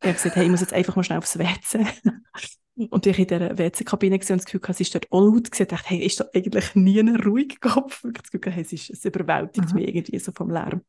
Ich 0.00 0.08
habe 0.08 0.12
gesagt, 0.12 0.36
hey, 0.36 0.44
ich 0.44 0.50
muss 0.50 0.60
jetzt 0.60 0.74
einfach 0.74 0.96
mal 0.96 1.02
schnell 1.02 1.18
aufs 1.18 1.38
WC. 1.38 1.86
Und 2.90 3.06
ich 3.06 3.18
in 3.18 3.26
dieser 3.26 3.56
WC-Kabine 3.56 4.18
gesehen 4.18 4.34
und 4.34 4.40
das 4.40 4.44
Gefühl 4.44 4.60
hatte, 4.64 4.74
sie 4.74 4.82
ist 4.82 4.94
dort 4.94 5.10
auch 5.10 5.24
laut 5.24 5.50
gesehen, 5.50 5.66
dachte, 5.66 5.88
hey, 5.88 6.04
ist 6.04 6.20
da 6.20 6.26
eigentlich 6.34 6.74
nie 6.74 7.00
ein 7.00 7.16
ruhiger 7.16 7.70
Kopf? 7.70 8.04
Ich 8.04 8.12
das 8.12 8.30
Gefühl, 8.30 8.52
hey, 8.52 8.62
es, 8.64 8.72
ist, 8.74 8.90
es 8.90 9.02
überwältigt 9.06 9.70
mhm. 9.70 9.74
mich 9.76 9.88
irgendwie 9.88 10.18
so 10.18 10.30
vom 10.30 10.50
Lärm. 10.50 10.82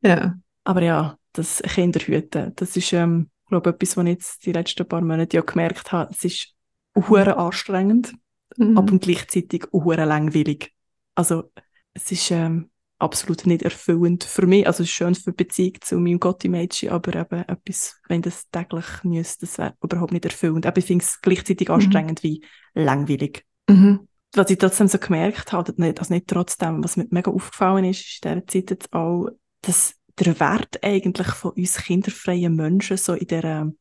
Ja. 0.00 0.34
Aber 0.64 0.82
ja, 0.82 1.16
das 1.32 1.62
Kinderhüten, 1.62 2.52
das 2.56 2.76
ist, 2.76 2.92
ähm, 2.92 3.30
glaube 3.52 3.70
etwas, 3.70 3.96
was 3.96 4.04
ich 4.04 4.10
jetzt 4.10 4.46
die 4.46 4.52
letzten 4.52 4.88
paar 4.88 5.00
Monate 5.00 5.36
ja 5.36 5.42
gemerkt 5.42 5.92
habe. 5.92 6.10
Es 6.12 6.24
ist 6.24 6.54
hure 6.96 7.36
anstrengend, 7.36 8.14
mhm. 8.56 8.76
aber 8.76 8.98
gleichzeitig 8.98 9.66
hure 9.72 10.04
langweilig. 10.04 10.72
Also, 11.14 11.50
es 11.94 12.10
ist, 12.10 12.30
ähm, 12.30 12.70
absolut 13.02 13.46
nicht 13.46 13.62
erfüllend 13.62 14.24
für 14.24 14.46
mich. 14.46 14.66
Also 14.66 14.82
es 14.82 14.88
ist 14.88 14.94
schön 14.94 15.14
für 15.14 15.32
die 15.32 15.44
Beziehung 15.44 15.74
zu 15.80 15.98
meinem 15.98 16.20
Gotti-Mädchen, 16.20 16.90
aber 16.90 17.20
eben 17.20 17.42
etwas, 17.48 17.96
wenn 18.08 18.22
das 18.22 18.48
täglich 18.50 18.86
müsste, 19.02 19.46
das 19.46 19.58
wäre 19.58 19.74
überhaupt 19.82 20.12
nicht 20.12 20.24
erfüllend. 20.24 20.64
Aber 20.66 20.78
ich 20.78 20.86
finde 20.86 21.04
es 21.04 21.20
gleichzeitig 21.20 21.68
mhm. 21.68 21.74
anstrengend 21.74 22.22
wie 22.22 22.44
langweilig. 22.74 23.44
Mhm. 23.68 24.08
Was 24.34 24.48
ich 24.48 24.56
trotzdem 24.56 24.88
so 24.88 24.98
gemerkt 24.98 25.52
habe, 25.52 25.74
also 25.98 26.14
nicht 26.14 26.28
trotzdem, 26.28 26.82
was 26.82 26.96
mir 26.96 27.06
mega 27.10 27.30
aufgefallen 27.30 27.84
ist, 27.84 28.00
ist 28.00 28.24
in 28.24 28.30
dieser 28.30 28.46
Zeit 28.46 28.70
jetzt 28.70 28.92
auch, 28.92 29.28
dass 29.60 29.94
der 30.18 30.38
Wert 30.40 30.82
eigentlich 30.82 31.28
von 31.28 31.52
uns 31.52 31.76
kinderfreien 31.76 32.54
Menschen 32.54 32.96
so 32.96 33.14
in 33.14 33.26
dieser 33.26 33.72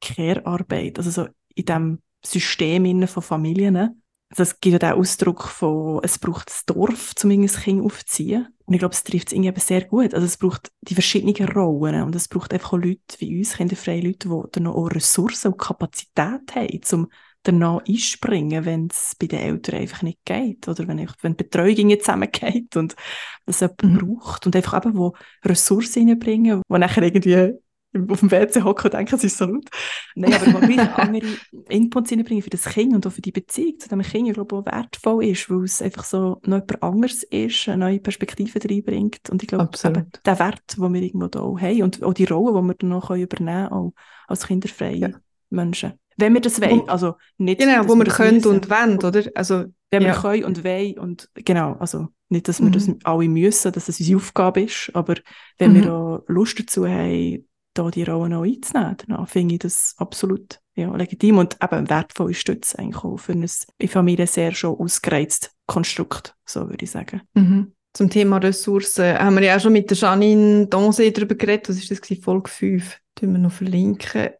Care-Arbeit, 0.00 0.98
also 0.98 1.10
so 1.10 1.28
in 1.54 1.64
diesem 1.64 2.02
System 2.24 3.06
von 3.06 3.22
Familien, 3.22 4.02
also 4.30 4.42
es 4.42 4.60
gibt 4.60 4.74
ja 4.74 4.78
den 4.78 4.98
Ausdruck 4.98 5.44
von, 5.44 6.00
es 6.02 6.18
braucht 6.18 6.50
das 6.50 6.64
Dorf, 6.66 7.14
um 7.24 7.30
ein 7.30 7.46
Kind 7.46 7.82
aufzuziehen. 7.82 8.48
Und 8.66 8.74
ich 8.74 8.80
glaube, 8.80 8.94
es 8.94 9.02
trifft 9.02 9.28
es 9.28 9.32
irgendwie 9.32 9.58
sehr 9.60 9.86
gut. 9.86 10.12
Also 10.12 10.26
es 10.26 10.36
braucht 10.36 10.70
die 10.82 10.94
verschiedenen 10.94 11.48
Rollen 11.48 12.02
und 12.02 12.14
es 12.14 12.28
braucht 12.28 12.52
einfach 12.52 12.74
auch 12.74 12.78
Leute 12.78 13.00
wie 13.18 13.38
uns, 13.38 13.56
kinderfreie 13.56 14.02
Leute, 14.02 14.28
die 14.28 14.50
dann 14.52 14.66
auch 14.66 14.88
Ressourcen 14.88 15.52
und 15.52 15.58
Kapazität 15.58 16.54
haben, 16.54 16.80
um 16.92 17.08
danach 17.48 17.80
einspringen, 17.86 18.64
wenn 18.64 18.88
es 18.90 19.16
bei 19.18 19.26
den 19.26 19.40
Eltern 19.40 19.80
einfach 19.80 20.02
nicht 20.02 20.24
geht 20.24 20.68
oder 20.68 20.86
wenn, 20.86 21.08
wenn 21.22 21.36
die 21.36 21.44
Betreuung 21.44 21.86
nicht 21.86 22.02
zusammengeht 22.02 22.76
und 22.76 22.94
das 23.46 23.60
jemand 23.60 23.82
mhm. 23.82 23.98
braucht 23.98 24.46
und 24.46 24.54
einfach 24.54 24.76
eben, 24.76 24.96
wo 24.96 25.14
Ressourcen 25.44 26.08
reinbringen, 26.08 26.62
die 26.68 26.78
nachher 26.78 27.02
irgendwie 27.02 27.58
auf 28.08 28.20
dem 28.20 28.30
WC 28.30 28.62
hocken 28.62 28.84
und 28.84 28.94
denken, 28.94 29.14
es 29.14 29.24
ist 29.24 29.38
so 29.38 29.46
laut. 29.46 29.68
Nein, 30.14 30.34
aber 30.34 30.50
man 30.50 30.68
will 30.68 30.78
andere 30.80 31.26
Inputs 31.68 32.12
reinbringen 32.12 32.42
für 32.42 32.50
das 32.50 32.66
Kind 32.66 32.94
und 32.94 33.06
auch 33.06 33.12
für 33.12 33.22
die 33.22 33.32
Beziehung 33.32 33.78
zu 33.78 33.88
dem 33.88 34.02
Kind, 34.02 34.28
ich 34.28 34.34
glaube, 34.34 34.56
auch 34.56 34.66
wertvoll 34.66 35.24
ist, 35.24 35.48
weil 35.48 35.64
es 35.64 35.80
einfach 35.80 36.04
so 36.04 36.40
noch 36.44 36.58
jemand 36.58 36.82
anderes 36.82 37.22
ist, 37.24 37.68
eine 37.68 37.78
neue 37.78 38.00
Perspektive 38.00 38.60
reinbringt. 38.62 39.30
Und 39.30 39.42
ich 39.42 39.48
glaube, 39.48 39.70
eben, 39.84 40.06
der 40.24 40.38
Wert, 40.38 40.76
den 40.76 40.92
wir 40.92 41.02
irgendwo 41.02 41.28
da 41.28 41.40
auch 41.40 41.60
haben 41.60 41.82
und 41.82 42.02
auch 42.02 42.14
die 42.14 42.24
Rolle, 42.24 42.60
die 42.60 42.68
wir 42.68 42.74
dann 42.74 42.90
noch 42.90 43.10
übernehmen 43.10 43.68
können, 43.68 43.68
auch 43.68 43.92
als 44.26 44.46
kinderfreie 44.46 44.96
ja. 44.98 45.10
Menschen. 45.50 45.94
Wenn 46.18 46.34
wir 46.34 46.40
das 46.40 46.60
wollen, 46.60 46.88
also 46.88 47.14
nicht... 47.38 47.60
Genau, 47.60 47.88
wo 47.88 47.94
wir, 47.94 48.04
wir 48.04 48.12
können 48.12 48.36
müssen, 48.36 48.48
und 48.48 48.68
wollen, 48.68 48.98
oder? 48.98 49.22
Also, 49.34 49.64
wenn 49.90 50.02
ja. 50.02 50.08
wir 50.08 50.20
können 50.20 50.44
und 50.44 50.64
wollen 50.64 50.98
und 50.98 51.30
genau, 51.34 51.76
also 51.78 52.08
nicht, 52.28 52.48
dass 52.48 52.60
wir 52.60 52.66
mhm. 52.66 52.72
das 52.72 52.90
alle 53.04 53.28
müssen, 53.28 53.72
dass 53.72 53.88
es 53.88 54.00
unsere 54.00 54.18
Aufgabe 54.18 54.62
ist, 54.62 54.90
aber 54.94 55.14
wenn 55.56 55.72
mhm. 55.72 55.84
wir 55.84 55.94
auch 55.94 56.24
Lust 56.26 56.58
dazu 56.58 56.86
haben, 56.86 57.48
da 57.78 57.90
die 57.90 58.02
Rollen 58.02 58.34
auch 58.34 58.42
einzunehmen. 58.42 58.96
Dann 59.06 59.26
finde 59.26 59.54
ich 59.54 59.60
das 59.60 59.94
absolut 59.98 60.60
ja, 60.74 60.94
legitim 60.94 61.38
und 61.38 61.56
eben 61.62 61.88
wertvolle 61.88 62.34
Stütze 62.34 62.78
eigentlich 62.78 63.04
auch 63.04 63.18
für 63.18 63.32
ein 63.32 63.48
in 63.78 63.88
Familie 63.88 64.26
sehr 64.26 64.52
schon 64.52 64.76
ausgereiztes 64.76 65.50
Konstrukt, 65.66 66.34
so 66.44 66.68
würde 66.68 66.84
ich 66.84 66.90
sagen. 66.90 67.22
Mhm. 67.34 67.72
Zum 67.94 68.10
Thema 68.10 68.38
Ressourcen 68.38 69.18
haben 69.18 69.36
wir 69.36 69.44
ja 69.44 69.56
auch 69.56 69.60
schon 69.60 69.72
mit 69.72 69.90
der 69.90 69.96
Janine 69.96 70.66
Donse 70.66 71.10
darüber 71.10 71.34
geredet. 71.34 71.68
Was 71.68 71.78
ist 71.78 71.90
das 71.90 72.00
gewesen? 72.00 72.22
Folge 72.22 72.50
5? 72.50 72.98
Tun 73.14 73.32
wir 73.32 73.38
noch 73.38 73.52
verlinken. 73.52 74.30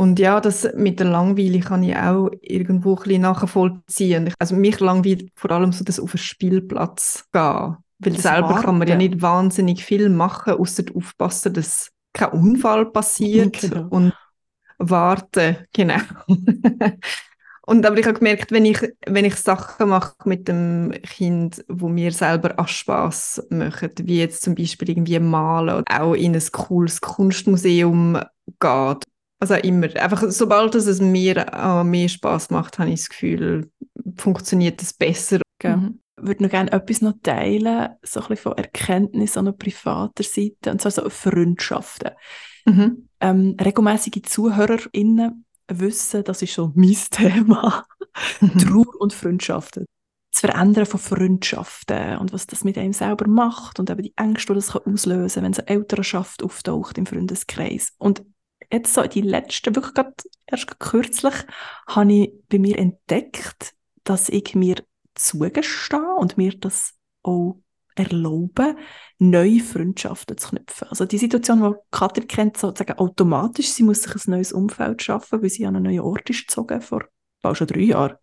Und 0.00 0.20
ja, 0.20 0.40
das 0.40 0.68
mit 0.76 1.00
der 1.00 1.08
Langweile 1.08 1.58
kann 1.58 1.82
ich 1.82 1.96
auch 1.96 2.30
irgendwo 2.40 2.94
ein 2.94 3.02
bisschen 3.02 3.22
nachvollziehen. 3.22 4.32
Also 4.38 4.54
mich 4.54 4.78
langweilt 4.78 5.28
vor 5.34 5.50
allem 5.50 5.72
so 5.72 5.82
das 5.82 5.98
auf 5.98 6.12
den 6.12 6.18
Spielplatz 6.18 7.24
gehen. 7.32 7.76
Weil 7.98 8.12
das 8.12 8.22
selber 8.22 8.50
Warten. 8.50 8.62
kann 8.64 8.78
man 8.78 8.86
ja 8.86 8.94
nicht 8.94 9.20
wahnsinnig 9.20 9.84
viel 9.84 10.08
machen, 10.08 10.52
außer 10.52 10.84
aufpassen, 10.94 11.52
dass 11.52 11.90
kein 12.12 12.30
Unfall 12.30 12.86
passiert 12.86 13.60
genau. 13.60 13.88
und 13.88 14.12
warten, 14.78 15.56
genau. 15.72 15.98
und 17.66 17.84
aber 17.84 17.98
ich 17.98 18.06
habe 18.06 18.18
gemerkt, 18.20 18.52
wenn 18.52 18.66
ich, 18.66 18.78
wenn 19.04 19.24
ich 19.24 19.34
Sachen 19.34 19.88
mache 19.88 20.14
mit 20.26 20.46
dem 20.46 20.92
Kind, 21.02 21.64
wo 21.66 21.88
mir 21.88 22.12
selber 22.12 22.54
auch 22.56 22.68
Spaß 22.68 23.48
machen, 23.50 23.90
wie 24.02 24.20
jetzt 24.20 24.42
zum 24.42 24.54
Beispiel 24.54 24.90
irgendwie 24.90 25.18
malen 25.18 25.78
oder 25.78 26.02
auch 26.02 26.14
in 26.14 26.36
ein 26.36 26.52
cooles 26.52 27.00
Kunstmuseum 27.00 28.20
geht, 28.60 29.04
also 29.40 29.54
immer, 29.54 29.94
einfach 29.96 30.24
sobald 30.28 30.74
es 30.74 31.00
mir 31.00 31.46
auch 31.54 31.84
mehr 31.84 32.08
Spaß 32.08 32.50
macht, 32.50 32.78
habe 32.78 32.90
ich 32.90 33.00
das 33.00 33.08
Gefühl, 33.08 33.70
funktioniert 34.16 34.82
es 34.82 34.92
besser. 34.92 35.40
Okay. 35.58 35.76
Mhm 35.76 36.00
würde 36.20 36.42
noch 36.42 36.50
gerne 36.50 36.72
etwas 36.72 37.00
noch 37.00 37.14
teilen, 37.22 37.90
so 38.02 38.20
ein 38.20 38.28
bisschen 38.28 38.42
von 38.42 38.58
Erkenntnissen 38.58 39.46
an 39.46 39.56
privater 39.56 40.22
Seite, 40.22 40.70
und 40.70 40.80
zwar 40.80 40.90
so 40.90 41.08
Freundschaften. 41.08 42.10
Mhm. 42.64 43.08
Ähm, 43.20 43.56
regelmäßige 43.60 44.22
ZuhörerInnen 44.22 45.44
wissen, 45.68 46.24
das 46.24 46.42
ist 46.42 46.54
so 46.54 46.72
mein 46.74 46.96
Thema, 47.10 47.84
mhm. 48.40 48.58
Trauer 48.58 49.00
und 49.00 49.12
Freundschaften. 49.12 49.86
Das 50.32 50.40
Verändern 50.40 50.86
von 50.86 51.00
Freundschaften 51.00 52.18
und 52.18 52.32
was 52.32 52.46
das 52.46 52.62
mit 52.62 52.76
einem 52.78 52.92
selber 52.92 53.26
macht 53.26 53.80
und 53.80 53.90
eben 53.90 54.02
die 54.02 54.12
Ängste, 54.16 54.52
die 54.52 54.58
das 54.58 54.76
auslösen 54.76 55.42
kann, 55.42 55.44
wenn 55.44 55.52
so 55.54 55.62
eine 55.62 55.68
Elternschaft 55.70 56.42
auftaucht 56.42 56.98
im 56.98 57.06
Freundeskreis. 57.06 57.94
Und 57.98 58.22
jetzt 58.72 58.94
so 58.94 59.02
die 59.02 59.22
letzten, 59.22 59.74
wirklich 59.74 59.94
gerade 59.94 60.14
erst 60.46 60.78
kürzlich, 60.78 61.34
habe 61.86 62.12
ich 62.12 62.32
bei 62.48 62.58
mir 62.58 62.78
entdeckt, 62.78 63.74
dass 64.04 64.28
ich 64.28 64.54
mir 64.54 64.76
zugestehen 65.14 66.04
und 66.18 66.38
mir 66.38 66.58
das 66.58 66.94
auch 67.22 67.60
erlauben, 67.94 68.78
neue 69.18 69.60
Freundschaften 69.60 70.38
zu 70.38 70.50
knüpfen. 70.50 70.88
Also 70.88 71.04
die 71.04 71.18
Situation, 71.18 71.60
die 71.62 71.78
Katrin 71.90 72.28
kennt, 72.28 72.56
sozusagen 72.56 72.98
automatisch, 72.98 73.70
sie 73.70 73.82
muss 73.82 74.02
sich 74.02 74.14
ein 74.14 74.30
neues 74.30 74.52
Umfeld 74.52 75.02
schaffen, 75.02 75.42
weil 75.42 75.50
sie 75.50 75.66
an 75.66 75.76
einen 75.76 75.86
neuen 75.86 76.00
Ort 76.00 76.30
ist 76.30 76.46
gezogen, 76.46 76.80
vor 76.80 77.04
bald 77.42 77.56
schon 77.56 77.66
drei 77.66 77.80
Jahren. 77.80 78.16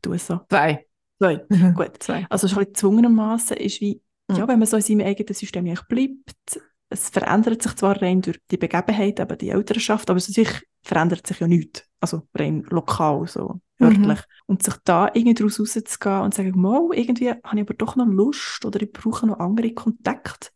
Du 0.00 0.16
so. 0.18 0.40
Zwei. 0.48 0.86
Zwei, 1.18 1.44
mhm. 1.48 1.74
gut. 1.74 2.02
Zwei. 2.02 2.26
Also 2.28 2.48
schon 2.48 2.64
gezwungenermaßen 2.64 3.56
ist 3.56 3.80
wie, 3.80 4.02
mhm. 4.28 4.36
ja, 4.36 4.48
wenn 4.48 4.58
man 4.58 4.66
so 4.66 4.76
in 4.76 4.82
seinem 4.82 5.06
eigenen 5.06 5.34
System 5.34 5.64
bleibt, 5.64 6.60
es 6.92 7.08
verändert 7.08 7.62
sich 7.62 7.74
zwar 7.74 8.00
rein 8.00 8.20
durch 8.22 8.38
die 8.50 8.56
Begebenheit, 8.56 9.20
aber 9.20 9.36
die 9.36 9.50
Elternschaft, 9.50 10.10
aber 10.10 10.20
sich 10.20 10.62
verändert 10.82 11.26
sich 11.26 11.40
ja 11.40 11.48
nichts. 11.48 11.84
Also 12.00 12.28
rein 12.34 12.64
lokal, 12.68 13.26
so 13.26 13.60
örtlich. 13.80 14.18
Mhm. 14.18 14.24
Und 14.46 14.62
sich 14.62 14.74
da 14.84 15.08
irgendwie 15.12 15.34
daraus 15.34 15.60
rauszugehen 15.60 16.20
und 16.22 16.34
zu 16.34 16.42
sagen, 16.42 16.60
mal, 16.60 16.88
irgendwie 16.92 17.30
habe 17.30 17.56
ich 17.56 17.62
aber 17.62 17.74
doch 17.74 17.96
noch 17.96 18.06
Lust 18.06 18.64
oder 18.64 18.80
ich 18.82 18.92
brauche 18.92 19.26
noch 19.26 19.38
andere 19.38 19.72
Kontakte. 19.72 20.48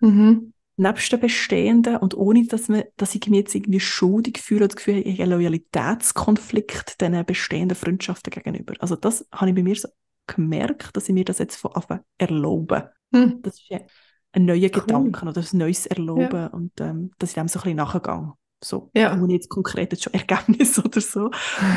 Mhm. 0.00 0.52
Nebst 0.76 1.12
den 1.12 1.20
bestehenden 1.20 1.96
und 1.96 2.14
ohne, 2.16 2.46
dass, 2.46 2.68
man, 2.68 2.82
dass 2.96 3.14
ich 3.14 3.28
mich 3.28 3.40
jetzt 3.40 3.54
irgendwie 3.54 3.80
schuldig 3.80 4.38
fühle 4.38 4.60
oder 4.60 4.68
das 4.68 4.76
Gefühl 4.76 4.96
habe, 4.96 5.04
ich 5.04 5.22
einen 5.22 5.30
Loyalitätskonflikt 5.30 7.00
diesen 7.00 7.24
bestehenden 7.24 7.76
Freundschaften 7.76 8.32
gegenüber. 8.32 8.74
Also 8.80 8.96
das 8.96 9.26
habe 9.30 9.50
ich 9.50 9.54
bei 9.54 9.62
mir 9.62 9.76
so 9.76 9.88
gemerkt, 10.26 10.96
dass 10.96 11.08
ich 11.08 11.14
mir 11.14 11.24
das 11.24 11.38
jetzt 11.38 11.56
von 11.56 11.72
Anfang 11.72 12.00
erlaube. 12.18 12.90
Mhm. 13.12 13.40
Das 13.42 13.54
ist 13.54 13.68
ja 13.68 13.80
ein 14.34 14.44
neuer 14.46 14.70
cool. 14.70 14.70
Gedanke 14.70 15.26
oder 15.26 15.40
ein 15.42 15.58
neues 15.58 15.86
Erlauben 15.86 16.40
ja. 16.40 16.46
und 16.48 16.72
ähm, 16.80 17.10
dass 17.18 17.30
ich 17.30 17.34
dem 17.36 17.48
so 17.48 17.58
ein 17.60 17.62
bisschen 17.62 17.76
nachgehe. 17.76 18.32
So, 18.62 18.90
Ja. 18.94 19.14
ohne 19.20 19.34
jetzt 19.34 19.48
konkret 19.50 19.92
jetzt 19.92 20.04
schon 20.04 20.14
Ergebnis 20.14 20.78
oder 20.84 21.00
so. 21.00 21.30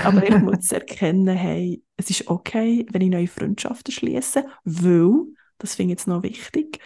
Aber 0.04 0.24
ich 0.28 0.38
muss 0.38 0.72
erkennen, 0.72 1.28
hey, 1.36 1.84
es 1.98 2.10
ist 2.10 2.28
okay, 2.28 2.86
wenn 2.92 3.02
ich 3.02 3.10
neue 3.10 3.28
Freundschaften 3.28 3.92
schließe, 3.94 4.46
weil, 4.64 5.12
das 5.58 5.76
finde 5.76 5.94
ich 5.94 6.00
jetzt 6.00 6.08
noch 6.08 6.24
wichtig, 6.24 6.80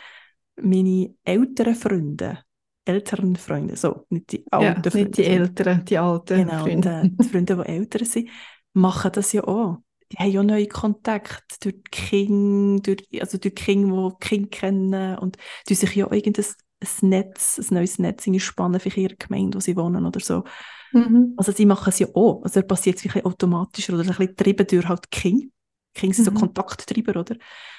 meine 0.56 1.14
älteren 1.24 1.76
Freunde, 1.76 2.40
älteren 2.86 3.36
Freunde, 3.36 3.76
so, 3.78 4.06
nicht 4.10 4.32
die 4.32 4.46
ja, 4.58 4.76
alten 4.76 4.92
Freunde, 4.92 5.10
nicht 5.10 5.18
die 5.18 5.26
Älteren, 5.26 5.86
die 5.86 5.98
alten 5.98 6.48
Genau, 6.48 6.64
Freunde. 6.64 6.76
und, 6.76 6.86
äh, 6.86 7.10
die 7.24 7.30
Freunde, 7.30 7.56
die 7.58 7.70
älter 7.70 8.06
sind, 8.06 8.30
machen 8.74 9.12
das 9.14 9.32
ja 9.34 9.44
auch. 9.44 9.78
Die 10.12 10.18
haben 10.18 10.32
ja 10.32 10.44
neue 10.44 10.68
Kontakte 10.68 11.56
durch 11.62 11.76
die 11.76 11.90
Kinder, 11.92 12.82
durch, 12.82 13.08
also 13.22 13.38
durch 13.38 13.56
die 13.56 13.64
Kinder, 13.64 14.10
die 14.10 14.16
die 14.20 14.28
Kinder 14.28 14.50
kennen 14.50 15.18
und 15.20 15.38
die 15.70 15.76
sich 15.76 15.96
ja 15.96 16.12
irgendein 16.12 16.46
ein 16.84 17.10
Netz, 17.10 17.60
ein 17.60 17.76
neues 17.76 18.00
Netz 18.00 18.26
spannen 18.42 18.80
für 18.80 18.90
ihre 19.00 19.16
Gemeinde, 19.16 19.56
wo 19.58 19.60
sie 19.60 19.76
wohnen 19.78 20.06
oder 20.06 20.20
so. 20.20 20.44
Mhm. 20.92 21.34
Also 21.38 21.52
sie 21.52 21.66
machen 21.66 21.90
es 21.90 22.00
ja 22.00 22.08
auch. 22.14 22.42
Also 22.44 22.60
da 22.60 22.66
passiert 22.66 22.98
es 22.98 23.04
wirklich 23.04 23.24
automatischer 23.24 23.94
oder 23.94 24.02
ein 24.02 24.08
bisschen 24.08 24.28
getrieben 24.28 24.66
durch 24.68 24.88
halt 24.88 25.06
die 25.06 25.20
Kinder. 25.20 25.46
Die 25.96 26.00
Kinder 26.00 26.16
sind 26.16 26.26
Mhm. 26.26 26.38
so 26.38 26.40
Kontakttreiber, 26.40 27.20
oder? 27.20 27.36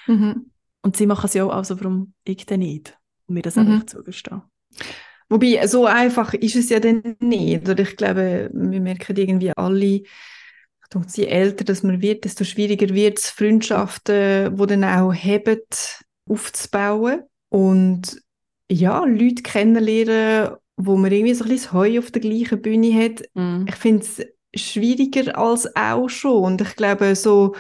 Mhm. 0.07 0.51
Und 0.83 0.97
sie 0.97 1.07
machen 1.07 1.27
es 1.27 1.35
ja 1.35 1.45
auch, 1.45 1.53
also 1.53 1.79
warum 1.81 2.15
ich 2.25 2.47
denn 2.47 2.61
nicht? 2.61 2.97
Und 3.27 3.35
mir 3.35 3.43
das 3.43 3.57
Mhm. 3.57 3.63
einfach 3.73 3.87
zugestehen. 3.87 4.43
Wobei, 5.29 5.67
so 5.67 5.87
einfach 5.87 6.35
ist 6.35 6.57
es 6.57 6.69
ja 6.69 6.79
dann 6.79 7.17
nicht. 7.21 7.69
Oder 7.69 7.83
ich 7.83 7.97
glaube, 7.97 8.51
wir 8.53 8.81
merken 8.81 9.17
irgendwie 9.17 9.53
alle, 9.57 10.03
je 11.15 11.27
älter 11.27 11.65
dass 11.65 11.83
man 11.83 12.03
wird, 12.03 12.25
desto 12.25 12.45
schwieriger 12.45 12.95
wird 12.95 13.19
es, 13.19 13.31
Freundschaften, 13.31 14.57
die 14.57 14.67
dann 14.67 14.85
auch 14.85 15.15
haben, 15.15 15.61
aufzubauen. 16.29 17.23
Und 17.49 18.23
ja, 18.71 19.05
Leute 19.05 19.43
kennenlernen, 19.43 20.57
wo 20.77 20.97
man 20.97 21.13
irgendwie 21.13 21.35
so 21.35 21.45
ein 21.45 21.51
bisschen 21.51 21.73
Heu 21.73 21.99
auf 21.99 22.11
der 22.11 22.23
gleichen 22.23 22.63
Bühne 22.63 22.95
hat. 23.05 23.23
Mhm. 23.35 23.67
Ich 23.69 23.77
finde 23.77 24.05
es 24.05 24.23
schwieriger 24.55 25.37
als 25.39 25.75
auch 25.77 26.09
schon. 26.09 26.45
Und 26.45 26.61
ich 26.61 26.77
glaube, 26.77 27.15
so 27.15 27.55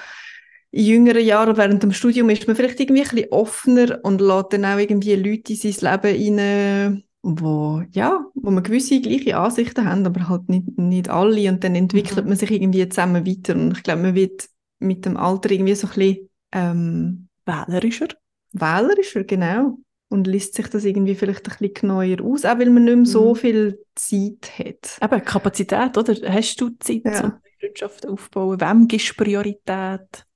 in 0.70 0.86
jüngeren 0.86 1.24
Jahren 1.24 1.56
während 1.56 1.82
dem 1.82 1.92
Studium 1.92 2.30
ist 2.30 2.46
man 2.46 2.56
vielleicht 2.56 2.80
irgendwie 2.80 3.02
ein 3.02 3.08
bisschen 3.08 3.30
offener 3.30 4.00
und 4.02 4.20
lässt 4.20 4.54
dann 4.54 4.64
auch 4.64 4.78
irgendwie 4.78 5.14
Leute 5.14 5.52
in 5.52 5.72
sein 5.72 6.02
Leben 6.02 6.38
rein, 6.38 7.04
wo, 7.22 7.82
ja, 7.92 8.26
wo 8.34 8.50
man 8.50 8.62
gewisse 8.64 9.00
gleiche 9.00 9.36
Ansichten 9.36 9.84
haben, 9.88 10.04
aber 10.06 10.28
halt 10.28 10.48
nicht, 10.48 10.76
nicht 10.78 11.08
alle. 11.08 11.48
Und 11.50 11.62
dann 11.64 11.74
entwickelt 11.74 12.24
Mhm. 12.24 12.28
man 12.30 12.36
sich 12.36 12.50
irgendwie 12.50 12.88
zusammen 12.88 13.26
weiter. 13.26 13.54
Und 13.54 13.76
ich 13.76 13.82
glaube, 13.82 14.02
man 14.02 14.14
wird 14.14 14.48
mit 14.80 15.04
dem 15.06 15.16
Alter 15.16 15.50
irgendwie 15.52 15.74
so 15.76 15.86
ein 15.86 15.92
bisschen 15.94 16.28
ähm, 16.52 17.28
Wählerischer. 17.46 18.08
wählerischer, 18.52 19.24
genau. 19.24 19.78
Und 20.08 20.26
liest 20.26 20.54
sich 20.54 20.68
das 20.68 20.84
irgendwie 20.84 21.14
vielleicht 21.14 21.48
ein 21.48 21.56
bisschen 21.58 21.72
genauer 21.74 22.20
aus, 22.22 22.44
auch 22.44 22.58
weil 22.58 22.68
man 22.70 22.84
nicht 22.84 22.96
mehr 22.96 23.06
so 23.06 23.30
Mhm. 23.30 23.36
viel 23.36 23.78
Zeit 23.94 24.50
hat. 24.58 24.98
Eben, 25.00 25.24
Kapazität, 25.24 25.96
oder? 25.96 26.14
Hast 26.30 26.60
du 26.60 26.70
Zeit, 26.80 27.02
Ja. 27.04 27.24
um 27.24 27.32
Freundschaften 27.60 28.10
aufzubauen? 28.10 28.60
Wem 28.60 28.88
gibst 28.88 29.10
du 29.10 29.14
Priorität? 29.24 30.26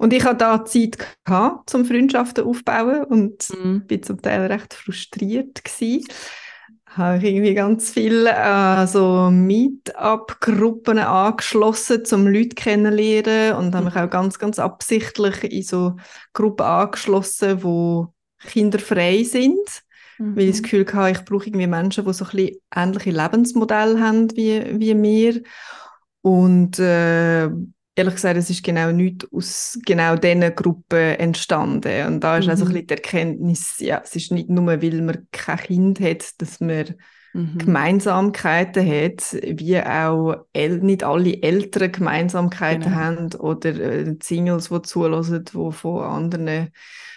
Und 0.00 0.14
ich 0.14 0.24
hatte 0.24 0.38
da 0.38 0.64
Zeit 0.64 0.96
gehabt, 1.24 1.68
zum 1.68 1.84
Freundschaften 1.84 2.44
aufbauen 2.44 3.04
und 3.04 3.48
Mhm. 3.50 3.86
bin 3.86 4.02
zum 4.02 4.22
Teil 4.22 4.46
recht 4.46 4.72
frustriert 4.72 5.62
gsi. 5.62 6.04
Habe 6.86 7.18
ich 7.18 7.24
irgendwie 7.24 7.54
ganz 7.54 7.90
viele 7.90 8.30
äh, 8.32 8.86
so 8.86 9.30
Meetup-Gruppen 9.30 10.98
angeschlossen, 10.98 12.04
zum 12.06 12.26
Leute 12.26 12.54
kennenlernen 12.56 13.54
und 13.56 13.74
habe 13.74 13.84
mich 13.86 13.94
Mhm. 13.94 14.00
auch 14.00 14.10
ganz, 14.10 14.38
ganz 14.38 14.58
absichtlich 14.58 15.44
in 15.44 15.62
so 15.62 15.96
Gruppen 16.32 16.64
angeschlossen, 16.66 17.62
wo 17.62 18.14
kinderfrei 18.40 19.22
sind, 19.22 19.58
weil 20.34 20.44
ich 20.46 20.52
das 20.52 20.62
Gefühl 20.62 20.86
hatte, 20.94 21.18
ich 21.20 21.24
brauche 21.26 21.46
irgendwie 21.46 21.66
Menschen, 21.66 22.06
die 22.06 22.12
so 22.14 22.24
ein 22.24 22.30
bisschen 22.30 22.56
ähnliche 22.74 23.10
Lebensmodelle 23.10 24.00
haben 24.00 24.34
wie, 24.36 24.80
wie 24.80 24.94
mir. 24.94 25.42
Und 26.22 26.78
äh, 26.78 27.50
ehrlich 27.96 28.14
gesagt, 28.14 28.36
es 28.38 28.50
ist 28.50 28.62
genau 28.64 28.92
nichts 28.92 29.26
aus 29.32 29.78
genau 29.84 30.16
diesen 30.16 30.54
Gruppen 30.54 30.98
entstanden. 31.16 32.06
Und 32.06 32.20
da 32.20 32.38
ist 32.38 32.48
also 32.48 32.64
ein 32.64 32.68
Mhm. 32.68 32.72
bisschen 32.72 32.86
die 32.88 32.94
Erkenntnis, 32.94 33.74
ja, 33.78 34.00
es 34.04 34.16
ist 34.16 34.32
nicht 34.32 34.48
nur, 34.48 34.66
weil 34.66 35.02
man 35.02 35.26
kein 35.32 35.58
Kind 35.58 36.00
hat, 36.00 36.40
dass 36.40 36.60
man 36.60 36.94
Mhm. 37.34 37.58
Gemeinsamkeiten 37.58 38.86
hat, 38.88 39.36
wie 39.58 39.78
auch 39.80 40.46
El 40.52 40.78
nicht 40.78 41.04
alle 41.04 41.42
Eltern 41.42 41.92
Gemeinsamkeiten 41.92 42.92
Genau. 42.92 42.96
haben 42.96 43.32
oder 43.34 43.70
äh, 43.70 44.16
Singles, 44.22 44.68
die 44.70 44.82
zulassen, 44.82 45.44
die 45.44 45.72
von 45.72 46.02
anderen 46.02 46.70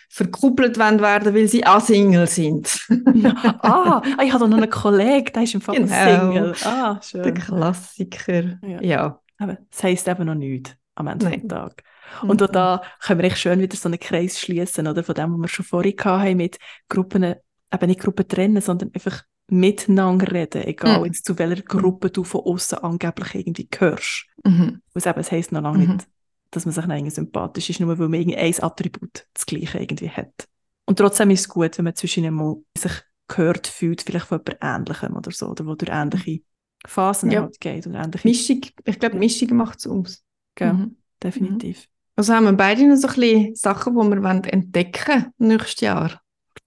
verkuppelt 0.10 0.78
werden, 0.78 1.34
weil 1.34 1.48
sie 1.48 1.66
auch 1.66 1.80
Single 1.82 2.28
sind. 2.28 2.86
ah, 3.62 4.02
ah, 4.18 4.24
ich 4.24 4.34
habe 4.34 4.48
noch 4.50 4.58
einen 4.58 4.70
Kollegen, 4.70 5.32
der 5.34 5.44
ist 5.44 5.54
im 5.56 5.62
Fall 5.62 5.78
Genau. 5.78 5.88
Single. 5.88 6.58
Ah, 6.62 7.00
Der 7.24 7.34
schön. 7.34 7.34
Klassiker. 7.34 8.60
Ja. 8.62 8.82
Ja. 8.82 9.23
Das 9.70 9.84
heisst 9.84 10.08
eben 10.08 10.26
noch 10.26 10.36
nichts 10.36 10.76
am 10.96 11.08
Ende 11.08 11.30
des 11.30 11.48
Tages. 11.48 11.76
Und 12.22 12.42
auch 12.44 12.48
Mhm. 12.48 12.54
da 12.54 12.82
können 13.00 13.20
wir 13.22 13.26
echt 13.28 13.40
schön 13.40 13.60
wieder 13.60 13.76
so 13.76 13.88
einen 13.90 14.00
Kreis 14.00 14.40
schließen, 14.40 14.88
oder? 14.88 15.04
Von 15.04 15.16
dem, 15.16 15.34
was 15.34 15.42
wir 15.42 15.48
schon 15.48 15.66
vorhin 15.66 15.96
hatten, 16.04 16.38
mit 16.38 16.58
Gruppen, 16.90 17.24
eben 17.24 17.88
nicht 17.88 18.00
Gruppen 18.00 18.28
trennen, 18.28 18.62
sondern 18.62 18.92
einfach 18.94 19.24
miteinander 19.50 20.32
reden, 20.32 20.64
egal 20.64 21.00
Mhm. 21.00 21.06
jetzt 21.06 21.26
zu 21.26 21.38
welcher 21.38 21.64
Gruppe 21.64 22.10
du 22.10 22.24
von 22.24 22.42
außen 22.42 22.78
angeblich 22.80 23.36
irgendwie 23.36 23.68
gehörst. 23.70 24.26
Mhm. 24.44 24.82
Und 24.94 25.06
eben, 25.06 25.20
es 25.20 25.32
heisst 25.32 25.52
noch 25.52 25.62
lange 25.62 25.86
Mhm. 25.86 25.94
nicht, 25.96 26.08
dass 26.52 26.66
man 26.66 26.74
sich 26.74 26.86
irgendwie 26.86 27.10
sympathisch 27.10 27.70
ist, 27.70 27.80
nur 27.80 27.98
weil 27.98 28.10
man 28.10 28.20
irgendein 28.20 28.64
Attribut 28.64 29.26
das 29.34 29.46
Gleiche 29.46 29.80
irgendwie 29.80 30.10
hat. 30.10 30.48
Und 30.86 30.98
trotzdem 31.00 31.30
ist 31.32 31.42
es 31.42 31.50
gut, 31.50 31.78
wenn 31.78 31.86
man 31.86 31.96
zwischen 31.96 32.32
mal 32.34 32.58
sich 32.78 32.92
gehört 33.28 33.68
fühlt, 33.68 34.02
vielleicht 34.02 34.28
von 34.28 34.40
jemand 34.40 34.64
Ähnlichem 34.90 35.16
oder 35.16 35.32
so, 35.32 35.48
oder 35.48 35.66
wo 35.66 35.76
durch 35.76 35.92
ähnliche 35.92 36.42
Phasen 36.86 37.32
Ja. 37.32 37.42
halt 37.42 37.60
geht 37.60 37.88
oder 37.88 38.04
ähnliche 38.04 38.28
Mischung, 38.28 38.62
ich 38.86 39.00
glaube, 39.00 39.18
Mischung 39.18 39.56
macht 39.56 39.80
es 39.80 39.88
aus. 39.88 40.24
Gell? 40.56 40.74
Mhm. 40.74 40.98
definitiv. 41.24 41.88
Also 42.16 42.34
haben 42.34 42.46
wir 42.46 42.54
beide 42.54 42.86
noch 42.88 42.96
so 42.96 43.08
ein 43.08 43.14
bisschen 43.16 43.56
Sachen, 43.56 43.94
die 43.96 44.00
wir 44.16 44.24
wollen 44.24 44.44
entdecken 44.44 45.32
nächstes 45.38 45.82
Jahr. 45.82 46.22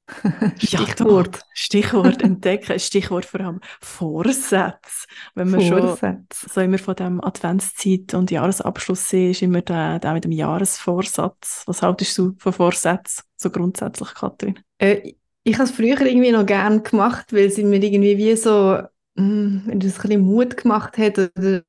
Stichwort. 0.59 1.37
doch. 1.37 1.41
Stichwort 1.53 2.23
entdecken, 2.23 2.79
Stichwort 2.79 3.25
vor 3.25 3.41
allem 3.41 3.61
Vorsätze. 3.81 5.07
Wenn 5.35 5.51
man 5.51 5.61
schon 5.61 5.81
Vorsätze. 5.83 6.49
so 6.49 6.61
immer 6.61 6.79
von 6.79 6.95
dem 6.95 7.23
Adventszeit 7.23 8.15
und 8.15 8.31
Jahresabschluss 8.31 9.09
sehen, 9.09 9.33
ist 9.33 9.43
immer 9.43 9.63
der, 9.63 9.99
der 9.99 10.13
mit 10.15 10.25
dem 10.25 10.33
Jahresvorsatz. 10.33 11.65
Was 11.67 11.83
haltest 11.83 12.17
du 12.19 12.35
von 12.39 12.53
Vorsätzen 12.53 13.25
so 13.37 13.51
grundsätzlich, 13.51 14.15
Katrin? 14.15 14.59
Äh, 14.79 15.13
ich 15.43 15.55
habe 15.55 15.65
es 15.65 15.71
früher 15.73 16.01
irgendwie 16.01 16.33
noch 16.33 16.47
gern 16.47 16.83
gemacht, 16.83 17.33
weil 17.33 17.51
sie 17.51 17.65
mir 17.65 17.83
irgendwie 17.83 18.17
wie 18.19 18.37
so, 18.37 18.81
wenn 19.17 19.81
das 19.81 19.97
ein 19.97 20.03
bisschen 20.03 20.23
Mut 20.23 20.57
gemacht 20.57 20.99
hat, 20.99 21.19
oder, 21.19 21.63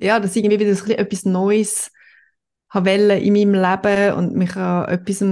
ja, 0.00 0.20
dass 0.20 0.36
ich 0.36 0.44
irgendwie 0.44 0.60
wieder 0.60 0.70
ein 0.70 0.76
bisschen 0.76 0.98
etwas 0.98 1.24
Neues 1.24 1.90
habe 2.70 2.90
wollen 2.90 3.22
in 3.22 3.32
meinem 3.32 3.54
Leben 3.54 4.12
und 4.14 4.34
mich 4.34 4.54
an 4.56 4.88
etwas 4.88 5.22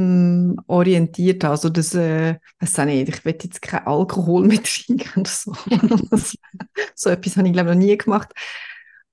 orientiert 0.69 1.45
habe. 1.45 1.53
Also 1.53 1.69
das, 1.69 1.95
äh, 1.95 2.37
weiß 2.61 2.79
auch 2.79 2.85
nicht, 2.87 3.09
ich 3.09 3.25
will 3.25 3.37
jetzt 3.43 3.61
keinen 3.61 3.87
Alkohol 3.87 4.47
mehr 4.47 4.63
trinken 4.63 5.21
oder 5.21 5.31
so. 5.31 5.53
so 6.95 7.11
etwas 7.11 7.37
habe 7.37 7.47
ich 7.49 7.53
glaube 7.53 7.71
ich 7.71 7.77
noch 7.77 7.85
nie 7.85 7.97
gemacht. 7.97 8.33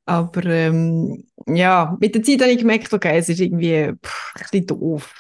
Aber 0.06 0.46
ähm, 0.46 1.26
ja, 1.48 1.98
mit 2.00 2.16
der 2.16 2.24
Zeit 2.24 2.42
habe 2.42 2.52
ich 2.52 2.60
gemerkt, 2.60 2.94
okay, 2.94 3.18
es 3.18 3.30
ist 3.30 3.40
irgendwie 3.40 3.94
pff, 4.06 4.34
ein 4.36 4.42
bisschen 4.42 4.68
doof. 4.68 5.16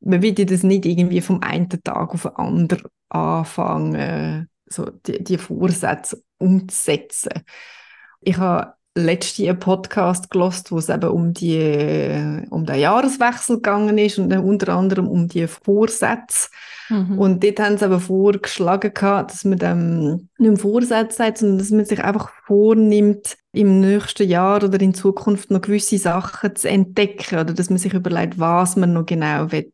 Man 0.00 0.22
will 0.22 0.38
ja 0.38 0.44
das 0.44 0.62
nicht 0.62 0.86
irgendwie 0.86 1.20
vom 1.20 1.42
einen 1.42 1.68
Tag 1.68 2.14
auf 2.14 2.22
den 2.22 2.36
anderen 2.36 2.84
anfangen, 3.10 4.48
so 4.70 4.90
die, 5.06 5.22
die 5.22 5.38
Vorsätze 5.38 6.22
umzusetzen. 6.38 7.44
Ich 8.20 8.36
habe 8.36 8.74
letzte 8.98 9.48
einen 9.48 9.58
Podcast 9.58 10.30
gelost, 10.30 10.72
wo 10.72 10.78
es 10.78 10.88
eben 10.88 11.10
um 11.10 11.32
die 11.32 12.46
um 12.50 12.66
den 12.66 12.80
Jahreswechsel 12.80 13.56
gegangen 13.56 13.96
ist 13.98 14.18
und 14.18 14.32
unter 14.36 14.74
anderem 14.74 15.08
um 15.08 15.28
die 15.28 15.46
Vorsätze. 15.46 16.48
Mhm. 16.88 17.18
Und 17.18 17.44
dort 17.44 17.60
haben 17.60 17.78
sie 17.78 17.84
aber 17.84 18.00
vorgeschlagen, 18.00 18.92
gehabt, 18.92 19.32
dass 19.32 19.44
man 19.44 19.58
dann 19.58 20.28
nicht 20.38 20.50
mehr 20.50 20.56
Vorsätze 20.56 21.16
sagt, 21.16 21.38
sondern 21.38 21.58
dass 21.58 21.70
man 21.70 21.84
sich 21.84 22.02
einfach 22.02 22.30
vornimmt, 22.46 23.36
im 23.52 23.80
nächsten 23.80 24.28
Jahr 24.28 24.62
oder 24.62 24.80
in 24.80 24.94
Zukunft 24.94 25.50
noch 25.50 25.62
gewisse 25.62 25.98
Sachen 25.98 26.54
zu 26.54 26.68
entdecken 26.68 27.40
oder 27.40 27.52
dass 27.54 27.70
man 27.70 27.78
sich 27.78 27.94
überlegt, 27.94 28.38
was 28.38 28.76
man 28.76 28.92
noch 28.92 29.06
genau 29.06 29.50
will 29.50 29.72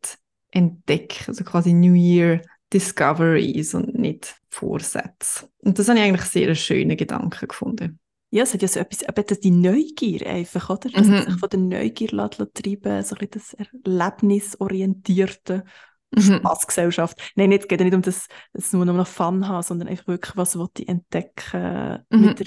entdecken. 0.53 1.25
Also 1.29 1.45
quasi 1.45 1.73
New 1.73 1.95
Year 1.95 2.41
Discoveries 2.73 3.75
und 3.75 3.99
nicht 3.99 4.37
Vorsätze. 4.51 5.49
Und 5.59 5.79
das 5.79 5.89
habe 5.89 5.99
ich 5.99 6.05
eigentlich 6.05 6.27
sehr 6.27 6.47
einen 6.47 6.57
schönen 6.57 6.97
Gedanken 6.97 7.49
gefunden. 7.49 7.99
Ja, 8.31 8.43
es 8.43 8.53
hat 8.53 8.63
ja 8.63 8.69
so 8.69 8.81
etwas, 8.81 9.03
eben 9.03 9.25
das- 9.27 9.41
die 9.41 9.51
Neugier 9.53 10.27
einfach, 10.27 10.69
oder? 10.71 10.91
Dass 10.91 11.07
man 11.07 11.21
Mhm. 11.21 11.25
sich 11.31 11.39
von 11.39 11.49
der 11.51 11.61
Neugier 11.61 12.09
treiben 12.09 13.03
so 13.05 13.15
ein 13.15 13.29
bisschen 13.29 13.31
das 13.31 13.55
erlebnisorientierte 13.55 15.65
Mhm. 16.11 16.21
Spaßgesellschaft. 16.21 17.33
Nein, 17.37 17.53
jetzt 17.53 17.69
geht 17.69 17.81
es 17.81 17.85
nicht 17.85 17.95
um 17.95 18.03
das, 18.03 18.27
das 18.53 18.73
nur 18.73 18.85
noch 18.85 19.07
Fun 19.07 19.47
haben, 19.49 19.63
sondern 19.63 19.87
einfach 19.89 20.07
wirklich, 20.09 20.37
was 20.37 20.57
ich 20.79 20.89
entdecken, 20.89 22.05
Mhm. 22.11 22.21
mit 22.21 22.39
der, 22.41 22.47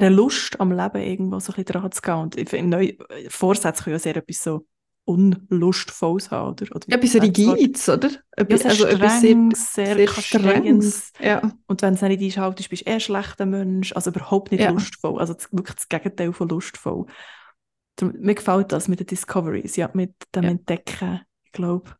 der 0.00 0.10
Lust 0.10 0.58
am 0.60 0.70
Leben 0.72 1.00
irgendwo 1.02 1.38
so 1.40 1.52
ein 1.52 1.64
bisschen 1.64 1.80
dran 1.80 1.92
zu 1.92 2.02
gehen. 2.02 2.14
Und 2.14 2.36
neu, 2.68 2.92
Vorsätze 3.28 3.84
können 3.84 3.94
ja 3.94 3.98
sehr 4.00 4.16
etwas 4.16 4.42
so 4.42 4.66
Unlustvolles 5.08 6.30
haben, 6.30 6.50
oder? 6.50 6.76
oder 6.76 6.94
etwas 6.94 7.14
Rigides, 7.14 7.88
oder? 7.88 8.10
Etwas, 8.32 8.62
ja, 8.62 8.70
also 8.70 8.86
etwas 8.86 9.20
sehr, 9.22 9.48
sehr, 9.54 9.96
sehr 9.96 10.08
strenges. 10.08 11.12
Ja. 11.18 11.40
Und 11.66 11.80
wenn 11.80 11.94
du 11.94 11.96
es 11.96 12.02
nicht 12.02 12.22
einschaltest, 12.22 12.68
bist 12.68 12.82
du 12.82 12.90
eher 12.90 12.94
ein 12.96 13.00
schlechter 13.00 13.46
Mensch, 13.46 13.94
also 13.94 14.10
überhaupt 14.10 14.52
nicht 14.52 14.60
ja. 14.60 14.70
lustvoll, 14.70 15.18
also 15.18 15.34
wirklich 15.50 15.76
das 15.76 15.88
Gegenteil 15.88 16.32
von 16.34 16.48
lustvoll. 16.48 17.06
Mir 18.02 18.34
gefällt 18.34 18.70
das 18.70 18.86
mit 18.88 19.00
den 19.00 19.06
Discoveries, 19.06 19.76
ja, 19.76 19.90
mit 19.94 20.14
dem 20.34 20.44
ja. 20.44 20.50
Entdecken. 20.50 21.22
Ich 21.44 21.52
glaube, 21.52 21.96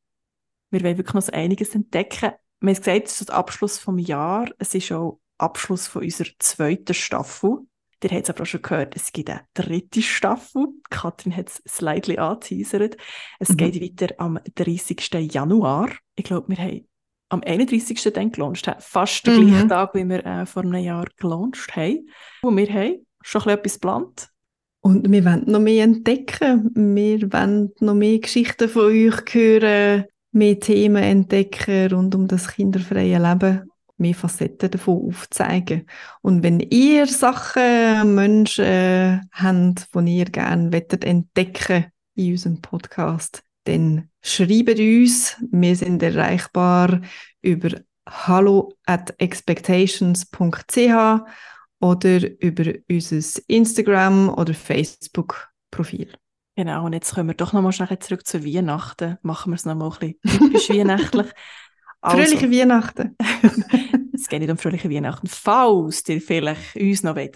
wir 0.71 0.83
wollen 0.83 0.99
wirklich 0.99 1.15
noch 1.15 1.23
so 1.23 1.33
einiges 1.33 1.75
entdecken. 1.75 2.33
Wir 2.61 2.75
haben 2.75 2.79
gesagt, 2.79 3.07
es 3.07 3.21
ist 3.21 3.31
der 3.31 3.37
Abschluss 3.37 3.83
des 3.83 4.07
Jahres, 4.07 4.53
es 4.59 4.75
ist 4.75 4.93
auch 4.93 5.19
Abschluss 5.39 5.87
von 5.87 6.03
unserer 6.03 6.29
zweiten 6.39 6.95
Staffel. 6.95 7.61
Ihr 8.03 8.11
habt 8.11 8.25
es 8.25 8.31
aber 8.31 8.43
auch 8.43 8.47
schon 8.47 8.63
gehört, 8.63 8.95
es 8.95 9.13
gibt 9.13 9.31
eine 9.31 9.41
dritte 9.55 10.03
Staffel. 10.03 10.69
Katrin 10.89 11.37
hat 11.37 11.49
es 11.49 11.63
slightly 11.67 12.17
angeteasert. 12.19 12.97
Es 13.39 13.51
mhm. 13.51 13.57
geht 13.57 13.83
weiter 13.83 14.15
am 14.19 14.39
30. 14.55 15.33
Januar. 15.33 15.91
Ich 16.15 16.25
glaube, 16.25 16.49
wir 16.49 16.59
haben 16.59 16.89
am 17.29 17.43
31. 17.45 18.01
dann 18.13 18.31
gelauncht. 18.31 18.71
Fast 18.79 19.27
den 19.27 19.35
mhm. 19.35 19.49
gleichen 19.49 19.69
Tag, 19.69 19.95
wie 19.95 20.09
wir 20.09 20.25
äh, 20.25 20.47
vor 20.47 20.63
einem 20.63 20.83
Jahr 20.83 21.07
gelauncht 21.17 21.75
haben. 21.75 22.09
Und 22.43 22.57
wir 22.57 22.73
haben 22.73 23.07
schon 23.21 23.49
etwas 23.49 23.75
geplant. 23.75 24.29
Und 24.81 25.11
wir 25.11 25.25
wollen 25.25 25.45
noch 25.47 25.61
mehr 25.61 25.85
entdecken. 25.85 26.71
Wir 26.75 27.33
wollen 27.33 27.73
noch 27.81 27.95
mehr 27.95 28.21
Geschichten 28.21 28.69
von 28.69 28.85
euch 28.87 29.23
hören, 29.33 30.05
mehr 30.31 30.61
Themen 30.61 31.03
entdecken 31.03 31.93
rund 31.93 32.15
um 32.15 32.29
das 32.29 32.49
kinderfreie 32.49 33.19
Leben 33.19 33.69
mehr 33.99 34.15
Facetten 34.15 34.71
davon 34.71 35.09
aufzeigen. 35.09 35.87
Und 36.23 36.43
wenn 36.43 36.61
ihr 36.61 37.07
Sachen, 37.07 38.15
Menschen 38.15 38.65
äh, 38.65 39.21
habt, 39.33 39.89
die 39.95 40.19
ihr 40.19 40.27
gerne 40.27 40.71
entdecken 40.73 41.87
in 42.15 42.33
unserem 42.33 42.61
Podcast, 42.61 43.43
dann 43.65 44.09
schreibt 44.23 44.79
uns. 44.79 45.37
Wir 45.51 45.77
sind 45.77 46.03
erreichbar 46.03 47.01
über 47.43 47.71
hallo 48.09 48.75
at 48.87 49.15
expectations.ch 49.19 50.27
oder 51.81 52.41
über 52.41 52.73
unser 52.91 53.41
Instagram 53.47 54.31
oder 54.31 54.55
Facebook-Profil. 54.55 56.13
Genau, 56.57 56.87
und 56.87 56.93
jetzt 56.93 57.15
kommen 57.15 57.29
wir 57.29 57.35
doch 57.35 57.53
nochmal 57.53 57.73
schnell 57.73 57.99
zurück 58.01 58.27
zu 58.27 58.45
Weihnachten. 58.45 59.19
Machen 59.23 59.53
wir 59.53 59.57
es 59.57 59.65
nochmal 59.65 59.93
ein 60.01 60.15
bisschen 60.21 60.41
typisch 60.41 60.69
weihnachtlich. 60.71 61.27
Also, 62.01 62.19
fröhliche 62.19 62.51
Weihnachten. 62.51 63.17
es 64.13 64.29
geht 64.29 64.41
nicht 64.41 64.51
um 64.51 64.59
fröhliche 64.59 64.91
Weihnachten. 64.91 65.27
Falls 65.27 66.09
ihr 66.09 66.21
vielleicht 66.21 66.77
uns 66.77 67.03
noch 67.03 67.17
ein 67.17 67.31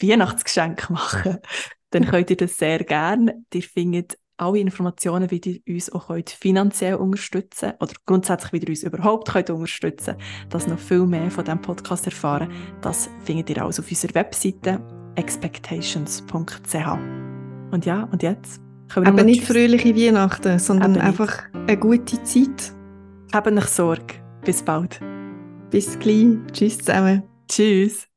Weihnachtsgeschenk 0.00 0.90
machen 0.90 1.38
dann 1.90 2.06
könnt 2.06 2.30
ihr 2.30 2.36
das 2.36 2.56
sehr 2.56 2.82
gerne. 2.84 3.44
Ihr 3.52 3.62
findet 3.62 4.18
alle 4.38 4.58
Informationen, 4.58 5.30
wie 5.30 5.40
ihr 5.44 5.74
uns 5.74 5.92
auch 5.92 6.08
könnt 6.08 6.30
finanziell 6.30 6.94
unterstützen 6.94 7.72
oder 7.80 7.92
grundsätzlich, 8.06 8.52
wie 8.52 8.58
ihr 8.58 8.68
uns 8.68 8.82
überhaupt 8.82 9.28
könnt 9.28 9.50
unterstützen 9.50 10.16
könnt, 10.16 10.52
dass 10.52 10.66
noch 10.66 10.78
viel 10.78 11.06
mehr 11.06 11.30
von 11.30 11.44
diesem 11.44 11.60
Podcast 11.60 12.06
erfahren. 12.06 12.50
Das 12.80 13.08
findet 13.24 13.50
ihr 13.50 13.62
alles 13.62 13.78
auf 13.78 13.88
unserer 13.88 14.14
Webseite 14.14 14.80
expectations.ch. 15.14 16.74
Und 17.70 17.86
ja, 17.86 18.08
und 18.10 18.22
jetzt? 18.22 18.60
Aber 18.94 19.22
nicht 19.22 19.44
fröhliche 19.44 19.94
Weihnachten, 19.96 20.58
sondern 20.58 20.96
einfach 20.98 21.44
eine 21.52 21.78
gute 21.78 22.22
Zeit. 22.24 22.74
Habt 23.32 23.46
euch 23.46 23.64
Sorge. 23.64 24.14
Bis 24.44 24.62
bald. 24.62 25.00
Bis 25.70 25.98
gleich. 25.98 26.36
Tschüss 26.52 26.78
zusammen. 26.78 27.22
Tschüss. 27.48 28.11